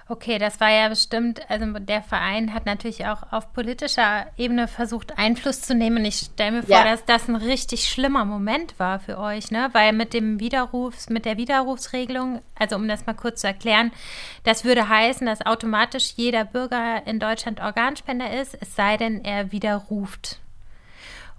Okay, 0.08 0.38
das 0.38 0.60
war 0.60 0.70
ja 0.70 0.88
bestimmt, 0.88 1.40
also 1.50 1.66
der 1.80 2.00
Verein 2.00 2.54
hat 2.54 2.64
natürlich 2.64 3.06
auch 3.06 3.32
auf 3.32 3.52
politischer 3.52 4.26
Ebene 4.36 4.68
versucht, 4.68 5.18
Einfluss 5.18 5.62
zu 5.62 5.74
nehmen. 5.74 5.96
Und 5.96 6.04
ich 6.04 6.18
stelle 6.32 6.52
mir 6.52 6.62
vor, 6.62 6.76
ja. 6.76 6.84
dass 6.84 7.04
das 7.04 7.26
ein 7.26 7.34
richtig 7.34 7.88
schlimmer 7.88 8.24
Moment 8.24 8.78
war 8.78 9.00
für 9.00 9.18
euch, 9.18 9.50
ne? 9.50 9.68
Weil 9.72 9.92
mit 9.92 10.14
dem 10.14 10.38
Widerrufs, 10.38 11.08
mit 11.08 11.24
der 11.24 11.38
Widerrufsregelung, 11.38 12.40
also 12.54 12.76
um 12.76 12.86
das 12.86 13.04
mal 13.06 13.14
kurz 13.14 13.40
zu 13.40 13.48
erklären, 13.48 13.90
das 14.44 14.64
würde 14.64 14.88
heißen, 14.88 15.26
dass 15.26 15.44
automatisch 15.44 16.12
jeder 16.14 16.44
Bürger 16.44 17.04
in 17.04 17.18
Deutschland 17.18 17.60
Organspender 17.60 18.30
ist, 18.40 18.56
es 18.60 18.76
sei 18.76 18.96
denn, 18.96 19.24
er 19.24 19.50
widerruft. 19.50 20.38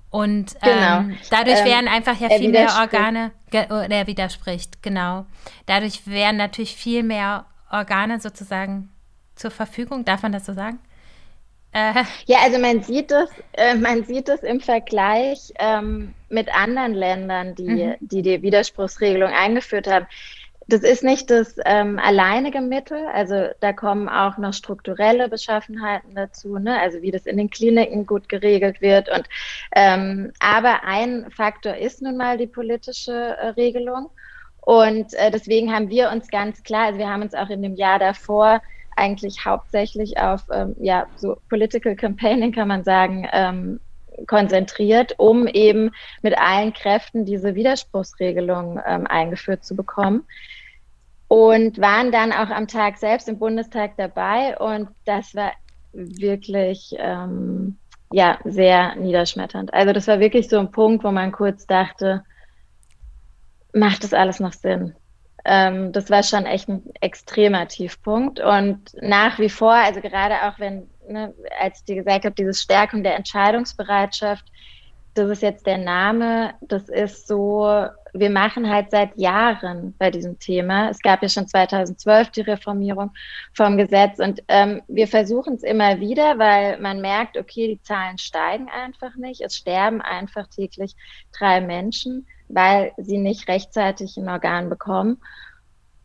Und 0.10 0.60
genau. 0.62 1.00
ähm, 1.00 1.18
dadurch 1.30 1.60
ähm, 1.60 1.66
wären 1.66 1.88
einfach 1.88 2.20
ja 2.20 2.30
viel 2.30 2.50
mehr 2.50 2.78
Organe, 2.82 3.32
oder 3.50 3.90
er 3.90 4.08
widerspricht, 4.08 4.84
genau. 4.84 5.26
Dadurch 5.68 6.06
wären 6.06 6.36
natürlich 6.36 6.76
viel 6.76 7.04
mehr 7.04 7.46
Organe 7.72 8.20
sozusagen 8.20 8.90
zur 9.36 9.52
Verfügung. 9.52 10.06
Darf 10.06 10.24
man 10.24 10.32
das 10.32 10.46
so 10.46 10.54
sagen? 10.54 10.80
Äh. 11.74 12.04
Ja, 12.26 12.40
also 12.44 12.60
man 12.60 12.82
sieht 12.82 13.12
es, 13.12 13.30
äh, 13.54 13.76
man 13.76 14.04
sieht 14.04 14.30
es 14.30 14.42
im 14.42 14.62
Vergleich 14.62 15.54
ähm, 15.60 16.14
mit 16.30 16.54
anderen 16.54 16.94
Ländern, 16.94 17.56
die, 17.56 17.70
mhm. 17.70 17.96
die 18.00 18.22
die 18.22 18.42
Widerspruchsregelung 18.42 19.30
eingeführt 19.30 19.88
haben. 19.88 20.08
Das 20.70 20.82
ist 20.82 21.02
nicht 21.02 21.30
das 21.30 21.56
ähm, 21.66 21.98
alleinige 21.98 22.60
Mittel, 22.60 23.06
also 23.14 23.48
da 23.62 23.72
kommen 23.72 24.10
auch 24.10 24.38
noch 24.38 24.52
strukturelle 24.52 25.30
Beschaffenheiten 25.30 26.14
dazu, 26.14 26.58
ne? 26.58 26.78
also 26.78 27.02
wie 27.02 27.12
das 27.12 27.26
in 27.26 27.38
den 27.38 27.50
Kliniken 27.50 28.06
gut 28.06 28.28
geregelt 28.28 28.82
wird. 28.82 29.08
Und 29.08 29.30
ähm, 29.74 30.34
aber 30.42 30.84
ein 30.84 31.32
Faktor 31.32 31.76
ist 31.76 32.02
nun 32.02 32.18
mal 32.18 32.38
die 32.38 32.48
politische 32.48 33.14
äh, 33.14 33.48
Regelung. 33.50 34.10
Und 34.68 35.14
äh, 35.14 35.32
deswegen 35.32 35.74
haben 35.74 35.90
wir 35.90 36.12
uns 36.12 36.28
ganz 36.28 36.62
klar, 36.62 36.88
also 36.88 37.00
wir 37.00 37.08
haben 37.08 37.22
uns 37.22 37.34
auch 37.34 37.50
in 37.50 37.62
dem 37.62 37.76
Jahr 37.76 38.00
davor 38.00 38.62
eigentlich 38.98 39.46
hauptsächlich 39.46 40.18
auf 40.18 40.44
ähm, 40.52 40.76
ja, 40.82 41.08
so 41.16 41.38
Political 41.48 41.96
Campaigning, 41.96 42.52
kann 42.52 42.68
man 42.68 42.84
sagen, 42.84 43.30
ähm, 43.32 43.80
konzentriert, 44.28 45.16
um 45.20 45.48
eben 45.48 45.92
mit 46.22 46.38
allen 46.38 46.74
Kräften 46.74 47.24
diese 47.24 47.56
Widerspruchsregelung 47.56 48.82
ähm, 48.86 49.08
eingeführt 49.08 49.64
zu 49.64 49.74
bekommen. 49.74 50.26
Und 51.30 51.80
waren 51.80 52.12
dann 52.12 52.34
auch 52.34 52.50
am 52.50 52.68
Tag 52.68 52.98
selbst 52.98 53.30
im 53.30 53.40
Bundestag 53.40 53.92
dabei 53.96 54.58
und 54.58 54.90
das 55.06 55.34
war 55.34 55.54
wirklich 55.94 56.94
ähm, 56.98 57.78
ja 58.12 58.38
sehr 58.44 58.98
niederschmetternd. 58.98 59.74
Also 59.74 59.94
das 59.94 60.10
war 60.10 60.20
wirklich 60.20 60.50
so 60.50 60.60
ein 60.60 60.72
Punkt, 60.72 61.06
wo 61.06 61.12
man 61.12 61.32
kurz 61.32 61.66
dachte, 61.68 62.26
macht 63.74 64.04
das 64.04 64.14
alles 64.14 64.40
noch 64.40 64.54
Sinn? 64.54 64.96
Ähm, 65.46 65.94
das 65.94 66.10
war 66.10 66.24
schon 66.24 66.46
echt 66.46 66.68
ein 66.68 66.84
extremer 67.00 67.68
Tiefpunkt. 67.68 68.40
Und 68.40 68.80
nach 69.02 69.40
wie 69.40 69.50
vor, 69.50 69.74
also 69.74 70.02
gerade 70.02 70.36
auch 70.44 70.60
wenn, 70.60 70.90
ne, 71.08 71.34
als 71.60 71.80
ich 71.80 71.86
dir 71.86 71.96
gesagt 71.96 72.26
habe, 72.26 72.36
diese 72.36 72.54
Stärkung 72.54 73.04
der 73.04 73.16
Entscheidungsbereitschaft, 73.16 74.46
das 75.14 75.30
ist 75.30 75.42
jetzt 75.42 75.66
der 75.66 75.78
Name, 75.78 76.54
das 76.62 76.90
ist 76.90 77.28
so, 77.28 77.88
wir 78.14 78.30
machen 78.30 78.70
halt 78.70 78.92
seit 78.92 79.18
Jahren 79.18 79.96
bei 79.98 80.12
diesem 80.12 80.38
Thema. 80.38 80.90
Es 80.90 81.00
gab 81.00 81.24
ja 81.24 81.30
schon 81.30 81.48
2012 81.48 82.30
die 82.32 82.42
Reformierung 82.42 83.12
vom 83.54 83.78
Gesetz 83.78 84.20
und 84.20 84.44
ähm, 84.48 84.82
wir 84.88 85.08
versuchen 85.08 85.56
es 85.56 85.64
immer 85.64 86.00
wieder, 86.00 86.38
weil 86.38 86.80
man 86.80 87.02
merkt, 87.02 87.38
okay, 87.38 87.68
die 87.68 87.82
Zahlen 87.82 88.18
steigen 88.18 88.70
einfach 88.70 89.16
nicht. 89.16 89.42
Es 89.42 89.56
sterben 89.56 90.02
einfach 90.02 90.48
täglich 90.48 90.94
drei 91.32 91.62
Menschen 91.62 92.28
weil 92.50 92.92
sie 92.98 93.18
nicht 93.18 93.48
rechtzeitig 93.48 94.18
ein 94.18 94.30
Organ 94.30 94.70
bekommen. 94.70 95.18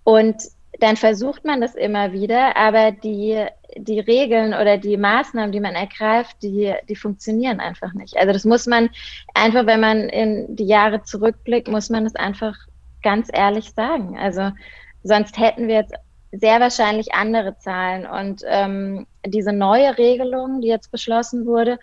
Und 0.05 0.37
dann 0.81 0.97
versucht 0.97 1.45
man 1.45 1.61
das 1.61 1.75
immer 1.75 2.13
wieder, 2.13 2.57
aber 2.57 2.93
die, 2.93 3.45
die 3.77 4.01
Regeln 4.01 4.55
oder 4.55 4.79
die 4.79 4.97
Maßnahmen, 4.97 5.53
die 5.53 5.61
man 5.61 5.75
ergreift, 5.75 6.37
die, 6.43 6.75
die 6.89 6.97
funktionieren 6.97 7.61
einfach 7.61 7.93
nicht. 7.93 8.17
Also 8.17 8.33
das 8.33 8.45
muss 8.45 8.67
man 8.67 8.91
einfach, 9.35 9.67
wenn 9.67 9.81
man 9.81 10.09
in 10.09 10.57
die 10.57 10.67
Jahre 10.67 11.03
zurückblickt, 11.03 11.69
muss 11.69 11.91
man 11.91 12.05
das 12.05 12.15
einfach 12.17 12.57
ganz 13.03 13.29
ehrlich 13.33 13.73
sagen. 13.73 14.19
Also 14.19 14.51
sonst 15.03 15.39
hätten 15.39 15.69
wir 15.69 15.77
jetzt 15.77 15.95
sehr 16.33 16.61
wahrscheinlich 16.61 17.15
andere 17.15 17.59
Zahlen. 17.59 18.07
Und 18.07 18.43
ähm, 18.47 19.07
diese 19.27 19.53
neue 19.53 19.99
Regelung, 19.99 20.63
die 20.63 20.69
jetzt 20.69 20.91
beschlossen 20.91 21.47
wurde, 21.47 21.79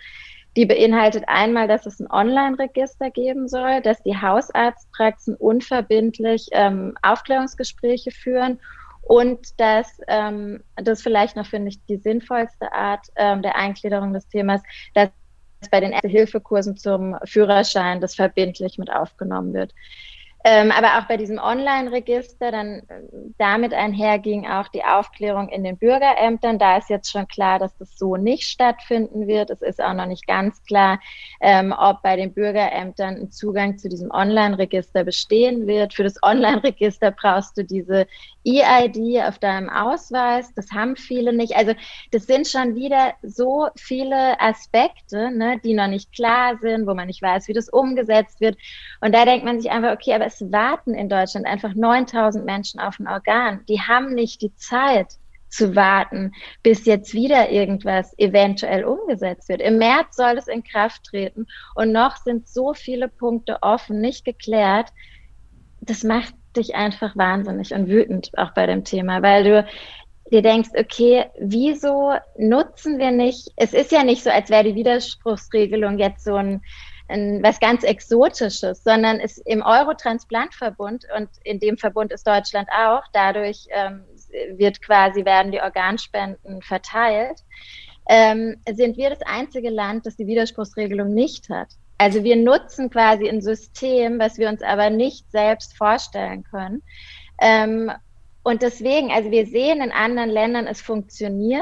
die 0.58 0.66
beinhaltet 0.66 1.24
einmal, 1.28 1.68
dass 1.68 1.86
es 1.86 2.00
ein 2.00 2.10
Online-Register 2.10 3.12
geben 3.12 3.48
soll, 3.48 3.82
dass 3.82 4.02
die 4.04 4.18
Hausarztpraxen 4.18 5.36
unverbindlich 5.36 6.48
ähm, 6.52 6.96
Aufklärungsgespräche 7.02 8.12
führen 8.12 8.60
und 9.02 9.60
dass 9.60 10.00
ähm, 10.08 10.64
das 10.76 11.02
vielleicht 11.02 11.36
noch, 11.36 11.46
finde 11.46 11.70
ich, 11.70 11.84
die 11.86 11.98
sinnvollste 11.98 12.74
Art 12.74 13.08
ähm, 13.16 13.42
der 13.42 13.56
Eingliederung 13.56 14.14
des 14.14 14.28
Themas, 14.28 14.62
dass 14.94 15.10
bei 15.72 15.80
den 15.80 15.92
Erste-Hilfe-Kursen 15.92 16.78
zum 16.78 17.18
Führerschein 17.26 18.02
das 18.02 18.16
verbindlich 18.16 18.78
mit 18.78 18.92
aufgenommen 18.92 19.54
wird. 19.54 19.74
Ähm, 20.46 20.72
aber 20.72 20.98
auch 20.98 21.08
bei 21.08 21.18
diesem 21.18 21.38
Online-Register, 21.38 22.52
dann 22.52 22.80
äh, 22.88 23.02
damit 23.38 23.74
einherging 23.74 24.48
auch 24.48 24.70
die 24.70 24.86
Aufklärung 24.86 25.50
in 25.50 25.66
den 25.66 25.78
Bürgerämtern. 25.78 26.58
Da 26.58 26.78
ist 26.78 26.90
jetzt 26.90 27.12
schon 27.12 27.28
klar, 27.28 27.60
dass 27.60 27.76
das 27.78 27.98
so 27.98 28.16
nicht 28.16 28.44
stattfinden 28.44 29.28
wird. 29.28 29.50
Es 29.50 29.62
ist 29.62 29.84
auch 29.84 29.94
noch 29.94 30.06
nicht 30.06 30.28
ganz 30.28 30.64
klar, 30.64 31.02
ähm, 31.42 31.76
ob 31.78 32.02
bei 32.04 32.16
den 32.16 32.34
Bürgerämtern 32.34 33.18
ein 33.18 33.32
Zugang 33.32 33.78
zu 33.78 33.90
diesem 33.90 34.12
Online-Register 34.12 35.04
bestehen 35.04 35.68
wird. 35.68 35.94
Für 35.94 36.04
das 36.04 36.16
Online-Register 36.24 37.12
brauchst 37.12 37.58
du 37.58 37.66
diese 37.66 38.08
EID 38.50 39.24
auf 39.28 39.40
deinem 39.40 39.70
Ausweis. 39.70 40.54
Das 40.56 40.72
haben 40.72 40.96
viele 40.96 41.34
nicht. 41.34 41.56
Also 41.56 41.74
das 42.12 42.26
sind 42.26 42.48
schon 42.48 42.76
wieder 42.76 43.14
so 43.22 43.68
viele 43.76 44.40
Aspekte, 44.40 45.32
ne, 45.32 45.60
die 45.64 45.74
noch 45.74 45.88
nicht 45.88 46.14
klar 46.14 46.58
sind, 46.62 46.88
wo 46.88 46.94
man 46.94 47.08
nicht 47.08 47.22
weiß, 47.22 47.48
wie 47.48 47.54
das 47.54 47.70
umgesetzt 47.70 48.42
wird. 48.42 48.58
Und 49.02 49.14
da 49.14 49.26
denkt 49.26 49.46
man 49.46 49.60
sich 49.60 49.72
einfach, 49.72 49.94
okay, 49.94 50.14
aber 50.14 50.26
es 50.26 50.42
warten 50.52 50.94
in 50.94 51.10
Deutschland 51.10 51.46
einfach 51.46 51.74
9000 51.74 52.46
Menschen 52.46 52.80
auf 52.80 53.00
ein 53.00 53.08
Organ. 53.08 53.66
Die 53.68 53.82
haben 53.82 54.14
nicht 54.14 54.42
die 54.42 54.56
Zeit 54.56 55.18
zu 55.50 55.76
warten, 55.76 56.32
bis 56.64 56.86
jetzt 56.86 57.14
wieder 57.14 57.50
irgendwas 57.50 58.18
eventuell 58.18 58.84
umgesetzt 58.84 59.50
wird. 59.50 59.62
Im 59.62 59.78
März 59.78 60.16
soll 60.16 60.38
es 60.38 60.48
in 60.48 60.64
Kraft 60.64 61.04
treten 61.06 61.48
und 61.76 61.92
noch 61.92 62.18
sind 62.18 62.48
so 62.48 62.74
viele 62.74 63.08
Punkte 63.08 63.58
offen, 63.62 64.00
nicht 64.00 64.26
geklärt. 64.26 64.94
Das 65.82 66.04
macht 66.04 66.34
dich 66.60 66.76
einfach 66.76 67.18
wahnsinnig 67.18 67.74
und 67.74 67.88
wütend 67.88 68.32
auch 68.38 68.54
bei 68.54 68.68
dem 68.68 68.84
Thema, 68.84 69.24
weil 69.24 69.44
du 69.44 69.66
dir 70.32 70.42
denkst, 70.42 70.70
okay, 70.78 71.26
wieso 71.40 72.14
nutzen 72.38 73.00
wir 73.00 73.12
nicht, 73.12 73.50
es 73.56 73.74
ist 73.74 73.92
ja 73.92 74.04
nicht 74.04 74.24
so, 74.24 74.30
als 74.30 74.50
wäre 74.50 74.64
die 74.64 74.76
Widerspruchsregelung 74.76 75.98
jetzt 75.98 76.24
so 76.24 76.36
ein, 76.36 76.62
ein 77.08 77.42
was 77.42 77.60
ganz 77.60 77.84
Exotisches, 77.84 78.84
sondern 78.84 79.20
es 79.20 79.40
im 79.40 79.64
Eurotransplantverbund 79.64 81.06
und 81.18 81.30
in 81.44 81.60
dem 81.60 81.78
Verbund 81.78 82.12
ist 82.12 82.28
Deutschland 82.28 82.70
auch, 82.70 83.02
dadurch 83.14 83.68
ähm, 83.72 84.04
wird 84.58 84.82
quasi, 84.82 85.26
werden 85.26 85.52
die 85.52 85.62
Organspenden 85.62 86.62
verteilt, 86.62 87.44
ähm, 88.08 88.58
sind 88.72 88.98
wir 88.98 89.10
das 89.10 89.22
einzige 89.24 89.70
Land, 89.70 90.06
das 90.06 90.16
die 90.16 90.28
Widerspruchsregelung 90.28 91.14
nicht 91.14 91.50
hat. 91.50 91.70
Also 92.00 92.24
wir 92.24 92.38
nutzen 92.38 92.90
quasi 92.90 93.28
ein 93.28 93.42
System, 93.42 94.20
was 94.20 94.38
wir 94.38 94.48
uns 94.48 94.62
aber 94.64 94.90
nicht 94.90 95.30
selbst 95.32 95.78
vorstellen 95.78 96.44
können. 96.44 96.82
Ähm, 97.42 97.92
und 98.42 98.62
deswegen, 98.62 99.12
also 99.12 99.32
wir 99.32 99.46
sehen 99.46 99.82
in 99.82 99.92
anderen 99.92 100.30
Ländern, 100.30 100.66
es 100.66 100.82
funktioniert 100.82 101.62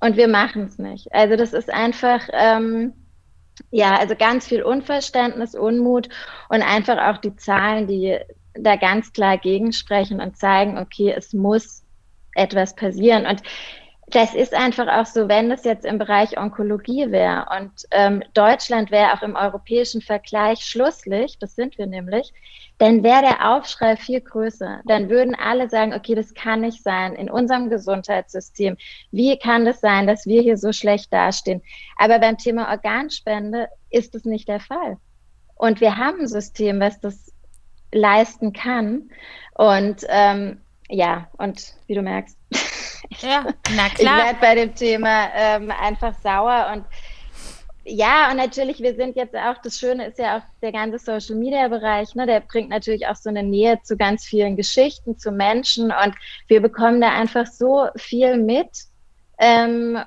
und 0.00 0.16
wir 0.16 0.26
machen 0.26 0.64
es 0.64 0.78
nicht. 0.78 1.14
Also 1.14 1.36
das 1.36 1.52
ist 1.52 1.72
einfach, 1.72 2.28
ähm, 2.32 2.92
ja, 3.70 3.96
also 3.96 4.16
ganz 4.16 4.48
viel 4.48 4.64
Unverständnis, 4.64 5.54
Unmut 5.54 6.08
und 6.48 6.62
einfach 6.62 6.98
auch 6.98 7.18
die 7.18 7.36
Zahlen, 7.36 7.86
die 7.86 8.18
da 8.54 8.74
ganz 8.74 9.12
klar 9.12 9.38
gegensprechen 9.38 10.20
und 10.20 10.36
zeigen, 10.36 10.76
okay, 10.76 11.14
es 11.16 11.32
muss 11.32 11.84
etwas 12.34 12.74
passieren. 12.74 13.26
Und 13.26 13.42
das 14.10 14.34
ist 14.34 14.54
einfach 14.54 14.88
auch 14.88 15.06
so, 15.06 15.28
wenn 15.28 15.50
das 15.50 15.64
jetzt 15.64 15.84
im 15.84 15.98
Bereich 15.98 16.38
Onkologie 16.38 17.10
wäre 17.10 17.46
und 17.58 17.70
ähm, 17.90 18.22
Deutschland 18.34 18.90
wäre 18.90 19.12
auch 19.12 19.22
im 19.22 19.36
europäischen 19.36 20.02
Vergleich 20.02 20.60
Schlusslicht, 20.60 21.42
das 21.42 21.54
sind 21.54 21.78
wir 21.78 21.86
nämlich, 21.86 22.32
dann 22.78 23.02
wäre 23.02 23.20
der 23.20 23.52
Aufschrei 23.52 23.96
viel 23.96 24.22
größer. 24.22 24.80
Dann 24.86 25.10
würden 25.10 25.34
alle 25.34 25.68
sagen, 25.68 25.92
okay, 25.92 26.14
das 26.14 26.32
kann 26.32 26.62
nicht 26.62 26.82
sein 26.82 27.14
in 27.14 27.28
unserem 27.28 27.68
Gesundheitssystem. 27.68 28.78
Wie 29.10 29.38
kann 29.38 29.66
das 29.66 29.80
sein, 29.80 30.06
dass 30.06 30.26
wir 30.26 30.40
hier 30.40 30.56
so 30.56 30.72
schlecht 30.72 31.12
dastehen? 31.12 31.62
Aber 31.98 32.18
beim 32.18 32.38
Thema 32.38 32.70
Organspende 32.70 33.68
ist 33.90 34.14
es 34.14 34.24
nicht 34.24 34.48
der 34.48 34.60
Fall. 34.60 34.96
Und 35.56 35.82
wir 35.82 35.98
haben 35.98 36.20
ein 36.20 36.26
System, 36.26 36.80
was 36.80 36.98
das 37.00 37.30
leisten 37.92 38.54
kann. 38.54 39.10
Und 39.54 40.06
ähm, 40.08 40.62
ja, 40.88 41.28
und 41.36 41.74
wie 41.86 41.94
du 41.94 42.00
merkst, 42.00 42.38
ja, 43.18 43.46
na 43.74 43.88
klar. 43.88 44.18
ich 44.18 44.24
werde 44.24 44.38
bei 44.40 44.54
dem 44.54 44.74
Thema 44.74 45.28
ähm, 45.34 45.70
einfach 45.70 46.14
sauer 46.22 46.70
und 46.72 46.84
ja, 47.84 48.30
und 48.30 48.36
natürlich, 48.36 48.80
wir 48.80 48.94
sind 48.94 49.16
jetzt 49.16 49.34
auch, 49.34 49.56
das 49.62 49.78
Schöne 49.78 50.06
ist 50.06 50.18
ja 50.18 50.38
auch 50.38 50.42
der 50.62 50.72
ganze 50.72 50.98
Social 50.98 51.36
Media 51.36 51.66
Bereich, 51.68 52.14
ne, 52.14 52.26
der 52.26 52.40
bringt 52.40 52.68
natürlich 52.68 53.06
auch 53.06 53.16
so 53.16 53.30
eine 53.30 53.42
Nähe 53.42 53.80
zu 53.82 53.96
ganz 53.96 54.24
vielen 54.24 54.56
Geschichten, 54.56 55.18
zu 55.18 55.32
Menschen 55.32 55.86
und 55.86 56.14
wir 56.46 56.60
bekommen 56.60 57.00
da 57.00 57.08
einfach 57.08 57.46
so 57.46 57.88
viel 57.96 58.36
mit. 58.36 58.68
Ähm, 59.38 59.98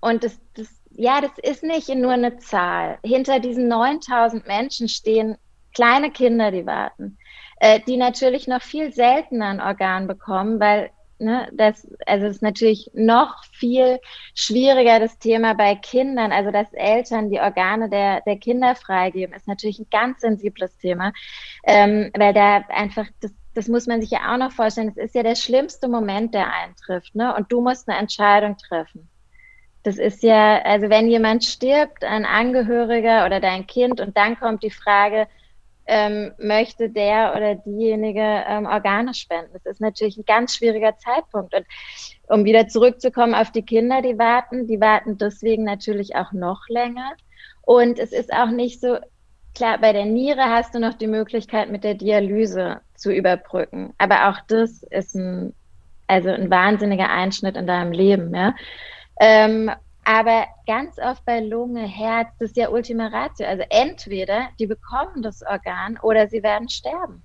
und 0.00 0.22
das, 0.22 0.38
das, 0.54 0.68
ja, 0.90 1.20
das 1.20 1.32
ist 1.42 1.62
nicht 1.62 1.88
nur 1.88 2.12
eine 2.12 2.36
Zahl. 2.38 2.98
Hinter 3.02 3.40
diesen 3.40 3.68
9000 3.68 4.46
Menschen 4.46 4.88
stehen 4.88 5.38
kleine 5.74 6.10
Kinder, 6.10 6.50
die 6.50 6.66
warten, 6.66 7.16
äh, 7.56 7.80
die 7.86 7.96
natürlich 7.96 8.46
noch 8.46 8.60
viel 8.60 8.92
seltener 8.92 9.46
ein 9.46 9.60
Organ 9.60 10.06
bekommen, 10.06 10.60
weil 10.60 10.90
ne, 11.22 11.48
das, 11.52 11.86
also 12.06 12.26
es 12.26 12.36
ist 12.36 12.42
natürlich 12.42 12.90
noch 12.94 13.44
viel 13.52 13.98
schwieriger, 14.34 15.00
das 15.00 15.18
Thema 15.18 15.54
bei 15.54 15.74
Kindern, 15.76 16.32
also 16.32 16.50
dass 16.50 16.72
Eltern 16.72 17.30
die 17.30 17.40
Organe 17.40 17.88
der, 17.88 18.20
der 18.22 18.36
Kinder 18.38 18.74
freigeben, 18.74 19.34
ist 19.34 19.48
natürlich 19.48 19.78
ein 19.78 19.88
ganz 19.90 20.20
sensibles 20.20 20.76
Thema, 20.78 21.12
ähm, 21.64 22.10
weil 22.14 22.34
da 22.34 22.64
einfach 22.68 23.06
das 23.20 23.32
das 23.54 23.68
muss 23.68 23.86
man 23.86 24.00
sich 24.00 24.10
ja 24.10 24.32
auch 24.32 24.38
noch 24.38 24.52
vorstellen, 24.52 24.88
es 24.88 24.96
ist 24.96 25.14
ja 25.14 25.22
der 25.22 25.34
schlimmste 25.34 25.88
Moment, 25.88 26.34
der 26.34 26.52
eintrifft, 26.52 27.14
ne? 27.14 27.34
Und 27.34 27.52
du 27.52 27.60
musst 27.60 27.88
eine 27.88 27.98
Entscheidung 27.98 28.56
treffen. 28.56 29.08
Das 29.82 29.98
ist 29.98 30.22
ja, 30.22 30.62
also 30.62 30.88
wenn 30.88 31.08
jemand 31.08 31.44
stirbt, 31.44 32.04
ein 32.04 32.24
Angehöriger 32.24 33.26
oder 33.26 33.40
dein 33.40 33.66
Kind, 33.66 34.00
und 34.00 34.16
dann 34.16 34.38
kommt 34.38 34.62
die 34.62 34.70
Frage, 34.70 35.26
ähm, 35.86 36.32
möchte 36.38 36.88
der 36.88 37.34
oder 37.36 37.54
diejenige 37.56 38.20
ähm, 38.20 38.66
Organe 38.66 39.14
spenden. 39.14 39.50
Das 39.52 39.66
ist 39.66 39.80
natürlich 39.80 40.16
ein 40.16 40.24
ganz 40.24 40.56
schwieriger 40.56 40.96
Zeitpunkt. 40.98 41.54
Und 41.54 41.66
um 42.28 42.44
wieder 42.44 42.68
zurückzukommen 42.68 43.34
auf 43.34 43.50
die 43.50 43.62
Kinder, 43.62 44.02
die 44.02 44.18
warten, 44.18 44.66
die 44.66 44.80
warten 44.80 45.18
deswegen 45.18 45.64
natürlich 45.64 46.16
auch 46.16 46.32
noch 46.32 46.68
länger. 46.68 47.12
Und 47.62 47.98
es 47.98 48.12
ist 48.12 48.32
auch 48.32 48.50
nicht 48.50 48.80
so, 48.80 48.98
klar, 49.54 49.78
bei 49.78 49.92
der 49.92 50.04
Niere 50.04 50.44
hast 50.44 50.74
du 50.74 50.78
noch 50.78 50.94
die 50.94 51.06
Möglichkeit, 51.06 51.70
mit 51.70 51.84
der 51.84 51.94
Dialyse 51.94 52.80
zu 52.94 53.12
überbrücken. 53.12 53.92
Aber 53.98 54.28
auch 54.28 54.38
das 54.48 54.82
ist 54.84 55.14
ein, 55.14 55.54
also 56.06 56.30
ein 56.30 56.50
wahnsinniger 56.50 57.10
Einschnitt 57.10 57.56
in 57.56 57.66
deinem 57.66 57.92
Leben, 57.92 58.34
ja. 58.34 58.54
Ähm, 59.20 59.70
aber 60.04 60.46
ganz 60.66 60.98
oft 60.98 61.24
bei 61.24 61.40
Lunge, 61.40 61.86
Herz, 61.86 62.28
das 62.38 62.50
ist 62.50 62.56
ja 62.56 62.70
Ultima 62.70 63.06
Ratio. 63.08 63.46
Also 63.46 63.64
entweder 63.70 64.48
die 64.58 64.66
bekommen 64.66 65.22
das 65.22 65.42
Organ 65.42 65.98
oder 66.02 66.28
sie 66.28 66.42
werden 66.42 66.68
sterben. 66.68 67.22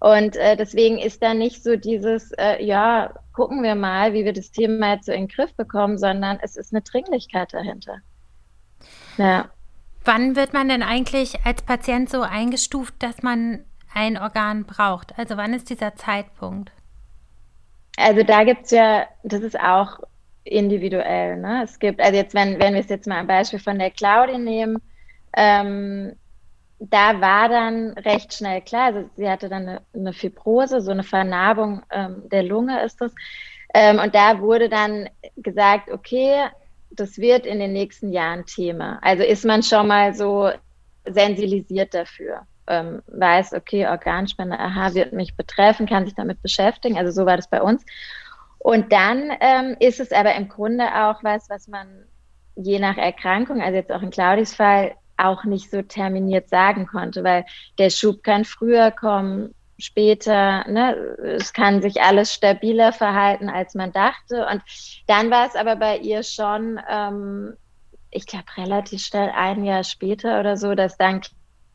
Und 0.00 0.36
äh, 0.36 0.56
deswegen 0.56 0.98
ist 0.98 1.22
da 1.22 1.34
nicht 1.34 1.64
so 1.64 1.74
dieses, 1.74 2.30
äh, 2.38 2.64
ja, 2.64 3.12
gucken 3.32 3.64
wir 3.64 3.74
mal, 3.74 4.12
wie 4.12 4.24
wir 4.24 4.32
das 4.32 4.52
Thema 4.52 4.94
jetzt 4.94 5.06
so 5.06 5.12
in 5.12 5.22
den 5.22 5.28
Griff 5.28 5.52
bekommen, 5.54 5.98
sondern 5.98 6.38
es 6.40 6.56
ist 6.56 6.72
eine 6.72 6.82
Dringlichkeit 6.82 7.52
dahinter. 7.52 7.98
Ja. 9.16 9.48
Wann 10.04 10.36
wird 10.36 10.52
man 10.52 10.68
denn 10.68 10.84
eigentlich 10.84 11.44
als 11.44 11.62
Patient 11.62 12.08
so 12.08 12.22
eingestuft, 12.22 12.94
dass 13.00 13.22
man 13.22 13.64
ein 13.92 14.16
Organ 14.16 14.64
braucht? 14.64 15.18
Also 15.18 15.36
wann 15.36 15.52
ist 15.52 15.68
dieser 15.68 15.96
Zeitpunkt? 15.96 16.70
Also 17.96 18.22
da 18.22 18.44
gibt 18.44 18.66
es 18.66 18.70
ja, 18.70 19.06
das 19.24 19.40
ist 19.40 19.58
auch 19.58 19.98
individuell. 20.48 21.36
Ne? 21.36 21.62
Es 21.64 21.78
gibt, 21.78 22.00
also 22.00 22.16
jetzt, 22.16 22.34
wenn, 22.34 22.58
wenn 22.58 22.74
wir 22.74 22.80
es 22.80 22.88
jetzt 22.88 23.06
mal 23.06 23.18
ein 23.18 23.26
Beispiel 23.26 23.58
von 23.58 23.78
der 23.78 23.90
Claudi 23.90 24.38
nehmen, 24.38 24.78
ähm, 25.36 26.14
da 26.80 27.20
war 27.20 27.48
dann 27.48 27.90
recht 27.92 28.32
schnell 28.32 28.60
klar, 28.62 28.86
also 28.86 29.10
sie 29.16 29.28
hatte 29.28 29.48
dann 29.48 29.68
eine, 29.68 29.82
eine 29.94 30.12
Fibrose, 30.12 30.80
so 30.80 30.92
eine 30.92 31.02
Vernarbung 31.02 31.82
ähm, 31.90 32.22
der 32.28 32.44
Lunge 32.44 32.82
ist 32.84 33.00
das. 33.00 33.12
Ähm, 33.74 33.98
und 33.98 34.14
da 34.14 34.40
wurde 34.40 34.68
dann 34.68 35.08
gesagt, 35.36 35.90
okay, 35.90 36.46
das 36.90 37.18
wird 37.18 37.46
in 37.46 37.58
den 37.58 37.72
nächsten 37.72 38.12
Jahren 38.12 38.46
Thema. 38.46 38.98
Also 39.02 39.22
ist 39.22 39.44
man 39.44 39.62
schon 39.62 39.88
mal 39.88 40.14
so 40.14 40.50
sensibilisiert 41.04 41.94
dafür. 41.94 42.46
Ähm, 42.66 43.02
weiß, 43.06 43.54
okay, 43.54 43.86
Organspende, 43.86 44.58
aha, 44.58 44.94
wird 44.94 45.12
mich 45.12 45.36
betreffen, 45.36 45.86
kann 45.86 46.04
sich 46.04 46.14
damit 46.14 46.42
beschäftigen. 46.42 46.96
Also 46.98 47.12
so 47.12 47.26
war 47.26 47.36
das 47.36 47.48
bei 47.48 47.62
uns. 47.62 47.84
Und 48.68 48.92
dann 48.92 49.32
ähm, 49.40 49.76
ist 49.80 49.98
es 49.98 50.12
aber 50.12 50.34
im 50.34 50.50
Grunde 50.50 50.84
auch 50.94 51.24
was, 51.24 51.48
was 51.48 51.68
man 51.68 52.04
je 52.54 52.78
nach 52.78 52.98
Erkrankung, 52.98 53.62
also 53.62 53.76
jetzt 53.76 53.90
auch 53.90 54.02
in 54.02 54.10
Claudis 54.10 54.54
Fall, 54.54 54.94
auch 55.16 55.44
nicht 55.44 55.70
so 55.70 55.80
terminiert 55.80 56.50
sagen 56.50 56.86
konnte, 56.86 57.24
weil 57.24 57.46
der 57.78 57.88
Schub 57.88 58.22
kann 58.22 58.44
früher 58.44 58.90
kommen, 58.90 59.54
später, 59.78 60.68
ne, 60.68 60.92
es 61.38 61.54
kann 61.54 61.80
sich 61.80 62.02
alles 62.02 62.34
stabiler 62.34 62.92
verhalten, 62.92 63.48
als 63.48 63.74
man 63.74 63.90
dachte. 63.90 64.46
Und 64.52 64.60
dann 65.06 65.30
war 65.30 65.46
es 65.46 65.56
aber 65.56 65.76
bei 65.76 65.96
ihr 65.96 66.22
schon, 66.22 66.78
ähm, 66.90 67.54
ich 68.10 68.26
glaube, 68.26 68.54
relativ 68.58 69.00
schnell 69.00 69.30
ein 69.34 69.64
Jahr 69.64 69.82
später 69.82 70.40
oder 70.40 70.58
so, 70.58 70.74
dass 70.74 70.98
dann 70.98 71.22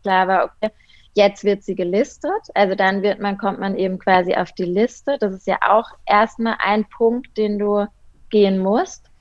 klar 0.03 0.27
war, 0.27 0.51
okay, 0.61 0.71
Jetzt 1.13 1.43
wird 1.43 1.63
sie 1.63 1.75
gelistet, 1.75 2.31
also 2.55 2.75
dann 2.75 3.03
wird 3.03 3.19
man, 3.19 3.37
kommt 3.37 3.59
man 3.59 3.77
eben 3.77 3.99
quasi 3.99 4.33
auf 4.33 4.51
die 4.51 4.65
Liste. 4.65 5.17
Das 5.19 5.33
ist 5.33 5.45
ja 5.45 5.59
auch 5.61 5.87
erstmal 6.07 6.55
ein 6.59 6.85
Punkt, 6.85 7.37
den 7.37 7.59
du 7.59 7.85
gehen 8.29 8.57
musst. 8.59 9.11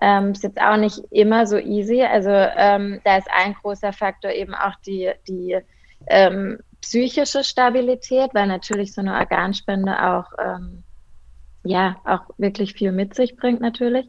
Ähm, 0.00 0.32
ist 0.32 0.42
jetzt 0.42 0.60
auch 0.60 0.76
nicht 0.76 1.00
immer 1.10 1.46
so 1.46 1.58
easy. 1.58 2.02
Also 2.02 2.30
ähm, 2.30 3.00
da 3.04 3.18
ist 3.18 3.28
ein 3.30 3.54
großer 3.54 3.92
Faktor 3.92 4.30
eben 4.30 4.54
auch 4.54 4.76
die, 4.86 5.10
die 5.26 5.58
ähm, 6.06 6.60
psychische 6.80 7.44
Stabilität, 7.44 8.30
weil 8.32 8.46
natürlich 8.46 8.94
so 8.94 9.00
eine 9.00 9.14
Organspende 9.14 10.02
auch 10.02 10.26
ähm, 10.38 10.84
ja 11.64 11.96
auch 12.04 12.22
wirklich 12.38 12.74
viel 12.74 12.92
mit 12.92 13.14
sich 13.14 13.36
bringt 13.36 13.60
natürlich. 13.60 14.06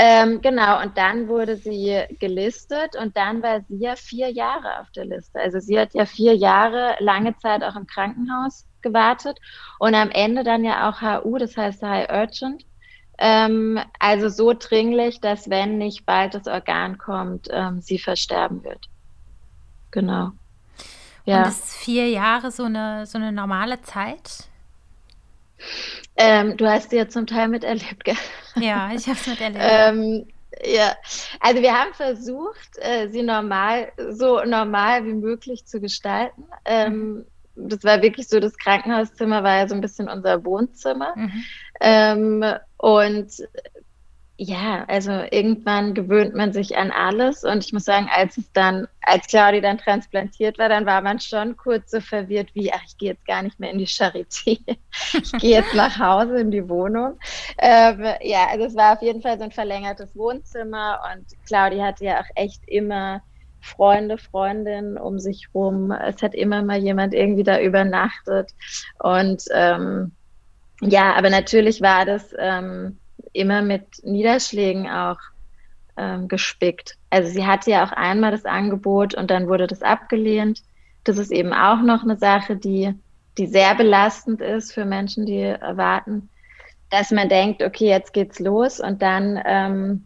Ähm, 0.00 0.40
genau, 0.42 0.80
und 0.80 0.96
dann 0.96 1.26
wurde 1.26 1.56
sie 1.56 2.04
gelistet 2.20 2.94
und 2.94 3.16
dann 3.16 3.42
war 3.42 3.62
sie 3.62 3.78
ja 3.78 3.96
vier 3.96 4.30
Jahre 4.30 4.78
auf 4.78 4.88
der 4.92 5.06
Liste. 5.06 5.40
Also 5.40 5.58
sie 5.58 5.76
hat 5.76 5.92
ja 5.92 6.06
vier 6.06 6.36
Jahre 6.36 6.94
lange 7.00 7.36
Zeit 7.38 7.64
auch 7.64 7.74
im 7.74 7.88
Krankenhaus 7.88 8.64
gewartet 8.80 9.40
und 9.80 9.96
am 9.96 10.10
Ende 10.10 10.44
dann 10.44 10.62
ja 10.62 10.88
auch 10.88 11.02
HU, 11.02 11.38
das 11.38 11.56
heißt 11.56 11.82
High 11.82 12.08
Urgent. 12.10 12.64
Ähm, 13.18 13.80
also 13.98 14.28
so 14.28 14.54
dringlich, 14.56 15.20
dass 15.20 15.50
wenn 15.50 15.78
nicht 15.78 16.06
bald 16.06 16.34
das 16.34 16.46
Organ 16.46 16.96
kommt, 16.98 17.48
ähm, 17.50 17.80
sie 17.80 17.98
versterben 17.98 18.62
wird. 18.62 18.88
Genau. 19.90 20.30
Ja. 21.24 21.42
Und 21.42 21.48
ist 21.48 21.74
vier 21.74 22.08
Jahre 22.08 22.52
so 22.52 22.62
eine, 22.62 23.04
so 23.04 23.18
eine 23.18 23.32
normale 23.32 23.82
Zeit? 23.82 24.48
Ähm, 26.16 26.56
du 26.56 26.68
hast 26.68 26.90
sie 26.90 26.96
ja 26.96 27.08
zum 27.08 27.26
Teil 27.26 27.48
miterlebt, 27.48 28.04
gell? 28.04 28.16
Ja, 28.56 28.90
ich 28.94 29.06
habe 29.06 29.18
es 29.18 29.26
miterlebt. 29.26 29.64
ähm, 29.68 30.26
ja, 30.64 30.96
also 31.40 31.62
wir 31.62 31.72
haben 31.72 31.94
versucht, 31.94 32.78
äh, 32.78 33.08
sie 33.08 33.22
normal, 33.22 33.92
so 34.10 34.42
normal 34.44 35.04
wie 35.06 35.14
möglich 35.14 35.66
zu 35.66 35.80
gestalten. 35.80 36.44
Ähm, 36.64 37.26
das 37.54 37.84
war 37.84 38.02
wirklich 38.02 38.28
so, 38.28 38.40
das 38.40 38.56
Krankenhauszimmer 38.56 39.42
war 39.42 39.58
ja 39.58 39.68
so 39.68 39.74
ein 39.74 39.80
bisschen 39.80 40.08
unser 40.08 40.44
Wohnzimmer. 40.44 41.14
Mhm. 41.16 41.44
Ähm, 41.80 42.44
und 42.76 43.30
ja, 44.40 44.84
also 44.86 45.10
irgendwann 45.32 45.94
gewöhnt 45.94 46.32
man 46.32 46.52
sich 46.52 46.76
an 46.76 46.92
alles 46.92 47.42
und 47.42 47.64
ich 47.64 47.72
muss 47.72 47.84
sagen, 47.84 48.08
als 48.14 48.38
es 48.38 48.52
dann, 48.52 48.86
als 49.02 49.26
Claudi 49.26 49.60
dann 49.60 49.78
transplantiert 49.78 50.60
war, 50.60 50.68
dann 50.68 50.86
war 50.86 51.02
man 51.02 51.18
schon 51.18 51.56
kurz 51.56 51.90
so 51.90 52.00
verwirrt 52.00 52.54
wie, 52.54 52.72
ach, 52.72 52.80
ich 52.86 52.96
gehe 52.98 53.10
jetzt 53.10 53.26
gar 53.26 53.42
nicht 53.42 53.58
mehr 53.58 53.72
in 53.72 53.78
die 53.78 53.86
Charité, 53.88 54.60
ich 55.12 55.32
gehe 55.32 55.56
jetzt 55.56 55.74
nach 55.74 55.98
Hause 55.98 56.38
in 56.38 56.52
die 56.52 56.68
Wohnung. 56.68 57.18
Ähm, 57.58 58.04
ja, 58.22 58.46
also 58.52 58.66
es 58.66 58.76
war 58.76 58.92
auf 58.92 59.02
jeden 59.02 59.22
Fall 59.22 59.38
so 59.38 59.44
ein 59.44 59.50
verlängertes 59.50 60.14
Wohnzimmer 60.14 61.00
und 61.12 61.26
Claudi 61.44 61.78
hatte 61.78 62.04
ja 62.04 62.20
auch 62.20 62.30
echt 62.36 62.62
immer 62.68 63.20
Freunde, 63.60 64.18
Freundinnen 64.18 64.98
um 64.98 65.18
sich 65.18 65.48
rum. 65.52 65.90
Es 65.90 66.22
hat 66.22 66.36
immer 66.36 66.62
mal 66.62 66.78
jemand 66.78 67.12
irgendwie 67.12 67.42
da 67.42 67.60
übernachtet 67.60 68.52
und 69.00 69.42
ähm, 69.52 70.12
ja, 70.80 71.14
aber 71.14 71.28
natürlich 71.28 71.80
war 71.80 72.04
das 72.04 72.32
ähm, 72.38 72.98
immer 73.32 73.62
mit 73.62 74.04
Niederschlägen 74.04 74.88
auch 74.88 75.18
ähm, 75.96 76.28
gespickt. 76.28 76.96
Also 77.10 77.28
sie 77.28 77.46
hatte 77.46 77.70
ja 77.70 77.84
auch 77.84 77.92
einmal 77.92 78.30
das 78.30 78.44
Angebot 78.44 79.14
und 79.14 79.30
dann 79.30 79.48
wurde 79.48 79.66
das 79.66 79.82
abgelehnt. 79.82 80.62
Das 81.04 81.18
ist 81.18 81.32
eben 81.32 81.52
auch 81.52 81.80
noch 81.82 82.02
eine 82.02 82.16
Sache, 82.16 82.56
die, 82.56 82.94
die 83.36 83.46
sehr 83.46 83.74
belastend 83.74 84.40
ist 84.40 84.72
für 84.72 84.84
Menschen, 84.84 85.26
die 85.26 85.40
erwarten, 85.40 86.28
dass 86.90 87.10
man 87.10 87.28
denkt, 87.28 87.62
okay, 87.62 87.88
jetzt 87.88 88.12
geht's 88.12 88.38
los 88.38 88.80
und 88.80 89.02
dann 89.02 89.40
ähm, 89.44 90.04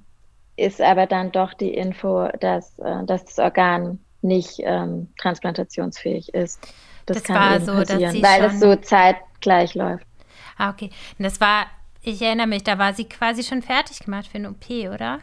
ist 0.56 0.80
aber 0.80 1.06
dann 1.06 1.32
doch 1.32 1.54
die 1.54 1.74
Info, 1.74 2.28
dass, 2.40 2.78
äh, 2.78 3.04
dass 3.04 3.24
das 3.24 3.38
Organ 3.38 3.98
nicht 4.20 4.60
ähm, 4.60 5.08
transplantationsfähig 5.20 6.34
ist. 6.34 6.60
Das, 7.06 7.18
das 7.18 7.24
kann 7.24 7.36
war 7.36 7.60
so, 7.60 7.72
passieren, 7.74 8.22
weil 8.22 8.44
es 8.44 8.60
so 8.60 8.76
zeitgleich 8.76 9.74
läuft. 9.74 10.06
Ah, 10.56 10.70
okay. 10.70 10.90
Und 11.18 11.24
das 11.24 11.40
war 11.40 11.66
ich 12.02 12.20
erinnere 12.22 12.46
mich, 12.46 12.64
da 12.64 12.78
war 12.78 12.94
sie 12.94 13.04
quasi 13.04 13.42
schon 13.42 13.62
fertig 13.62 14.00
gemacht 14.00 14.26
für 14.26 14.38
eine 14.38 14.50
OP, 14.50 14.68
oder? 14.92 15.20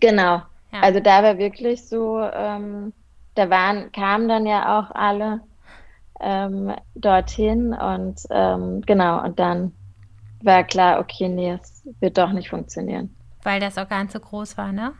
Genau. 0.00 0.42
Ja. 0.72 0.80
Also 0.82 1.00
da 1.00 1.22
war 1.22 1.38
wirklich 1.38 1.86
so, 1.86 2.20
ähm, 2.20 2.92
da 3.34 3.50
waren, 3.50 3.92
kamen 3.92 4.28
dann 4.28 4.46
ja 4.46 4.78
auch 4.78 4.90
alle 4.94 5.40
ähm, 6.20 6.74
dorthin 6.94 7.72
und 7.72 8.20
ähm, 8.30 8.82
genau, 8.82 9.22
und 9.24 9.38
dann 9.38 9.72
war 10.42 10.64
klar, 10.64 11.00
okay, 11.00 11.28
nee, 11.28 11.52
es 11.52 11.82
wird 12.00 12.18
doch 12.18 12.32
nicht 12.32 12.50
funktionieren. 12.50 13.14
Weil 13.42 13.60
das 13.60 13.78
Organ 13.78 14.08
zu 14.08 14.20
groß 14.20 14.56
war, 14.56 14.72
ne? 14.72 14.92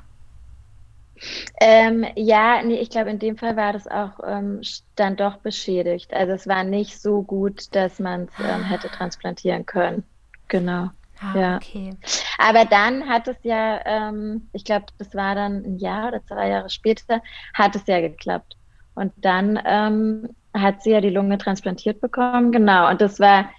Ähm, 1.61 2.07
ja, 2.17 2.63
nee, 2.63 2.79
ich 2.79 2.91
glaube, 2.91 3.11
in 3.11 3.19
dem 3.19 3.37
Fall 3.37 3.57
war 3.57 3.73
das 3.73 3.87
auch 3.87 4.21
ähm, 4.27 4.61
dann 4.95 5.17
doch 5.17 5.37
beschädigt. 5.39 6.13
Also 6.13 6.33
es 6.33 6.47
war 6.47 6.65
nicht 6.65 7.01
so 7.01 7.23
gut, 7.23 7.75
dass 7.75 7.99
man 7.99 8.23
es 8.23 8.45
ähm, 8.45 8.65
hätte 8.65 8.89
transplantieren 8.89 9.67
können. 9.67 10.05
Genau. 10.49 10.91
Ah, 11.21 11.39
ja. 11.39 11.57
okay. 11.57 11.91
Aber 12.39 12.65
dann 12.65 13.09
hat 13.09 13.29
es 13.29 13.37
ja, 13.43 13.81
ähm, 13.85 14.49
ich 14.53 14.65
glaube, 14.65 14.87
das 14.99 15.15
war 15.15 15.35
dann 15.35 15.65
ein 15.65 15.79
Jahr 15.79 16.09
oder 16.09 16.25
zwei 16.25 16.49
Jahre 16.49 16.71
später, 16.71 17.23
hat 17.53 17.77
es 17.77 17.87
ja 17.87 18.01
geklappt. 18.01 18.57
Und 18.95 19.13
dann 19.17 19.61
ähm, 19.65 20.29
hat 20.55 20.83
sie 20.83 20.91
ja 20.91 21.01
die 21.01 21.11
Lunge 21.11 21.39
transplantiert 21.39 22.01
bekommen. 22.01 22.53
Genau. 22.53 22.89
Und 22.89 23.01
das 23.01 23.21
war 23.21 23.51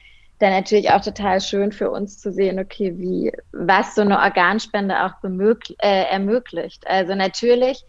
dann 0.41 0.51
natürlich 0.51 0.91
auch 0.91 1.01
total 1.01 1.39
schön 1.41 1.71
für 1.71 1.91
uns 1.91 2.19
zu 2.19 2.32
sehen, 2.32 2.60
okay, 2.60 2.97
wie, 2.97 3.32
was 3.51 3.95
so 3.95 4.01
eine 4.01 4.19
Organspende 4.19 5.06
auch 5.06 5.13
äh, 5.23 6.04
ermöglicht. 6.06 6.88
Also 6.88 7.15
natürlich 7.15 7.86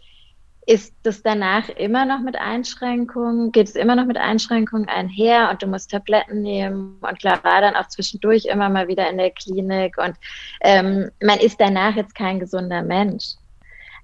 ist 0.65 0.93
das 1.03 1.21
danach 1.21 1.67
immer 1.69 2.05
noch 2.05 2.19
mit 2.19 2.35
Einschränkungen, 2.35 3.51
geht 3.51 3.67
es 3.67 3.75
immer 3.75 3.95
noch 3.95 4.05
mit 4.05 4.17
Einschränkungen 4.17 4.87
einher 4.87 5.49
und 5.51 5.61
du 5.61 5.67
musst 5.67 5.91
Tabletten 5.91 6.41
nehmen 6.41 6.97
und 7.01 7.19
klar 7.19 7.43
war 7.43 7.59
dann 7.59 7.75
auch 7.75 7.87
zwischendurch 7.87 8.45
immer 8.45 8.69
mal 8.69 8.87
wieder 8.87 9.09
in 9.09 9.17
der 9.17 9.31
Klinik 9.31 9.97
und 9.97 10.15
ähm, 10.61 11.11
man 11.21 11.39
ist 11.39 11.59
danach 11.59 11.95
jetzt 11.95 12.15
kein 12.15 12.39
gesunder 12.39 12.81
Mensch. 12.81 13.33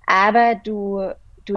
Aber 0.05 0.55
du, 0.55 1.11
du, 1.45 1.55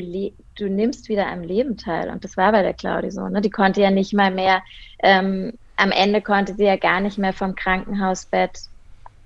du 0.56 0.68
nimmst 0.68 1.08
wieder 1.08 1.26
am 1.26 1.42
Leben 1.42 1.76
teil 1.76 2.10
und 2.10 2.22
das 2.22 2.36
war 2.36 2.52
bei 2.52 2.62
der 2.62 2.74
Claudi 2.74 3.10
so. 3.10 3.26
Ne? 3.28 3.40
Die 3.40 3.50
konnte 3.50 3.80
ja 3.80 3.90
nicht 3.90 4.12
mal 4.12 4.30
mehr 4.30 4.62
ähm, 5.02 5.54
am 5.76 5.90
Ende 5.90 6.22
konnte 6.22 6.54
sie 6.54 6.64
ja 6.64 6.76
gar 6.76 7.00
nicht 7.00 7.18
mehr 7.18 7.32
vom 7.32 7.54
Krankenhausbett 7.54 8.60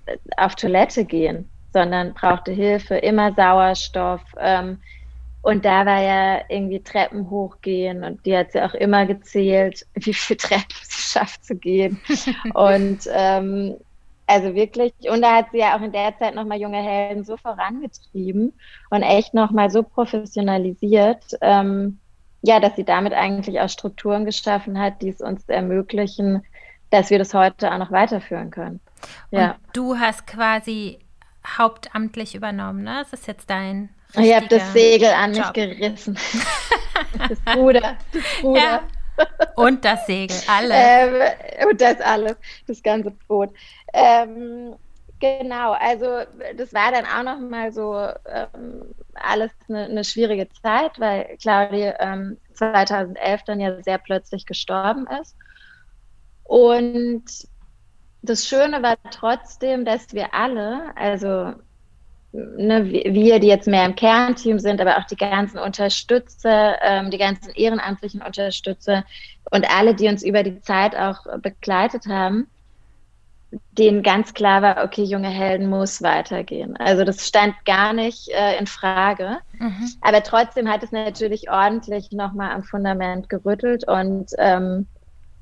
äh, 0.05 0.17
auf 0.37 0.55
Toilette 0.55 1.05
gehen, 1.05 1.49
sondern 1.73 2.13
brauchte 2.13 2.51
Hilfe, 2.51 2.95
immer 2.95 3.33
Sauerstoff. 3.33 4.21
Ähm, 4.37 4.81
und 5.41 5.63
da 5.63 5.85
war 5.85 6.01
ja 6.01 6.41
irgendwie 6.49 6.83
Treppen 6.83 7.29
hochgehen 7.29 8.03
und 8.03 8.25
die 8.25 8.35
hat 8.35 8.51
sie 8.51 8.61
auch 8.61 8.73
immer 8.73 9.05
gezählt, 9.05 9.85
wie 9.93 10.13
viele 10.13 10.37
Treppen 10.37 10.75
sie 10.83 11.01
schafft 11.01 11.45
zu 11.45 11.55
gehen. 11.55 12.01
und 12.53 13.07
ähm, 13.11 13.77
also 14.25 14.53
wirklich, 14.55 14.93
und 15.09 15.21
da 15.21 15.37
hat 15.37 15.51
sie 15.51 15.59
ja 15.59 15.77
auch 15.77 15.81
in 15.81 15.93
der 15.93 16.17
Zeit 16.17 16.35
nochmal 16.35 16.59
junge 16.59 16.83
Helden 16.83 17.23
so 17.23 17.37
vorangetrieben 17.37 18.59
und 18.89 19.01
echt 19.03 19.33
nochmal 19.33 19.69
so 19.69 19.83
professionalisiert. 19.83 21.23
Ähm, 21.39 21.99
ja, 22.41 22.59
dass 22.59 22.75
sie 22.75 22.83
damit 22.83 23.13
eigentlich 23.13 23.59
auch 23.59 23.69
Strukturen 23.69 24.25
geschaffen 24.25 24.79
hat, 24.79 25.01
die 25.01 25.09
es 25.09 25.21
uns 25.21 25.47
ermöglichen, 25.47 26.43
dass 26.89 27.09
wir 27.09 27.17
das 27.17 27.33
heute 27.33 27.71
auch 27.71 27.77
noch 27.77 27.91
weiterführen 27.91 28.51
können. 28.51 28.79
Ja. 29.31 29.51
Und 29.51 29.57
du 29.73 29.97
hast 29.97 30.27
quasi 30.27 30.99
hauptamtlich 31.57 32.35
übernommen, 32.35 32.83
ne? 32.83 33.03
Das 33.03 33.19
ist 33.19 33.27
jetzt 33.27 33.49
dein. 33.49 33.89
Ich 34.17 34.33
habe 34.33 34.47
das 34.47 34.73
Segel 34.73 35.09
an 35.09 35.33
Job. 35.33 35.45
mich 35.45 35.53
gerissen. 35.53 36.17
das 37.29 37.55
Ruder, 37.55 37.97
das 38.13 38.43
Ruder. 38.43 38.59
Ja. 38.59 38.83
Und 39.55 39.83
das 39.83 40.05
Segel, 40.05 40.37
alles. 40.47 40.77
Ähm, 40.77 41.69
und 41.69 41.81
das 41.81 41.99
alles, 42.01 42.37
das 42.67 42.83
ganze 42.83 43.11
Boot. 43.27 43.49
Ähm, 43.93 44.75
Genau, 45.19 45.71
also 45.71 46.05
das 46.55 46.73
war 46.73 46.91
dann 46.91 47.05
auch 47.05 47.23
noch 47.23 47.39
mal 47.39 47.71
so 47.71 47.95
ähm, 48.27 48.93
alles 49.15 49.51
eine, 49.67 49.85
eine, 49.85 50.03
schwierige 50.03 50.47
Zeit, 50.49 50.99
weil 50.99 51.37
Claudia 51.41 51.95
ähm, 51.99 52.37
2011 52.53 53.43
dann 53.43 53.59
ja 53.59 53.81
sehr 53.81 53.97
plötzlich 53.97 54.45
gestorben 54.45 55.07
ist. 55.19 55.35
Und 56.43 57.25
das 58.21 58.47
Schöne 58.47 58.83
war 58.83 58.97
trotzdem, 59.09 59.85
dass 59.85 60.13
wir 60.13 60.35
alle, 60.35 60.95
also 60.95 61.53
ne, 62.31 62.85
wir, 62.85 63.39
die 63.39 63.47
jetzt 63.47 63.67
mehr 63.67 63.85
im 63.85 63.95
Kernteam 63.95 64.59
sind, 64.59 64.79
aber 64.79 64.97
auch 64.97 65.05
die 65.05 65.15
ganzen 65.15 65.57
Unterstützer, 65.57 66.77
ähm, 66.81 67.09
die 67.09 67.17
ganzen 67.17 67.51
ehrenamtlichen 67.55 68.21
Unterstützer 68.21 69.03
und 69.49 69.67
alle, 69.69 69.95
die 69.95 70.07
uns 70.07 70.23
über 70.23 70.43
die 70.43 70.61
Zeit 70.61 70.95
auch 70.95 71.25
begleitet 71.39 72.05
haben, 72.05 72.51
denen 73.71 74.03
ganz 74.03 74.33
klar 74.33 74.61
war, 74.61 74.83
okay, 74.83 75.03
junge 75.03 75.29
Helden 75.29 75.69
muss 75.69 76.01
weitergehen. 76.01 76.75
Also 76.77 77.05
das 77.05 77.27
stand 77.27 77.53
gar 77.65 77.93
nicht 77.93 78.27
äh, 78.29 78.57
in 78.57 78.67
Frage. 78.67 79.37
Mhm. 79.57 79.91
Aber 80.01 80.23
trotzdem 80.23 80.69
hat 80.69 80.83
es 80.83 80.91
natürlich 80.91 81.49
ordentlich 81.49 82.11
nochmal 82.11 82.51
am 82.51 82.63
Fundament 82.63 83.29
gerüttelt 83.29 83.87
und 83.87 84.31
ähm, 84.37 84.87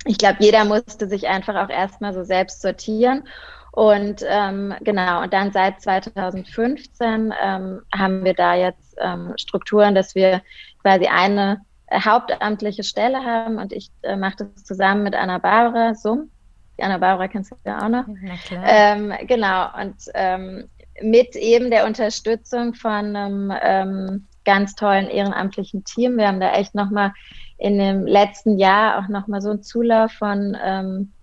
ich 0.07 0.19
glaube, 0.19 0.37
jeder 0.39 0.65
musste 0.65 1.07
sich 1.07 1.27
einfach 1.27 1.55
auch 1.55 1.69
erstmal 1.69 2.13
so 2.13 2.23
selbst 2.23 2.61
sortieren. 2.61 3.23
Und 3.71 4.23
ähm, 4.25 4.73
genau, 4.81 5.23
und 5.23 5.33
dann 5.33 5.51
seit 5.51 5.81
2015 5.81 7.33
ähm, 7.43 7.81
haben 7.93 8.23
wir 8.23 8.33
da 8.33 8.55
jetzt 8.55 8.95
ähm, 9.01 9.33
Strukturen, 9.37 9.95
dass 9.95 10.15
wir 10.15 10.41
quasi 10.81 11.07
eine 11.07 11.61
äh, 11.87 11.99
hauptamtliche 11.99 12.83
Stelle 12.83 13.25
haben 13.25 13.57
und 13.57 13.73
ich 13.73 13.89
äh, 14.03 14.15
mache 14.15 14.37
das 14.37 14.63
zusammen 14.63 15.03
mit 15.03 15.15
Anna 15.15 15.39
Barbara 15.39 15.95
Summ 15.95 16.29
die 16.77 16.83
Anna 16.83 16.97
Barbara 16.97 17.27
kennst 17.27 17.51
du 17.51 17.55
ja 17.65 17.83
auch 17.83 17.89
noch. 17.89 18.05
Na 18.07 18.35
klar. 18.35 18.63
Ähm, 18.65 19.13
genau, 19.27 19.67
und 19.81 19.95
ähm, 20.13 20.69
mit 21.01 21.35
eben 21.35 21.71
der 21.71 21.85
Unterstützung 21.85 22.73
von 22.73 23.15
einem 23.15 23.53
ähm, 23.61 24.27
ganz 24.45 24.75
tollen 24.75 25.09
ehrenamtlichen 25.09 25.83
Team. 25.83 26.17
Wir 26.17 26.27
haben 26.27 26.39
da 26.39 26.53
echt 26.53 26.75
nochmal 26.75 27.13
in 27.57 27.77
dem 27.77 28.05
letzten 28.05 28.57
Jahr 28.57 28.99
auch 28.99 29.09
nochmal 29.09 29.41
so 29.41 29.49
einen 29.49 29.63
Zulauf 29.63 30.11
von 30.11 30.57
ähm, 30.63 31.13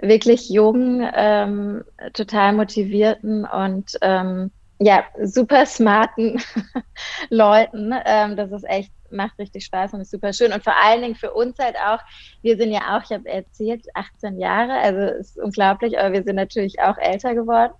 wirklich 0.00 0.48
jungen, 0.50 1.08
ähm, 1.14 1.84
total 2.12 2.52
motivierten 2.52 3.44
und 3.44 3.98
ähm, 4.02 4.50
ja, 4.78 5.04
super 5.22 5.66
smarten 5.66 6.42
Leuten. 7.30 7.94
Ähm, 8.04 8.36
das 8.36 8.50
ist 8.52 8.68
echt 8.68 8.92
macht 9.12 9.38
richtig 9.38 9.64
Spaß 9.64 9.94
und 9.94 10.00
ist 10.00 10.10
super 10.10 10.32
schön. 10.32 10.52
Und 10.52 10.64
vor 10.64 10.74
allen 10.82 11.02
Dingen 11.02 11.14
für 11.14 11.32
uns 11.32 11.58
halt 11.58 11.76
auch, 11.76 12.00
wir 12.42 12.56
sind 12.56 12.72
ja 12.72 12.96
auch, 12.96 13.04
ich 13.04 13.10
habe 13.10 13.28
erzählt, 13.28 13.86
18 13.94 14.38
Jahre, 14.38 14.72
also 14.72 15.18
ist 15.18 15.38
unglaublich, 15.38 15.98
aber 15.98 16.12
wir 16.12 16.22
sind 16.22 16.36
natürlich 16.36 16.80
auch 16.80 16.98
älter 16.98 17.34
geworden. 17.34 17.72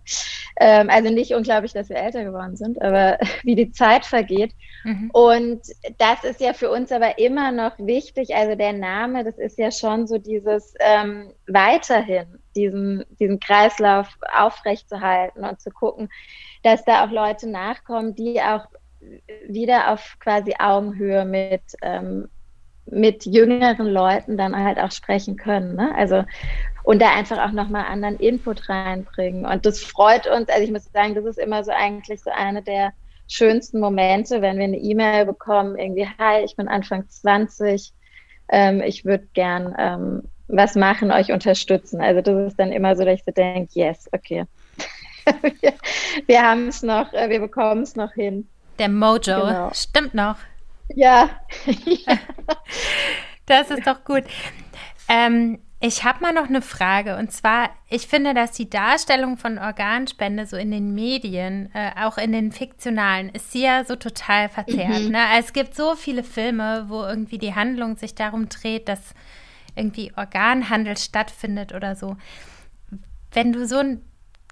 Ähm, 0.60 0.90
also 0.90 1.10
nicht 1.10 1.32
unglaublich, 1.32 1.72
dass 1.72 1.88
wir 1.88 1.96
älter 1.96 2.24
geworden 2.24 2.56
sind, 2.56 2.80
aber 2.82 3.18
wie 3.42 3.54
die 3.54 3.72
Zeit 3.72 4.04
vergeht. 4.04 4.52
Mhm. 4.84 5.10
Und 5.12 5.62
das 5.98 6.24
ist 6.24 6.40
ja 6.40 6.52
für 6.52 6.70
uns 6.70 6.92
aber 6.92 7.18
immer 7.18 7.52
noch 7.52 7.78
wichtig. 7.78 8.34
Also 8.34 8.54
der 8.54 8.72
Name, 8.72 9.24
das 9.24 9.38
ist 9.38 9.58
ja 9.58 9.70
schon 9.70 10.06
so 10.06 10.18
dieses 10.18 10.74
ähm, 10.80 11.32
weiterhin, 11.46 12.38
diesen, 12.54 13.04
diesen 13.18 13.40
Kreislauf 13.40 14.08
aufrechtzuerhalten 14.36 15.44
und 15.44 15.60
zu 15.60 15.70
gucken, 15.70 16.08
dass 16.62 16.84
da 16.84 17.04
auch 17.04 17.10
Leute 17.10 17.48
nachkommen, 17.48 18.14
die 18.14 18.40
auch 18.40 18.66
wieder 19.48 19.92
auf 19.92 20.16
quasi 20.20 20.54
Augenhöhe 20.58 21.24
mit, 21.24 21.62
ähm, 21.82 22.28
mit 22.86 23.24
jüngeren 23.26 23.86
Leuten 23.86 24.36
dann 24.36 24.56
halt 24.56 24.78
auch 24.78 24.90
sprechen 24.90 25.36
können. 25.36 25.76
Ne? 25.76 25.94
Also 25.96 26.24
und 26.84 27.00
da 27.00 27.12
einfach 27.14 27.38
auch 27.38 27.52
nochmal 27.52 27.84
anderen 27.86 28.16
Input 28.16 28.68
reinbringen. 28.68 29.46
Und 29.46 29.66
das 29.66 29.82
freut 29.82 30.26
uns. 30.26 30.48
Also 30.48 30.64
ich 30.64 30.72
muss 30.72 30.90
sagen, 30.92 31.14
das 31.14 31.24
ist 31.24 31.38
immer 31.38 31.62
so 31.64 31.70
eigentlich 31.70 32.22
so 32.22 32.30
eine 32.30 32.62
der 32.62 32.92
schönsten 33.28 33.80
Momente, 33.80 34.42
wenn 34.42 34.58
wir 34.58 34.64
eine 34.64 34.78
E-Mail 34.78 35.26
bekommen, 35.26 35.78
irgendwie, 35.78 36.06
hi, 36.18 36.44
ich 36.44 36.56
bin 36.56 36.68
Anfang 36.68 37.08
20, 37.08 37.92
ähm, 38.48 38.82
ich 38.82 39.04
würde 39.04 39.26
gern 39.32 39.74
ähm, 39.78 40.22
was 40.48 40.74
machen, 40.74 41.12
euch 41.12 41.32
unterstützen. 41.32 42.00
Also 42.00 42.20
das 42.20 42.52
ist 42.52 42.58
dann 42.58 42.72
immer 42.72 42.96
so, 42.96 43.04
dass 43.04 43.14
ich 43.14 43.24
so 43.24 43.32
denke, 43.32 43.70
yes, 43.74 44.08
okay. 44.12 44.44
wir, 45.60 45.72
wir 46.26 46.42
haben 46.42 46.68
es 46.68 46.82
noch, 46.82 47.12
äh, 47.12 47.30
wir 47.30 47.40
bekommen 47.40 47.82
es 47.82 47.96
noch 47.96 48.12
hin. 48.12 48.48
Der 48.78 48.88
Mojo 48.88 49.46
genau. 49.46 49.70
stimmt 49.74 50.14
noch. 50.14 50.36
Ja. 50.94 51.30
das 53.46 53.70
ist 53.70 53.86
doch 53.86 54.04
gut. 54.04 54.24
Ähm, 55.08 55.58
ich 55.84 56.04
habe 56.04 56.20
mal 56.20 56.32
noch 56.32 56.48
eine 56.48 56.62
Frage 56.62 57.16
und 57.16 57.32
zwar, 57.32 57.70
ich 57.88 58.06
finde, 58.06 58.34
dass 58.34 58.52
die 58.52 58.70
Darstellung 58.70 59.36
von 59.36 59.58
Organspende 59.58 60.46
so 60.46 60.56
in 60.56 60.70
den 60.70 60.94
Medien, 60.94 61.70
äh, 61.74 61.90
auch 62.04 62.18
in 62.18 62.30
den 62.30 62.52
fiktionalen, 62.52 63.30
ist 63.30 63.50
sie 63.50 63.64
ja 63.64 63.84
so 63.84 63.96
total 63.96 64.48
verzerrt. 64.48 65.02
Mhm. 65.02 65.10
Ne? 65.10 65.18
Es 65.38 65.52
gibt 65.52 65.74
so 65.74 65.96
viele 65.96 66.22
Filme, 66.22 66.84
wo 66.88 67.02
irgendwie 67.02 67.38
die 67.38 67.54
Handlung 67.54 67.96
sich 67.96 68.14
darum 68.14 68.48
dreht, 68.48 68.88
dass 68.88 69.12
irgendwie 69.74 70.12
Organhandel 70.16 70.96
stattfindet 70.96 71.74
oder 71.74 71.96
so. 71.96 72.16
Wenn 73.32 73.52
du 73.52 73.66
so 73.66 73.78
einen 73.78 74.04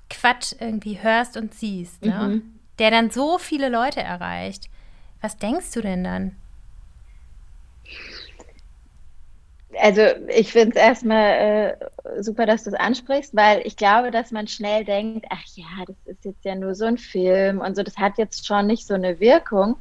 Quatsch 0.08 0.54
irgendwie 0.58 1.00
hörst 1.00 1.36
und 1.36 1.54
siehst, 1.54 2.04
ne? 2.04 2.42
Der 2.80 2.90
dann 2.90 3.10
so 3.10 3.38
viele 3.38 3.68
Leute 3.68 4.00
erreicht, 4.00 4.68
was 5.20 5.36
denkst 5.36 5.72
du 5.72 5.80
denn 5.82 6.02
dann? 6.02 6.36
also 9.78 10.02
ich 10.28 10.52
finde 10.52 10.70
es 10.70 10.82
erstmal 10.82 11.78
äh, 12.04 12.22
super, 12.22 12.46
dass 12.46 12.64
du 12.64 12.70
es 12.70 12.74
ansprichst, 12.74 13.34
weil 13.36 13.62
ich 13.64 13.76
glaube, 13.76 14.10
dass 14.10 14.30
man 14.30 14.46
schnell 14.46 14.84
denkt, 14.84 15.26
ach 15.30 15.44
ja, 15.54 15.66
das 15.86 15.96
ist 16.06 16.24
jetzt 16.24 16.44
ja 16.44 16.54
nur 16.54 16.74
so 16.74 16.86
ein 16.86 16.98
Film 16.98 17.60
und 17.60 17.76
so, 17.76 17.82
das 17.82 17.96
hat 17.96 18.18
jetzt 18.18 18.46
schon 18.46 18.66
nicht 18.66 18.86
so 18.86 18.94
eine 18.94 19.20
Wirkung, 19.20 19.76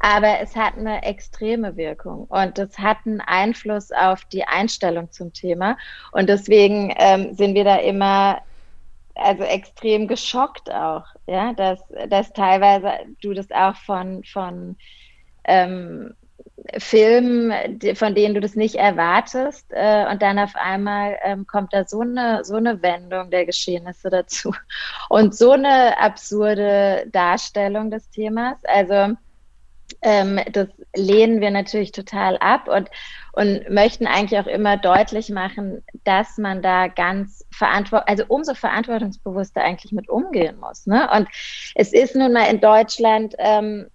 aber 0.00 0.40
es 0.40 0.56
hat 0.56 0.76
eine 0.76 1.02
extreme 1.02 1.76
Wirkung 1.76 2.24
und 2.24 2.58
das 2.58 2.78
hat 2.78 2.98
einen 3.06 3.20
Einfluss 3.20 3.92
auf 3.92 4.24
die 4.26 4.44
Einstellung 4.44 5.10
zum 5.10 5.32
Thema 5.32 5.76
und 6.12 6.28
deswegen 6.28 6.92
ähm, 6.96 7.34
sind 7.34 7.54
wir 7.54 7.64
da 7.64 7.76
immer 7.76 8.40
also 9.18 9.42
extrem 9.42 10.08
geschockt 10.08 10.70
auch, 10.70 11.04
ja, 11.26 11.52
dass, 11.52 11.80
dass 12.08 12.32
teilweise 12.32 12.92
du 13.20 13.34
das 13.34 13.50
auch 13.50 13.76
von, 13.76 14.24
von 14.24 14.76
ähm, 15.44 16.14
Filmen, 16.76 17.52
von 17.94 18.14
denen 18.14 18.34
du 18.34 18.40
das 18.40 18.54
nicht 18.54 18.74
erwartest. 18.74 19.66
Äh, 19.70 20.06
und 20.10 20.22
dann 20.22 20.38
auf 20.38 20.54
einmal 20.54 21.18
ähm, 21.22 21.46
kommt 21.46 21.72
da 21.72 21.84
so 21.84 22.00
eine, 22.00 22.44
so 22.44 22.56
eine 22.56 22.82
Wendung 22.82 23.30
der 23.30 23.46
Geschehnisse 23.46 24.10
dazu 24.10 24.54
und 25.08 25.34
so 25.34 25.52
eine 25.52 25.98
absurde 25.98 27.06
Darstellung 27.10 27.90
des 27.90 28.10
Themas. 28.10 28.58
Also 28.64 29.16
ähm, 30.02 30.40
das 30.52 30.68
lehnen 30.94 31.40
wir 31.40 31.50
natürlich 31.50 31.92
total 31.92 32.36
ab 32.38 32.68
und, 32.68 32.88
und 33.38 33.70
möchten 33.70 34.08
eigentlich 34.08 34.40
auch 34.40 34.48
immer 34.48 34.76
deutlich 34.76 35.30
machen, 35.30 35.84
dass 36.02 36.38
man 36.38 36.60
da 36.60 36.88
ganz 36.88 37.46
verantwortlich, 37.52 38.08
also 38.08 38.24
umso 38.26 38.54
verantwortungsbewusster 38.54 39.62
eigentlich 39.62 39.92
mit 39.92 40.08
umgehen 40.08 40.58
muss. 40.58 40.86
Ne? 40.86 41.08
Und 41.14 41.28
es 41.76 41.92
ist 41.92 42.16
nun 42.16 42.32
mal 42.32 42.50
in 42.50 42.60
Deutschland 42.60 43.36
ähm, 43.38 43.86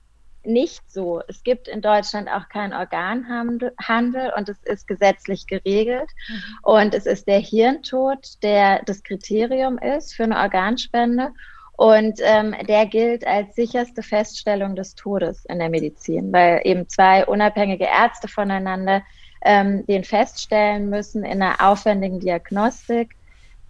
nicht 0.46 0.90
so. 0.90 1.22
Es 1.28 1.44
gibt 1.44 1.68
in 1.68 1.82
Deutschland 1.82 2.30
auch 2.30 2.48
keinen 2.48 2.72
Organhandel 2.72 4.32
und 4.38 4.48
es 4.48 4.64
ist 4.64 4.88
gesetzlich 4.88 5.46
geregelt. 5.46 6.10
Mhm. 6.30 6.44
Und 6.62 6.94
es 6.94 7.06
ist 7.06 7.28
der 7.28 7.40
Hirntod, 7.40 8.42
der 8.44 8.82
das 8.86 9.04
Kriterium 9.04 9.78
ist 9.78 10.14
für 10.14 10.24
eine 10.24 10.38
Organspende. 10.38 11.32
Und 11.76 12.20
ähm, 12.22 12.56
der 12.70 12.86
gilt 12.86 13.28
als 13.28 13.56
sicherste 13.56 14.04
Feststellung 14.04 14.78
des 14.78 14.96
Todes 14.96 15.44
in 15.50 15.60
der 15.60 15.70
Medizin, 15.70 16.32
weil 16.32 16.62
eben 16.64 16.88
zwei 16.88 17.26
unabhängige 17.26 17.86
Ärzte 17.86 18.30
voneinander 18.30 19.02
ähm, 19.44 19.86
den 19.86 20.04
feststellen 20.04 20.90
müssen 20.90 21.24
in 21.24 21.42
einer 21.42 21.56
aufwendigen 21.60 22.20
Diagnostik, 22.20 23.16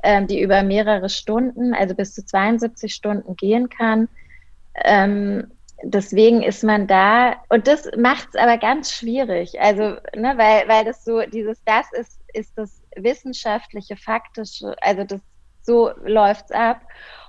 ähm, 0.04 0.28
die 0.28 0.42
über 0.42 0.64
mehrere 0.64 1.10
Stunden, 1.10 1.74
also 1.74 1.96
bis 1.96 2.14
zu 2.14 2.26
72 2.26 2.94
Stunden 2.94 3.36
gehen 3.36 3.70
kann. 3.70 4.08
Ähm, 4.84 5.52
deswegen 5.84 6.44
ist 6.44 6.64
man 6.64 6.88
da 6.88 7.38
und 7.50 7.68
das 7.68 7.90
macht 7.98 8.30
es 8.34 8.36
aber 8.36 8.58
ganz 8.58 8.92
schwierig. 8.92 9.60
Also, 9.60 9.98
ne, 10.16 10.34
weil, 10.38 10.68
weil 10.68 10.86
das 10.86 11.04
so, 11.04 11.22
dieses, 11.22 11.64
das 11.66 11.92
ist, 11.94 12.20
ist 12.34 12.58
das 12.58 12.82
wissenschaftliche, 12.96 13.96
faktische, 13.96 14.76
also 14.82 15.04
das 15.04 15.22
so 15.62 15.92
läuft's 16.04 16.52
ab. 16.52 16.82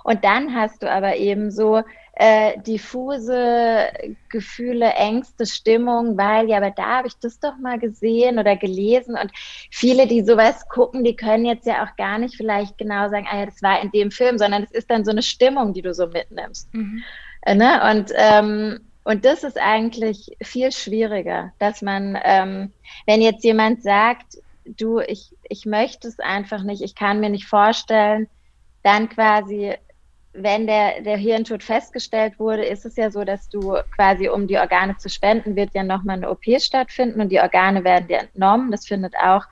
Und 0.03 0.25
dann 0.25 0.55
hast 0.55 0.83
du 0.83 0.91
aber 0.91 1.17
eben 1.17 1.51
so 1.51 1.83
äh, 2.17 2.59
diffuse 2.61 3.89
Gefühle, 4.29 4.91
Ängste, 4.93 5.47
Stimmung, 5.47 6.17
weil 6.17 6.49
ja, 6.49 6.59
aber 6.59 6.71
da 6.71 6.99
habe 6.99 7.09
ich 7.09 7.15
das 7.19 7.41
doch 7.41 7.57
mal 7.59 7.79
gesehen 7.79 8.39
oder 8.39 8.57
gelesen. 8.57 9.17
Und 9.21 9.33
viele, 9.71 10.07
die 10.07 10.23
sowas 10.23 10.69
gucken, 10.69 11.03
die 11.03 11.17
können 11.17 11.45
jetzt 11.45 11.67
ja 11.67 11.85
auch 11.85 11.97
gar 11.97 12.19
nicht 12.19 12.37
vielleicht 12.37 12.79
genau 12.79 13.09
sagen, 13.09 13.27
ah 13.29 13.41
ja, 13.41 13.47
das 13.47 13.63
war 13.63 13.81
in 13.83 13.91
dem 13.91 14.11
Film, 14.11 14.39
sondern 14.39 14.63
es 14.63 14.71
ist 14.71 14.91
dann 14.91 15.05
so 15.05 15.11
eine 15.11 15.23
Stimmung, 15.23 15.73
die 15.73 15.83
du 15.83 15.93
so 15.93 16.07
mitnimmst. 16.07 16.73
Mhm. 16.73 17.03
Äh, 17.43 17.55
ne? 17.57 17.91
Und, 17.91 18.13
ähm, 18.15 18.81
und 19.03 19.25
das 19.25 19.43
ist 19.43 19.59
eigentlich 19.59 20.37
viel 20.43 20.73
schwieriger, 20.73 21.53
dass 21.59 21.83
man, 21.83 22.19
ähm, 22.25 22.73
wenn 23.07 23.21
jetzt 23.21 23.45
jemand 23.45 23.83
sagt, 23.83 24.39
du, 24.65 25.01
ich, 25.01 25.35
ich 25.49 25.67
möchte 25.67 26.09
es 26.09 26.21
einfach 26.21 26.63
nicht, 26.63 26.81
ich 26.81 26.95
kann 26.95 27.21
mir 27.21 27.29
nicht 27.29 27.47
vorstellen, 27.47 28.29
dann 28.83 29.09
quasi, 29.09 29.75
wenn 30.35 30.67
der, 30.67 31.01
der 31.03 31.17
Hirntod 31.17 31.63
festgestellt 31.63 32.39
wurde, 32.39 32.65
ist 32.65 32.85
es 32.85 32.97
ja 32.97 33.11
so, 33.11 33.25
dass 33.25 33.49
du 33.49 33.77
quasi, 33.95 34.29
um 34.29 34.47
die 34.47 34.59
Organe 34.59 34.97
zu 34.97 35.09
spenden, 35.09 35.57
wird 35.57 35.75
ja 35.75 35.85
nochmal 35.85 36.17
eine 36.17 36.31
OP 36.31 36.45
stattfinden 36.59 37.21
und 37.21 37.31
die 37.31 37.41
Organe 37.41 37.85
werden 37.85 38.09
dir 38.09 38.19
entnommen. 38.19 38.71
Das 38.71 38.87
findet 38.87 39.15
auch 39.17 39.45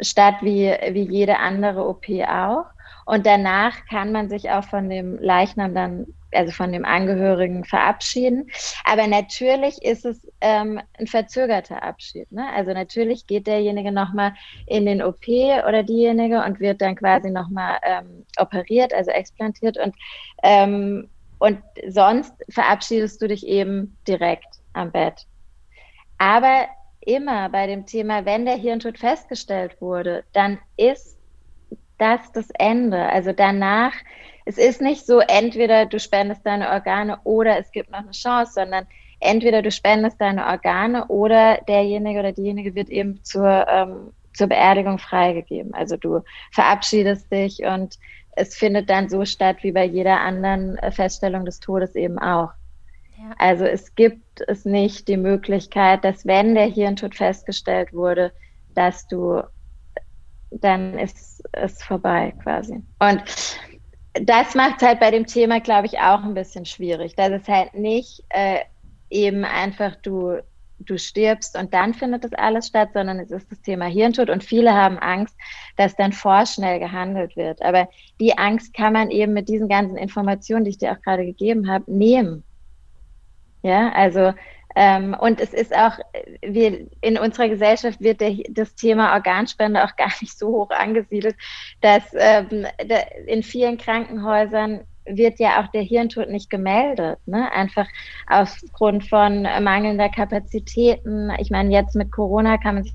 statt 0.00 0.36
wie, 0.42 0.74
wie 0.90 1.08
jede 1.08 1.38
andere 1.38 1.86
OP 1.86 2.06
auch. 2.28 2.66
Und 3.06 3.24
danach 3.24 3.86
kann 3.88 4.12
man 4.12 4.28
sich 4.28 4.50
auch 4.50 4.64
von 4.64 4.90
dem 4.90 5.16
Leichnam 5.18 5.74
dann 5.74 6.06
also 6.32 6.52
von 6.52 6.72
dem 6.72 6.84
Angehörigen 6.84 7.64
verabschieden. 7.64 8.50
Aber 8.84 9.06
natürlich 9.06 9.82
ist 9.82 10.04
es 10.04 10.26
ähm, 10.40 10.80
ein 10.98 11.06
verzögerter 11.06 11.82
Abschied. 11.82 12.30
Ne? 12.30 12.46
Also 12.54 12.72
natürlich 12.72 13.26
geht 13.26 13.46
derjenige 13.46 13.92
nochmal 13.92 14.34
in 14.66 14.86
den 14.86 15.02
OP 15.02 15.26
oder 15.28 15.82
diejenige 15.82 16.42
und 16.44 16.60
wird 16.60 16.80
dann 16.80 16.96
quasi 16.96 17.30
nochmal 17.30 17.78
ähm, 17.82 18.26
operiert, 18.38 18.92
also 18.92 19.10
explantiert 19.12 19.78
und, 19.78 19.94
ähm, 20.42 21.08
und 21.38 21.60
sonst 21.88 22.34
verabschiedest 22.50 23.22
du 23.22 23.28
dich 23.28 23.46
eben 23.46 23.96
direkt 24.06 24.58
am 24.72 24.90
Bett. 24.90 25.26
Aber 26.18 26.66
immer 27.00 27.48
bei 27.50 27.66
dem 27.66 27.86
Thema, 27.86 28.24
wenn 28.24 28.46
der 28.46 28.56
Hirntod 28.56 28.98
festgestellt 28.98 29.80
wurde, 29.80 30.24
dann 30.32 30.58
ist 30.76 31.15
das 31.98 32.32
das 32.32 32.48
Ende. 32.58 33.08
Also 33.08 33.32
danach 33.32 33.92
es 34.46 34.58
ist 34.58 34.80
nicht 34.80 35.04
so, 35.04 35.18
entweder 35.18 35.86
du 35.86 35.98
spendest 35.98 36.46
deine 36.46 36.70
Organe 36.70 37.18
oder 37.24 37.58
es 37.58 37.72
gibt 37.72 37.90
noch 37.90 37.98
eine 37.98 38.12
Chance, 38.12 38.52
sondern 38.54 38.86
entweder 39.18 39.60
du 39.60 39.72
spendest 39.72 40.20
deine 40.20 40.46
Organe 40.46 41.08
oder 41.08 41.58
derjenige 41.68 42.20
oder 42.20 42.32
diejenige 42.32 42.76
wird 42.76 42.88
eben 42.88 43.22
zur, 43.24 43.66
ähm, 43.68 44.12
zur 44.32 44.46
Beerdigung 44.46 44.98
freigegeben. 44.98 45.74
Also 45.74 45.96
du 45.96 46.20
verabschiedest 46.52 47.30
dich 47.32 47.64
und 47.64 47.98
es 48.36 48.54
findet 48.54 48.88
dann 48.88 49.08
so 49.08 49.24
statt 49.24 49.56
wie 49.62 49.72
bei 49.72 49.84
jeder 49.84 50.20
anderen 50.20 50.78
äh, 50.78 50.92
Feststellung 50.92 51.44
des 51.44 51.58
Todes 51.58 51.96
eben 51.96 52.20
auch. 52.20 52.52
Ja. 53.18 53.34
Also 53.38 53.64
es 53.64 53.96
gibt 53.96 54.42
es 54.46 54.64
nicht 54.64 55.08
die 55.08 55.16
Möglichkeit, 55.16 56.04
dass 56.04 56.24
wenn 56.24 56.54
der 56.54 56.66
Hirntod 56.66 57.16
festgestellt 57.16 57.92
wurde, 57.92 58.32
dass 58.76 59.08
du 59.08 59.42
dann 60.50 60.98
ist 60.98 61.42
es 61.52 61.82
vorbei 61.82 62.34
quasi. 62.42 62.82
Und 62.98 63.22
das 64.14 64.54
macht 64.54 64.80
es 64.80 64.88
halt 64.88 65.00
bei 65.00 65.10
dem 65.10 65.26
Thema, 65.26 65.60
glaube 65.60 65.86
ich, 65.86 65.98
auch 65.98 66.22
ein 66.22 66.34
bisschen 66.34 66.64
schwierig. 66.64 67.14
Dass 67.16 67.30
es 67.30 67.48
halt 67.48 67.74
nicht 67.74 68.24
äh, 68.30 68.60
eben 69.10 69.44
einfach 69.44 69.96
du, 69.96 70.40
du 70.78 70.98
stirbst 70.98 71.56
und 71.56 71.74
dann 71.74 71.94
findet 71.94 72.24
das 72.24 72.32
alles 72.32 72.68
statt, 72.68 72.90
sondern 72.94 73.18
es 73.18 73.30
ist 73.30 73.50
das 73.50 73.60
Thema 73.62 73.86
Hirntod 73.86 74.30
und 74.30 74.44
viele 74.44 74.74
haben 74.74 74.98
Angst, 74.98 75.36
dass 75.76 75.96
dann 75.96 76.12
vorschnell 76.12 76.78
gehandelt 76.78 77.36
wird. 77.36 77.62
Aber 77.62 77.88
die 78.20 78.36
Angst 78.36 78.74
kann 78.74 78.92
man 78.92 79.10
eben 79.10 79.32
mit 79.32 79.48
diesen 79.48 79.68
ganzen 79.68 79.96
Informationen, 79.96 80.64
die 80.64 80.70
ich 80.70 80.78
dir 80.78 80.92
auch 80.92 81.02
gerade 81.02 81.24
gegeben 81.24 81.70
habe, 81.70 81.90
nehmen. 81.90 82.44
Ja, 83.62 83.90
also 83.92 84.32
ähm, 84.76 85.16
und 85.18 85.40
es 85.40 85.54
ist 85.54 85.74
auch, 85.74 85.98
wir, 86.42 86.86
in 87.00 87.18
unserer 87.18 87.48
Gesellschaft 87.48 87.98
wird 88.00 88.20
der, 88.20 88.36
das 88.50 88.74
Thema 88.74 89.14
Organspende 89.14 89.82
auch 89.82 89.96
gar 89.96 90.12
nicht 90.20 90.38
so 90.38 90.48
hoch 90.48 90.70
angesiedelt, 90.70 91.34
dass 91.80 92.02
ähm, 92.12 92.66
da 92.86 92.96
in 93.26 93.42
vielen 93.42 93.78
Krankenhäusern 93.78 94.82
wird 95.06 95.38
ja 95.38 95.62
auch 95.62 95.68
der 95.68 95.82
Hirntod 95.82 96.28
nicht 96.28 96.50
gemeldet, 96.50 97.18
ne? 97.26 97.50
einfach 97.52 97.86
aufgrund 98.26 99.08
von 99.08 99.42
mangelnder 99.42 100.08
Kapazitäten. 100.08 101.30
Ich 101.38 101.50
meine, 101.50 101.72
jetzt 101.72 101.94
mit 101.94 102.10
Corona 102.10 102.58
kann 102.58 102.74
man 102.74 102.84
sich 102.84 102.94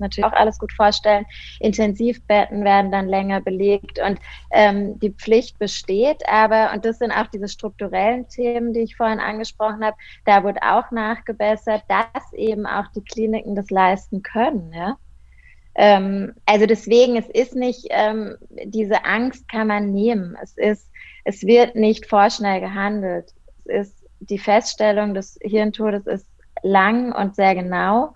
natürlich 0.00 0.24
auch 0.24 0.32
alles 0.32 0.58
gut 0.58 0.72
vorstellen. 0.72 1.26
Intensivbetten 1.60 2.64
werden 2.64 2.90
dann 2.90 3.08
länger 3.08 3.40
belegt 3.40 3.98
und 3.98 4.18
ähm, 4.50 4.98
die 4.98 5.10
Pflicht 5.10 5.58
besteht, 5.58 6.22
aber, 6.28 6.72
und 6.72 6.84
das 6.84 6.98
sind 6.98 7.12
auch 7.12 7.26
diese 7.28 7.48
strukturellen 7.48 8.28
Themen, 8.28 8.72
die 8.72 8.80
ich 8.80 8.96
vorhin 8.96 9.20
angesprochen 9.20 9.84
habe, 9.84 9.96
da 10.24 10.44
wird 10.44 10.58
auch 10.62 10.90
nachgebessert, 10.90 11.82
dass 11.88 12.32
eben 12.32 12.66
auch 12.66 12.86
die 12.94 13.04
Kliniken 13.04 13.54
das 13.54 13.70
leisten 13.70 14.22
können. 14.22 14.72
Ja? 14.74 14.96
Ähm, 15.74 16.34
also 16.46 16.66
deswegen, 16.66 17.16
es 17.16 17.28
ist 17.28 17.54
nicht, 17.54 17.86
ähm, 17.90 18.36
diese 18.64 19.04
Angst 19.04 19.48
kann 19.48 19.68
man 19.68 19.92
nehmen. 19.92 20.36
Es 20.42 20.56
ist, 20.56 20.90
es 21.24 21.42
wird 21.42 21.76
nicht 21.76 22.06
vorschnell 22.06 22.60
gehandelt. 22.60 23.32
Es 23.64 23.88
ist 23.88 24.00
die 24.20 24.38
Feststellung 24.38 25.14
des 25.14 25.38
Hirntodes 25.42 26.06
ist 26.06 26.26
lang 26.62 27.12
und 27.12 27.34
sehr 27.34 27.54
genau. 27.54 28.14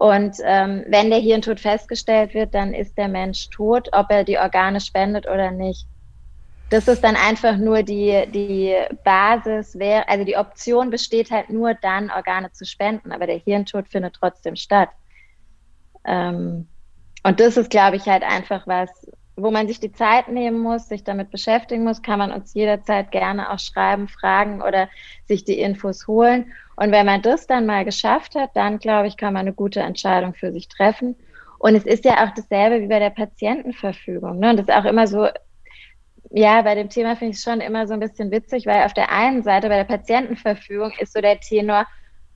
Und 0.00 0.38
ähm, 0.44 0.82
wenn 0.88 1.10
der 1.10 1.18
Hirntod 1.18 1.60
festgestellt 1.60 2.32
wird, 2.32 2.54
dann 2.54 2.72
ist 2.72 2.96
der 2.96 3.08
Mensch 3.08 3.50
tot, 3.50 3.90
ob 3.92 4.06
er 4.08 4.24
die 4.24 4.38
Organe 4.38 4.80
spendet 4.80 5.28
oder 5.28 5.50
nicht. 5.50 5.86
Das 6.70 6.88
ist 6.88 7.04
dann 7.04 7.16
einfach 7.16 7.58
nur 7.58 7.82
die, 7.82 8.24
die 8.32 8.74
Basis, 9.04 9.78
wär, 9.78 10.08
also 10.08 10.24
die 10.24 10.38
Option 10.38 10.88
besteht 10.88 11.30
halt 11.30 11.50
nur 11.50 11.74
dann, 11.74 12.10
Organe 12.10 12.50
zu 12.50 12.64
spenden, 12.64 13.12
aber 13.12 13.26
der 13.26 13.36
Hirntod 13.36 13.88
findet 13.88 14.14
trotzdem 14.14 14.56
statt. 14.56 14.88
Ähm, 16.06 16.66
und 17.22 17.38
das 17.38 17.58
ist, 17.58 17.68
glaube 17.68 17.96
ich, 17.96 18.06
halt 18.06 18.22
einfach 18.22 18.66
was, 18.66 18.88
wo 19.36 19.50
man 19.50 19.68
sich 19.68 19.80
die 19.80 19.92
Zeit 19.92 20.28
nehmen 20.28 20.60
muss, 20.60 20.88
sich 20.88 21.04
damit 21.04 21.30
beschäftigen 21.30 21.84
muss, 21.84 22.00
kann 22.00 22.18
man 22.18 22.32
uns 22.32 22.54
jederzeit 22.54 23.10
gerne 23.10 23.50
auch 23.50 23.58
schreiben, 23.58 24.08
fragen 24.08 24.62
oder 24.62 24.88
sich 25.28 25.44
die 25.44 25.60
Infos 25.60 26.06
holen. 26.08 26.54
Und 26.80 26.92
wenn 26.92 27.04
man 27.04 27.20
das 27.20 27.46
dann 27.46 27.66
mal 27.66 27.84
geschafft 27.84 28.34
hat, 28.34 28.56
dann 28.56 28.78
glaube 28.78 29.06
ich, 29.06 29.18
kann 29.18 29.34
man 29.34 29.40
eine 29.40 29.52
gute 29.52 29.80
Entscheidung 29.80 30.32
für 30.32 30.50
sich 30.50 30.66
treffen. 30.66 31.14
Und 31.58 31.74
es 31.74 31.84
ist 31.84 32.06
ja 32.06 32.24
auch 32.24 32.34
dasselbe 32.34 32.80
wie 32.80 32.88
bei 32.88 32.98
der 32.98 33.10
Patientenverfügung. 33.10 34.38
Ne? 34.38 34.48
Und 34.48 34.56
das 34.56 34.66
ist 34.66 34.74
auch 34.74 34.86
immer 34.86 35.06
so, 35.06 35.28
ja, 36.30 36.62
bei 36.62 36.74
dem 36.74 36.88
Thema 36.88 37.16
finde 37.16 37.32
ich 37.32 37.36
es 37.36 37.42
schon 37.42 37.60
immer 37.60 37.86
so 37.86 37.92
ein 37.92 38.00
bisschen 38.00 38.30
witzig, 38.30 38.64
weil 38.64 38.84
auf 38.84 38.94
der 38.94 39.12
einen 39.12 39.42
Seite 39.42 39.68
bei 39.68 39.76
der 39.76 39.84
Patientenverfügung 39.84 40.92
ist 40.98 41.12
so 41.12 41.20
der 41.20 41.38
Tenor, 41.38 41.86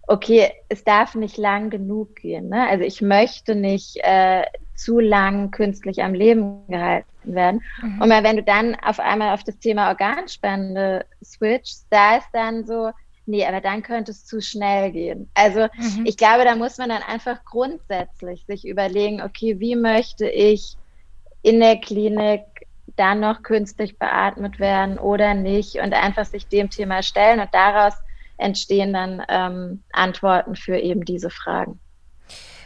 okay, 0.08 0.52
es 0.68 0.84
darf 0.84 1.14
nicht 1.14 1.38
lang 1.38 1.70
genug 1.70 2.14
gehen. 2.16 2.50
Ne? 2.50 2.68
Also 2.68 2.84
ich 2.84 3.00
möchte 3.00 3.54
nicht 3.54 3.96
äh, 4.02 4.44
zu 4.74 5.00
lang 5.00 5.52
künstlich 5.52 6.02
am 6.02 6.12
Leben 6.12 6.66
gehalten 6.68 7.06
werden. 7.34 7.62
Mhm. 7.80 8.02
Und 8.02 8.10
wenn 8.10 8.36
du 8.36 8.42
dann 8.42 8.74
auf 8.74 9.00
einmal 9.00 9.32
auf 9.32 9.42
das 9.42 9.58
Thema 9.58 9.88
Organspende 9.88 11.06
switchst, 11.24 11.86
da 11.88 12.18
ist 12.18 12.28
dann 12.34 12.66
so, 12.66 12.90
nee, 13.26 13.46
aber 13.46 13.60
dann 13.60 13.82
könnte 13.82 14.12
es 14.12 14.26
zu 14.26 14.40
schnell 14.40 14.92
gehen. 14.92 15.30
Also 15.34 15.68
mhm. 15.76 16.06
ich 16.06 16.16
glaube, 16.16 16.44
da 16.44 16.56
muss 16.56 16.78
man 16.78 16.88
dann 16.88 17.02
einfach 17.02 17.44
grundsätzlich 17.44 18.44
sich 18.46 18.66
überlegen, 18.66 19.22
okay, 19.22 19.58
wie 19.60 19.76
möchte 19.76 20.28
ich 20.28 20.76
in 21.42 21.60
der 21.60 21.76
Klinik 21.76 22.42
dann 22.96 23.20
noch 23.20 23.42
künstlich 23.42 23.98
beatmet 23.98 24.58
werden 24.60 24.98
oder 24.98 25.34
nicht 25.34 25.76
und 25.76 25.92
einfach 25.94 26.24
sich 26.24 26.46
dem 26.48 26.70
Thema 26.70 27.02
stellen 27.02 27.40
und 27.40 27.52
daraus 27.52 27.94
entstehen 28.36 28.92
dann 28.92 29.22
ähm, 29.28 29.82
Antworten 29.92 30.56
für 30.56 30.78
eben 30.78 31.04
diese 31.04 31.30
Fragen. 31.30 31.80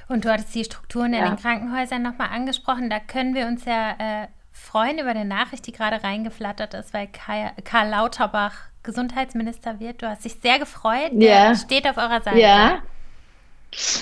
Und 0.09 0.25
du 0.25 0.33
hattest 0.33 0.55
die 0.55 0.65
Strukturen 0.65 1.13
ja. 1.13 1.21
in 1.21 1.25
den 1.27 1.37
Krankenhäusern 1.37 2.03
nochmal 2.03 2.31
angesprochen. 2.31 2.89
Da 2.89 2.99
können 2.99 3.35
wir 3.35 3.47
uns 3.47 3.65
ja 3.67 3.91
äh, 3.99 4.29
freuen 4.53 4.99
über 4.99 5.11
eine 5.11 5.27
Nachricht, 5.27 5.67
die 5.67 5.73
gerade 5.73 6.03
reingeflattert 6.03 6.75
ist, 6.75 6.95
weil 6.95 7.09
Kai, 7.09 7.53
Karl 7.65 7.91
Lauterbach 7.91 8.55
Gesundheitsminister 8.89 9.81
wird. 9.81 10.01
Du 10.01 10.09
hast 10.09 10.25
dich 10.25 10.35
sehr 10.41 10.59
gefreut. 10.59 11.13
Ja. 11.13 11.55
Steht 11.55 11.87
auf 11.87 11.99
eurer 11.99 12.23
Seite. 12.23 12.39
Ja. 12.39 12.79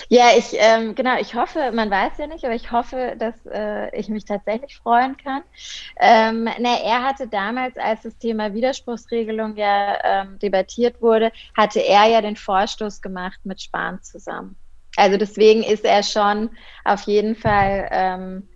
Ja, 0.09 0.27
ich, 0.39 0.51
ähm, 0.53 0.95
genau, 0.95 1.19
ich 1.19 1.35
hoffe, 1.35 1.73
man 1.73 1.91
weiß 1.91 2.13
ja 2.19 2.29
nicht, 2.29 2.45
aber 2.45 2.55
ich 2.55 2.71
hoffe, 2.71 3.17
dass 3.19 3.35
äh, 3.47 3.95
ich 3.99 4.09
mich 4.09 4.25
tatsächlich 4.25 4.77
freuen 4.77 5.17
kann. 5.17 5.43
Ähm, 5.99 6.45
na, 6.61 6.79
er 6.85 7.03
hatte 7.03 7.27
damals, 7.27 7.77
als 7.77 8.03
das 8.03 8.17
Thema 8.17 8.55
Widerspruchsregelung 8.55 9.57
ja 9.57 9.99
ähm, 10.05 10.39
debattiert 10.39 11.03
wurde, 11.03 11.33
hatte 11.57 11.81
er 11.81 12.07
ja 12.07 12.23
den 12.23 12.37
Vorstoß 12.37 13.03
gemacht 13.03 13.41
mit 13.43 13.61
Spahn 13.61 14.01
zusammen. 14.05 14.55
Also 14.95 15.17
deswegen 15.17 15.65
ist 15.65 15.85
er 15.85 16.05
schon 16.05 16.51
auf 16.85 17.03
jeden 17.03 17.35
Fall 17.35 17.89
ähm, 17.91 18.49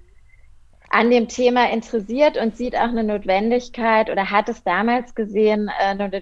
an 0.92 1.08
dem 1.08 1.28
Thema 1.28 1.70
interessiert 1.70 2.36
und 2.36 2.56
sieht 2.56 2.74
auch 2.74 2.88
eine 2.88 3.04
Notwendigkeit 3.04 4.10
oder 4.10 4.28
hat 4.28 4.48
es 4.48 4.64
damals 4.64 5.14
gesehen, 5.14 5.70
äh, 5.78 6.20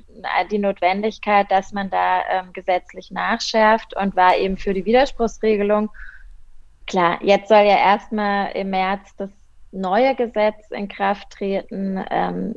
die 0.51 0.59
Notwendigkeit, 0.59 1.51
dass 1.51 1.73
man 1.73 1.89
da 1.89 2.21
ähm, 2.31 2.53
gesetzlich 2.53 3.11
nachschärft 3.11 3.97
und 3.97 4.15
war 4.15 4.37
eben 4.37 4.59
für 4.59 4.75
die 4.75 4.85
Widerspruchsregelung. 4.85 5.89
Klar, 6.87 7.19
jetzt 7.23 7.49
soll 7.49 7.65
ja 7.65 7.79
erstmal 7.79 8.53
im 8.53 8.71
März 8.71 9.17
das 9.17 9.31
neue 9.73 10.15
Gesetz 10.15 10.71
in 10.71 10.89
Kraft 10.89 11.31
treten. 11.31 12.05
Ähm, 12.11 12.57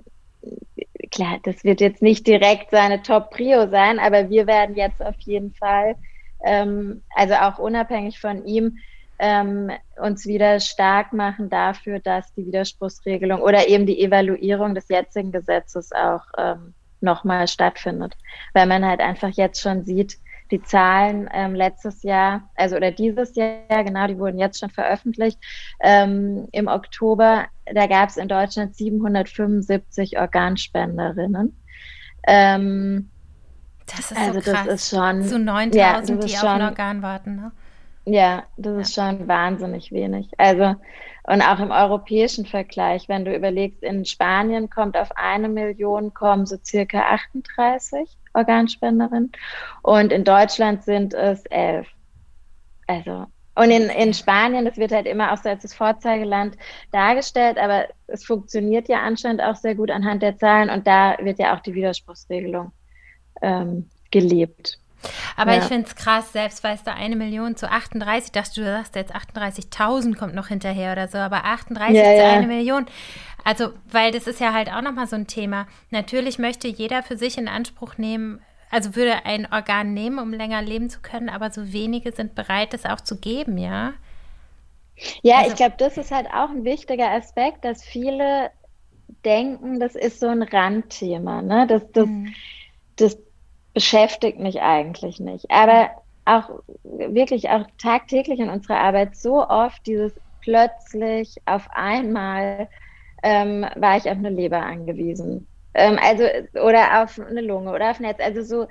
klar, 1.12 1.40
das 1.44 1.64
wird 1.64 1.80
jetzt 1.80 2.02
nicht 2.02 2.28
direkt 2.28 2.72
seine 2.72 3.02
Top-Prio 3.02 3.70
sein, 3.70 4.00
aber 4.00 4.30
wir 4.30 4.48
werden 4.48 4.76
jetzt 4.76 5.02
auf 5.02 5.20
jeden 5.20 5.54
Fall, 5.54 5.96
ähm, 6.44 7.04
also 7.16 7.36
auch 7.36 7.58
unabhängig 7.58 8.20
von 8.20 8.46
ihm, 8.46 8.78
ähm, 9.22 9.70
uns 9.98 10.26
wieder 10.26 10.60
stark 10.60 11.14
machen 11.14 11.50
dafür, 11.52 12.00
dass 12.00 12.34
die 12.34 12.48
Widerspruchsregelung 12.48 13.40
oder 13.40 13.68
eben 13.70 13.86
die 13.86 14.02
Evaluierung 14.02 14.74
des 14.74 14.90
jetzigen 14.90 15.32
Gesetzes 15.32 15.92
auch 15.92 16.24
ähm, 16.40 16.74
nochmal 17.02 17.48
stattfindet. 17.48 18.18
Weil 18.54 18.66
man 18.66 18.84
halt 18.84 19.00
einfach 19.00 19.30
jetzt 19.30 19.62
schon 19.62 19.86
sieht, 19.86 20.18
die 20.50 20.64
Zahlen 20.64 21.30
ähm, 21.32 21.54
letztes 21.54 22.02
Jahr, 22.02 22.50
also 22.56 22.76
oder 22.76 22.92
dieses 22.92 23.36
Jahr, 23.36 23.84
genau, 23.84 24.08
die 24.08 24.18
wurden 24.18 24.40
jetzt 24.40 24.60
schon 24.60 24.72
veröffentlicht, 24.72 25.40
ähm, 25.82 26.48
im 26.52 26.68
Oktober, 26.68 27.46
da 27.72 27.86
gab 27.86 28.10
es 28.10 28.18
in 28.18 28.28
Deutschland 28.28 28.76
775 28.76 30.18
Organspenderinnen. 30.18 31.56
Ähm, 32.28 33.12
das 33.86 34.12
ist 34.12 34.18
also 34.18 34.40
so 34.40 34.52
krass. 34.52 34.66
das 34.66 34.76
ist 34.76 34.90
schon 34.90 35.22
zu 35.24 35.38
9000, 35.38 35.76
ja, 35.76 36.02
die 36.02 36.38
auf 36.38 36.44
ein 36.44 36.62
Organ 36.64 37.02
warten. 37.04 37.36
Ne? 37.36 37.52
Ja, 38.06 38.44
das 38.58 38.88
ist 38.88 38.96
schon 38.96 39.28
wahnsinnig 39.28 39.92
wenig. 39.92 40.32
Also, 40.38 40.76
und 41.24 41.42
auch 41.44 41.60
im 41.60 41.70
europäischen 41.70 42.46
Vergleich, 42.46 43.08
wenn 43.08 43.26
du 43.26 43.36
überlegst, 43.36 43.84
in 43.84 44.06
Spanien 44.06 44.70
kommt 44.70 44.98
auf 44.98 45.10
eine 45.16 45.50
Million 45.50 46.14
kommen 46.14 46.48
so 46.48 46.58
circa 46.64 47.02
38 47.02 48.10
Organspenderinnen 48.34 49.32
und 49.84 50.12
in 50.12 50.24
Deutschland 50.24 50.84
sind 50.84 51.14
es 51.14 51.46
elf. 51.46 51.88
Also, 52.88 53.28
und 53.54 53.70
in, 53.70 53.90
in 53.90 54.14
Spanien, 54.14 54.66
das 54.66 54.78
wird 54.78 54.92
halt 54.92 55.06
immer 55.06 55.32
auch 55.32 55.38
so 55.38 55.50
als 55.50 55.62
das 55.62 55.76
Vorzeigeland 55.76 56.58
dargestellt, 56.92 57.58
aber 57.60 57.88
es 58.08 58.26
funktioniert 58.26 58.90
ja 58.90 59.02
anscheinend 59.02 59.44
auch 59.44 59.56
sehr 59.56 59.76
gut 59.76 59.92
anhand 59.92 60.24
der 60.24 60.38
Zahlen 60.38 60.72
und 60.72 60.88
da 60.88 61.18
wird 61.20 61.38
ja 61.38 61.56
auch 61.56 61.60
die 61.60 61.76
Widerspruchsregelung 61.76 62.72
ähm, 63.44 63.90
gelebt. 64.10 64.81
Aber 65.36 65.54
ja. 65.54 65.60
ich 65.60 65.66
finde 65.66 65.88
es 65.88 65.96
krass, 65.96 66.32
selbst 66.32 66.64
weil 66.64 66.76
es 66.76 66.84
da 66.84 66.94
eine 66.94 67.16
Million 67.16 67.56
zu 67.56 67.70
38, 67.70 68.32
dachte 68.32 68.62
du, 68.62 68.66
sagst 68.66 68.96
jetzt 68.96 69.16
38.000 69.16 70.16
kommt 70.16 70.36
noch 70.36 70.48
hinterher 70.48 70.92
oder 70.92 71.08
so, 71.08 71.18
aber 71.18 71.46
38 71.46 71.96
ja, 71.96 72.04
zu 72.04 72.18
ja. 72.18 72.32
eine 72.32 72.48
Million. 72.48 72.86
Also, 73.44 73.70
weil 73.90 74.12
das 74.12 74.28
ist 74.28 74.40
ja 74.40 74.54
halt 74.54 74.72
auch 74.72 74.82
nochmal 74.82 75.08
so 75.08 75.16
ein 75.16 75.28
Thema. 75.28 75.68
Natürlich 75.90 76.38
möchte 76.38 76.68
jeder 76.68 77.04
für 77.04 77.18
sich 77.18 77.38
in 77.38 77.48
Anspruch 77.48 77.98
nehmen, 77.98 78.42
also 78.70 78.96
würde 78.96 79.26
ein 79.26 79.52
Organ 79.52 79.94
nehmen, 79.94 80.20
um 80.20 80.32
länger 80.34 80.62
leben 80.62 80.90
zu 80.90 81.02
können, 81.02 81.30
aber 81.30 81.50
so 81.50 81.74
wenige 81.74 82.12
sind 82.12 82.36
bereit, 82.36 82.74
es 82.74 82.86
auch 82.86 83.02
zu 83.02 83.18
geben, 83.18 83.58
ja? 83.58 83.94
Ja, 85.24 85.40
also, 85.40 85.52
ich 85.52 85.56
glaube, 85.56 85.76
das 85.78 85.98
ist 85.98 86.12
halt 86.12 86.28
auch 86.28 86.50
ein 86.50 86.64
wichtiger 86.64 87.10
Aspekt, 87.10 87.66
dass 87.66 87.84
viele 87.84 88.52
denken, 89.26 89.80
das 89.80 89.96
ist 89.96 90.20
so 90.20 90.28
ein 90.28 90.44
Randthema, 90.44 91.42
ne? 91.42 91.66
Das, 91.68 91.84
das, 91.92 92.06
mhm. 92.06 92.34
das 92.96 93.18
beschäftigt 93.74 94.40
mich 94.40 94.62
eigentlich 94.62 95.20
nicht. 95.20 95.50
Aber 95.50 95.92
auch 96.26 96.50
wirklich 96.84 97.50
auch 97.50 97.66
tagtäglich 97.78 98.40
in 98.40 98.50
unserer 98.50 98.80
Arbeit 98.80 99.16
so 99.16 99.48
oft 99.48 99.86
dieses 99.86 100.14
plötzlich 100.42 101.38
auf 101.46 101.68
einmal 101.72 102.68
ähm, 103.24 103.66
war 103.76 103.98
ich 103.98 104.06
auf 104.06 104.18
eine 104.18 104.30
Leber 104.30 104.62
angewiesen. 104.62 105.48
Ähm, 105.74 106.00
also, 106.02 106.24
oder 106.64 107.04
auf 107.04 107.20
eine 107.20 107.42
Lunge 107.42 107.72
oder 107.72 107.92
auf 107.92 108.00
ein 108.00 108.04
Netz. 108.04 108.20
Also 108.20 108.42
so, 108.42 108.68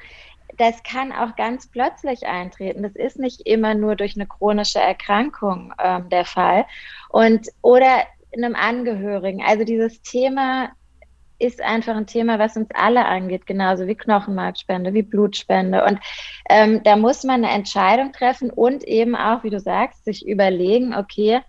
das 0.58 0.82
kann 0.82 1.12
auch 1.12 1.36
ganz 1.36 1.70
plötzlich 1.70 2.26
eintreten. 2.26 2.82
Das 2.82 2.94
ist 2.94 3.18
nicht 3.18 3.46
immer 3.46 3.74
nur 3.74 3.96
durch 3.96 4.16
eine 4.16 4.26
chronische 4.26 4.80
Erkrankung 4.80 5.72
ähm, 5.82 6.08
der 6.08 6.24
Fall. 6.24 6.66
Und, 7.08 7.48
oder 7.62 8.04
einem 8.34 8.54
Angehörigen. 8.54 9.42
Also 9.42 9.64
dieses 9.64 10.02
Thema 10.02 10.70
ist 11.40 11.60
einfach 11.62 11.96
ein 11.96 12.06
Thema, 12.06 12.38
was 12.38 12.56
uns 12.56 12.68
alle 12.74 13.06
angeht, 13.06 13.46
genauso 13.46 13.86
wie 13.86 13.94
Knochenmarkspende, 13.94 14.94
wie 14.94 15.02
Blutspende. 15.02 15.84
Und 15.84 15.98
ähm, 16.48 16.82
da 16.84 16.96
muss 16.96 17.24
man 17.24 17.44
eine 17.44 17.52
Entscheidung 17.52 18.12
treffen 18.12 18.50
und 18.50 18.84
eben 18.84 19.16
auch, 19.16 19.42
wie 19.42 19.50
du 19.50 19.58
sagst, 19.58 20.04
sich 20.04 20.26
überlegen, 20.26 20.94
okay, 20.94 21.40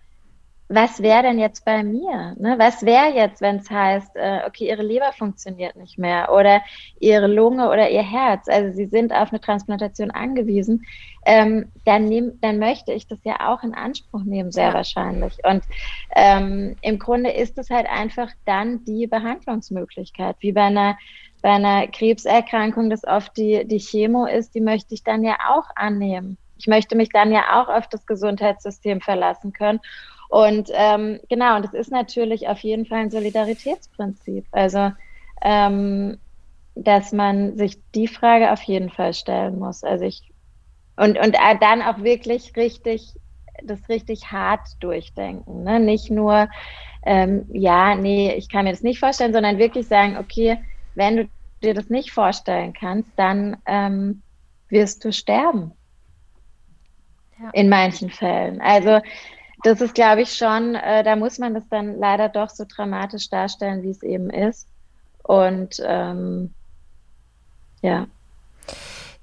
was 0.74 1.02
wäre 1.02 1.22
denn 1.22 1.38
jetzt 1.38 1.64
bei 1.64 1.82
mir? 1.82 2.34
Ne? 2.38 2.54
Was 2.58 2.82
wäre 2.82 3.14
jetzt, 3.14 3.40
wenn 3.40 3.56
es 3.56 3.70
heißt, 3.70 4.16
äh, 4.16 4.40
okay, 4.46 4.68
ihre 4.68 4.82
Leber 4.82 5.12
funktioniert 5.12 5.76
nicht 5.76 5.98
mehr 5.98 6.32
oder 6.32 6.62
ihre 6.98 7.26
Lunge 7.26 7.68
oder 7.68 7.90
ihr 7.90 8.02
Herz, 8.02 8.48
also 8.48 8.74
sie 8.74 8.86
sind 8.86 9.12
auf 9.12 9.30
eine 9.30 9.40
Transplantation 9.40 10.10
angewiesen, 10.10 10.84
ähm, 11.26 11.70
dann, 11.84 12.06
nehm, 12.06 12.38
dann 12.40 12.58
möchte 12.58 12.92
ich 12.92 13.06
das 13.06 13.18
ja 13.24 13.52
auch 13.52 13.62
in 13.62 13.74
Anspruch 13.74 14.24
nehmen, 14.24 14.50
sehr 14.50 14.68
ja. 14.68 14.74
wahrscheinlich. 14.74 15.36
Und 15.44 15.62
ähm, 16.16 16.76
im 16.80 16.98
Grunde 16.98 17.30
ist 17.30 17.58
es 17.58 17.70
halt 17.70 17.86
einfach 17.86 18.30
dann 18.46 18.84
die 18.84 19.06
Behandlungsmöglichkeit, 19.06 20.36
wie 20.40 20.52
bei 20.52 20.62
einer 20.62 20.96
bei 21.42 21.50
einer 21.50 21.88
Krebserkrankung 21.88 22.88
das 22.88 23.04
oft 23.04 23.36
die, 23.36 23.66
die 23.66 23.80
Chemo 23.80 24.26
ist, 24.26 24.54
die 24.54 24.60
möchte 24.60 24.94
ich 24.94 25.02
dann 25.02 25.24
ja 25.24 25.36
auch 25.48 25.64
annehmen. 25.74 26.38
Ich 26.56 26.68
möchte 26.68 26.94
mich 26.94 27.08
dann 27.08 27.32
ja 27.32 27.60
auch 27.60 27.68
auf 27.68 27.88
das 27.88 28.06
Gesundheitssystem 28.06 29.00
verlassen 29.00 29.52
können. 29.52 29.80
Und 30.32 30.70
ähm, 30.72 31.20
genau, 31.28 31.56
und 31.56 31.64
das 31.66 31.74
ist 31.74 31.90
natürlich 31.92 32.48
auf 32.48 32.60
jeden 32.60 32.86
Fall 32.86 33.00
ein 33.00 33.10
Solidaritätsprinzip. 33.10 34.46
Also, 34.50 34.90
ähm, 35.42 36.16
dass 36.74 37.12
man 37.12 37.58
sich 37.58 37.82
die 37.94 38.08
Frage 38.08 38.50
auf 38.50 38.62
jeden 38.62 38.88
Fall 38.88 39.12
stellen 39.12 39.58
muss. 39.58 39.84
Also 39.84 40.06
ich 40.06 40.32
und, 40.96 41.18
und 41.18 41.36
dann 41.60 41.82
auch 41.82 41.98
wirklich 41.98 42.56
richtig, 42.56 43.14
das 43.62 43.86
richtig 43.90 44.32
hart 44.32 44.66
durchdenken. 44.80 45.64
Ne? 45.64 45.80
Nicht 45.80 46.10
nur, 46.10 46.48
ähm, 47.04 47.44
ja, 47.52 47.94
nee, 47.94 48.32
ich 48.32 48.48
kann 48.48 48.64
mir 48.64 48.70
das 48.70 48.82
nicht 48.82 49.00
vorstellen, 49.00 49.34
sondern 49.34 49.58
wirklich 49.58 49.86
sagen, 49.86 50.16
okay, 50.16 50.56
wenn 50.94 51.16
du 51.18 51.30
dir 51.62 51.74
das 51.74 51.90
nicht 51.90 52.10
vorstellen 52.10 52.72
kannst, 52.72 53.10
dann 53.16 53.58
ähm, 53.66 54.22
wirst 54.70 55.04
du 55.04 55.12
sterben. 55.12 55.72
Ja. 57.38 57.50
In 57.52 57.68
manchen 57.68 58.08
Fällen. 58.08 58.62
Also 58.62 59.00
das 59.62 59.80
ist, 59.80 59.94
glaube 59.94 60.22
ich, 60.22 60.34
schon, 60.34 60.74
äh, 60.74 61.02
da 61.04 61.16
muss 61.16 61.38
man 61.38 61.54
das 61.54 61.68
dann 61.68 61.98
leider 61.98 62.28
doch 62.28 62.50
so 62.50 62.64
dramatisch 62.68 63.30
darstellen, 63.30 63.82
wie 63.82 63.90
es 63.90 64.02
eben 64.02 64.30
ist. 64.30 64.68
Und 65.22 65.76
ähm, 65.84 66.52
ja. 67.80 68.06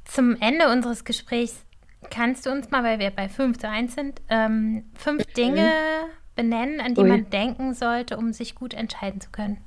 Zum 0.06 0.38
Ende 0.40 0.72
unseres 0.72 1.04
Gesprächs 1.04 1.66
kannst 2.10 2.46
du 2.46 2.52
uns 2.52 2.72
mal, 2.72 2.84
weil 2.84 3.00
wir 3.00 3.12
bei 3.12 3.28
5 3.28 3.58
zu 3.58 3.70
1 3.70 3.96
sind, 3.96 4.22
ähm, 4.30 4.86
fünf 4.96 5.28
mhm. 5.28 5.34
Dinge 5.34 5.72
benennen, 6.36 6.80
an 6.80 6.96
die 6.96 7.02
Ui. 7.02 7.10
man 7.10 7.30
denken 7.30 7.74
sollte, 7.74 8.18
um 8.18 8.32
sich 8.32 8.56
gut 8.56 8.74
entscheiden 8.74 9.20
zu 9.20 9.30
können. 9.30 9.58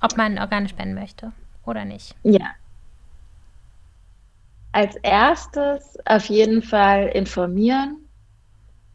Ob 0.00 0.16
man 0.16 0.38
Organe 0.38 0.68
spenden 0.68 0.94
möchte 0.94 1.32
oder 1.64 1.84
nicht. 1.84 2.14
Ja. 2.22 2.50
Als 4.72 4.96
erstes 4.96 5.98
auf 6.04 6.26
jeden 6.26 6.62
Fall 6.62 7.08
informieren, 7.08 7.96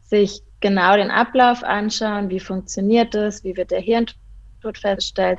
sich 0.02 0.42
genau 0.64 0.96
den 0.96 1.10
Ablauf 1.10 1.62
anschauen, 1.62 2.30
wie 2.30 2.40
funktioniert 2.40 3.14
das, 3.14 3.44
wie 3.44 3.54
wird 3.54 3.70
der 3.70 3.82
Hirntod 3.82 4.78
festgestellt, 4.80 5.38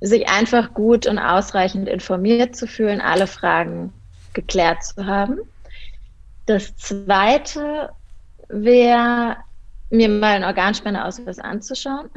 sich 0.00 0.28
einfach 0.28 0.74
gut 0.74 1.08
und 1.08 1.18
ausreichend 1.18 1.88
informiert 1.88 2.54
zu 2.54 2.68
fühlen, 2.68 3.00
alle 3.00 3.26
Fragen 3.26 3.92
geklärt 4.34 4.84
zu 4.84 5.04
haben. 5.04 5.40
Das 6.46 6.76
zweite 6.76 7.90
wäre, 8.46 9.38
mir 9.90 10.08
mal 10.08 10.36
einen 10.36 10.44
Organspendeausweis 10.44 11.40
anzuschauen 11.40 12.08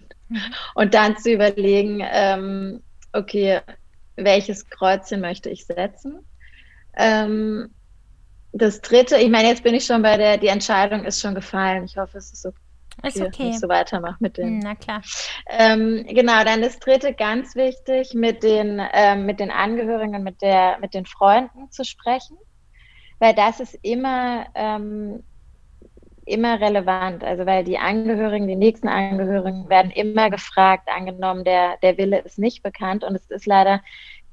und 0.74 0.92
dann 0.92 1.16
zu 1.18 1.30
überlegen, 1.30 2.02
ähm, 2.04 2.82
okay, 3.12 3.60
welches 4.16 4.68
Kreuzchen 4.68 5.20
möchte 5.20 5.50
ich 5.50 5.66
setzen? 5.66 6.18
Ähm, 6.96 7.70
das 8.54 8.80
dritte, 8.80 9.16
ich 9.16 9.28
meine, 9.30 9.48
jetzt 9.48 9.64
bin 9.64 9.74
ich 9.74 9.84
schon 9.84 10.02
bei 10.02 10.16
der, 10.16 10.38
die 10.38 10.46
Entscheidung 10.46 11.04
ist 11.04 11.20
schon 11.20 11.34
gefallen. 11.34 11.84
Ich 11.84 11.96
hoffe, 11.96 12.18
es 12.18 12.32
ist 12.32 12.46
okay. 12.46 12.58
Ist 13.02 13.20
okay. 13.20 13.50
Ich 13.50 13.58
so 13.58 13.68
weitermache 13.68 14.16
mit 14.20 14.38
dem. 14.38 14.60
Na 14.60 14.76
klar. 14.76 15.02
Ähm, 15.48 16.06
genau, 16.08 16.44
dann 16.44 16.62
das 16.62 16.78
dritte 16.78 17.12
ganz 17.12 17.56
wichtig, 17.56 18.14
mit 18.14 18.44
den, 18.44 18.80
ähm, 18.92 19.26
mit 19.26 19.40
den 19.40 19.50
Angehörigen, 19.50 20.22
mit 20.22 20.40
der, 20.40 20.78
mit 20.80 20.94
den 20.94 21.04
Freunden 21.04 21.70
zu 21.72 21.84
sprechen. 21.84 22.38
Weil 23.18 23.34
das 23.34 23.58
ist 23.58 23.76
immer, 23.82 24.46
ähm, 24.54 25.24
immer 26.24 26.60
relevant. 26.60 27.24
Also 27.24 27.46
weil 27.46 27.64
die 27.64 27.78
Angehörigen, 27.78 28.46
die 28.46 28.54
nächsten 28.54 28.86
Angehörigen 28.86 29.68
werden 29.68 29.90
immer 29.90 30.30
gefragt, 30.30 30.88
angenommen, 30.88 31.42
der, 31.42 31.76
der 31.82 31.98
Wille 31.98 32.20
ist 32.20 32.38
nicht 32.38 32.62
bekannt 32.62 33.02
und 33.02 33.16
es 33.16 33.28
ist 33.28 33.46
leider 33.46 33.82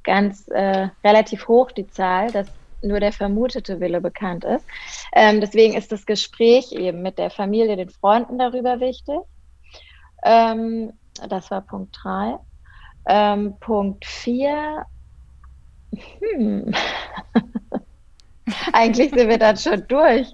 ganz 0.04 0.48
äh, 0.50 0.90
relativ 1.04 1.48
hoch, 1.48 1.72
die 1.72 1.88
Zahl, 1.88 2.32
dass 2.32 2.48
nur 2.82 3.00
der 3.00 3.14
vermutete 3.14 3.80
Wille 3.80 4.02
bekannt 4.02 4.44
ist. 4.44 4.66
Ähm, 5.14 5.42
deswegen 5.42 5.76
ist 5.76 5.92
das 5.92 6.06
Gespräch 6.06 6.72
eben 6.72 7.02
mit 7.02 7.18
der 7.18 7.30
Familie, 7.30 7.78
den 7.78 7.90
Freunden 7.90 8.38
darüber 8.38 8.80
wichtig. 8.80 9.20
Ähm, 10.24 10.94
das 11.28 11.52
war 11.52 11.62
Punkt 11.62 11.98
3. 12.02 12.38
Ähm, 13.08 13.56
Punkt 13.60 14.06
4. 14.06 14.86
Hm. 16.20 16.74
Eigentlich 18.74 19.12
sind 19.12 19.30
wir 19.30 19.38
dann 19.38 19.58
schon 19.58 19.88
durch. 19.88 20.34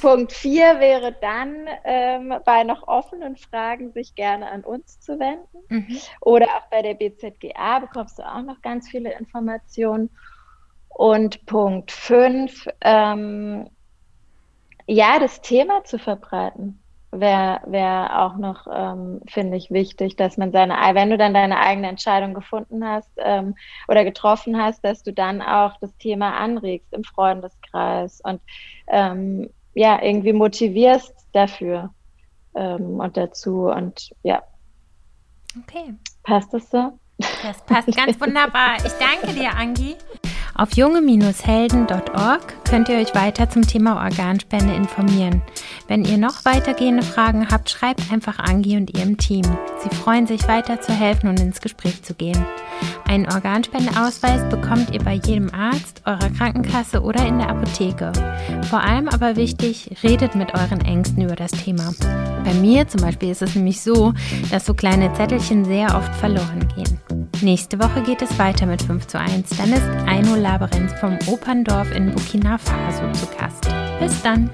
Punkt 0.00 0.32
4 0.32 0.80
wäre 0.80 1.12
dann, 1.20 1.68
ähm, 1.84 2.34
bei 2.44 2.64
noch 2.64 2.88
offenen 2.88 3.36
Fragen 3.36 3.92
sich 3.92 4.16
gerne 4.16 4.50
an 4.50 4.64
uns 4.64 4.98
zu 4.98 5.20
wenden. 5.20 5.58
Mhm. 5.68 5.98
Oder 6.20 6.46
auch 6.46 6.68
bei 6.70 6.82
der 6.82 6.94
BZGA 6.94 7.78
bekommst 7.78 8.18
du 8.18 8.22
auch 8.24 8.42
noch 8.42 8.60
ganz 8.62 8.88
viele 8.88 9.16
Informationen. 9.16 10.10
Und 10.94 11.46
Punkt 11.46 11.90
5, 11.90 12.68
ähm, 12.82 13.68
ja, 14.86 15.18
das 15.18 15.40
Thema 15.40 15.84
zu 15.84 15.98
verbreiten 15.98 16.82
wäre 17.12 17.60
wär 17.66 18.22
auch 18.22 18.36
noch, 18.36 18.66
ähm, 18.74 19.20
finde 19.26 19.58
ich, 19.58 19.70
wichtig, 19.70 20.16
dass 20.16 20.38
man 20.38 20.50
seine, 20.50 20.74
wenn 20.94 21.10
du 21.10 21.18
dann 21.18 21.34
deine 21.34 21.58
eigene 21.58 21.88
Entscheidung 21.88 22.32
gefunden 22.32 22.86
hast 22.86 23.10
ähm, 23.18 23.54
oder 23.86 24.02
getroffen 24.02 24.56
hast, 24.60 24.82
dass 24.82 25.02
du 25.02 25.12
dann 25.12 25.42
auch 25.42 25.76
das 25.80 25.94
Thema 25.98 26.38
anregst 26.38 26.92
im 26.92 27.04
Freundeskreis 27.04 28.22
und 28.22 28.40
ähm, 28.88 29.50
ja, 29.74 30.02
irgendwie 30.02 30.32
motivierst 30.32 31.14
dafür 31.32 31.90
ähm, 32.54 32.98
und 32.98 33.16
dazu 33.16 33.66
und 33.66 34.10
ja. 34.22 34.42
Okay. 35.62 35.94
Passt 36.22 36.54
das 36.54 36.70
so? 36.70 36.98
Das 37.18 37.62
passt 37.66 37.94
ganz 37.94 38.18
wunderbar. 38.20 38.76
Ich 38.84 38.92
danke 38.92 39.38
dir, 39.38 39.54
Angi. 39.54 39.96
Auf 40.54 40.74
junge-helden.org 40.74 42.64
könnt 42.68 42.88
ihr 42.88 42.96
euch 42.96 43.14
weiter 43.14 43.48
zum 43.48 43.62
Thema 43.62 44.04
Organspende 44.04 44.74
informieren. 44.74 45.42
Wenn 45.88 46.04
ihr 46.04 46.18
noch 46.18 46.44
weitergehende 46.44 47.02
Fragen 47.02 47.48
habt, 47.50 47.70
schreibt 47.70 48.12
einfach 48.12 48.38
Angi 48.38 48.76
und 48.76 48.96
ihrem 48.96 49.16
Team. 49.16 49.44
Sie 49.82 49.94
freuen 49.96 50.26
sich 50.26 50.46
weiter 50.48 50.80
zu 50.80 50.92
helfen 50.92 51.28
und 51.28 51.40
ins 51.40 51.60
Gespräch 51.60 52.02
zu 52.02 52.14
gehen. 52.14 52.44
Einen 53.12 53.26
Organspendeausweis 53.26 54.48
bekommt 54.48 54.88
ihr 54.94 55.00
bei 55.00 55.12
jedem 55.12 55.52
Arzt, 55.52 56.00
eurer 56.06 56.30
Krankenkasse 56.30 57.02
oder 57.02 57.26
in 57.26 57.36
der 57.40 57.50
Apotheke. 57.50 58.10
Vor 58.70 58.80
allem 58.80 59.06
aber 59.06 59.36
wichtig, 59.36 59.98
redet 60.02 60.34
mit 60.34 60.54
euren 60.54 60.80
Ängsten 60.80 61.22
über 61.22 61.36
das 61.36 61.50
Thema. 61.50 61.92
Bei 62.42 62.54
mir 62.54 62.88
zum 62.88 63.02
Beispiel 63.02 63.28
ist 63.28 63.42
es 63.42 63.54
nämlich 63.54 63.82
so, 63.82 64.14
dass 64.50 64.64
so 64.64 64.72
kleine 64.72 65.12
Zettelchen 65.12 65.66
sehr 65.66 65.94
oft 65.94 66.14
verloren 66.14 66.66
gehen. 66.74 67.28
Nächste 67.42 67.78
Woche 67.78 68.00
geht 68.00 68.22
es 68.22 68.38
weiter 68.38 68.64
mit 68.64 68.80
5 68.80 69.06
zu 69.06 69.20
1. 69.20 69.58
Dann 69.58 69.74
ist 69.74 70.08
Aino 70.08 70.34
Laberenz 70.34 70.94
vom 70.94 71.18
Operndorf 71.26 71.94
in 71.94 72.12
Burkina 72.12 72.56
Faso 72.56 73.12
zu 73.12 73.26
Gast. 73.36 73.68
Bis 74.00 74.22
dann! 74.22 74.48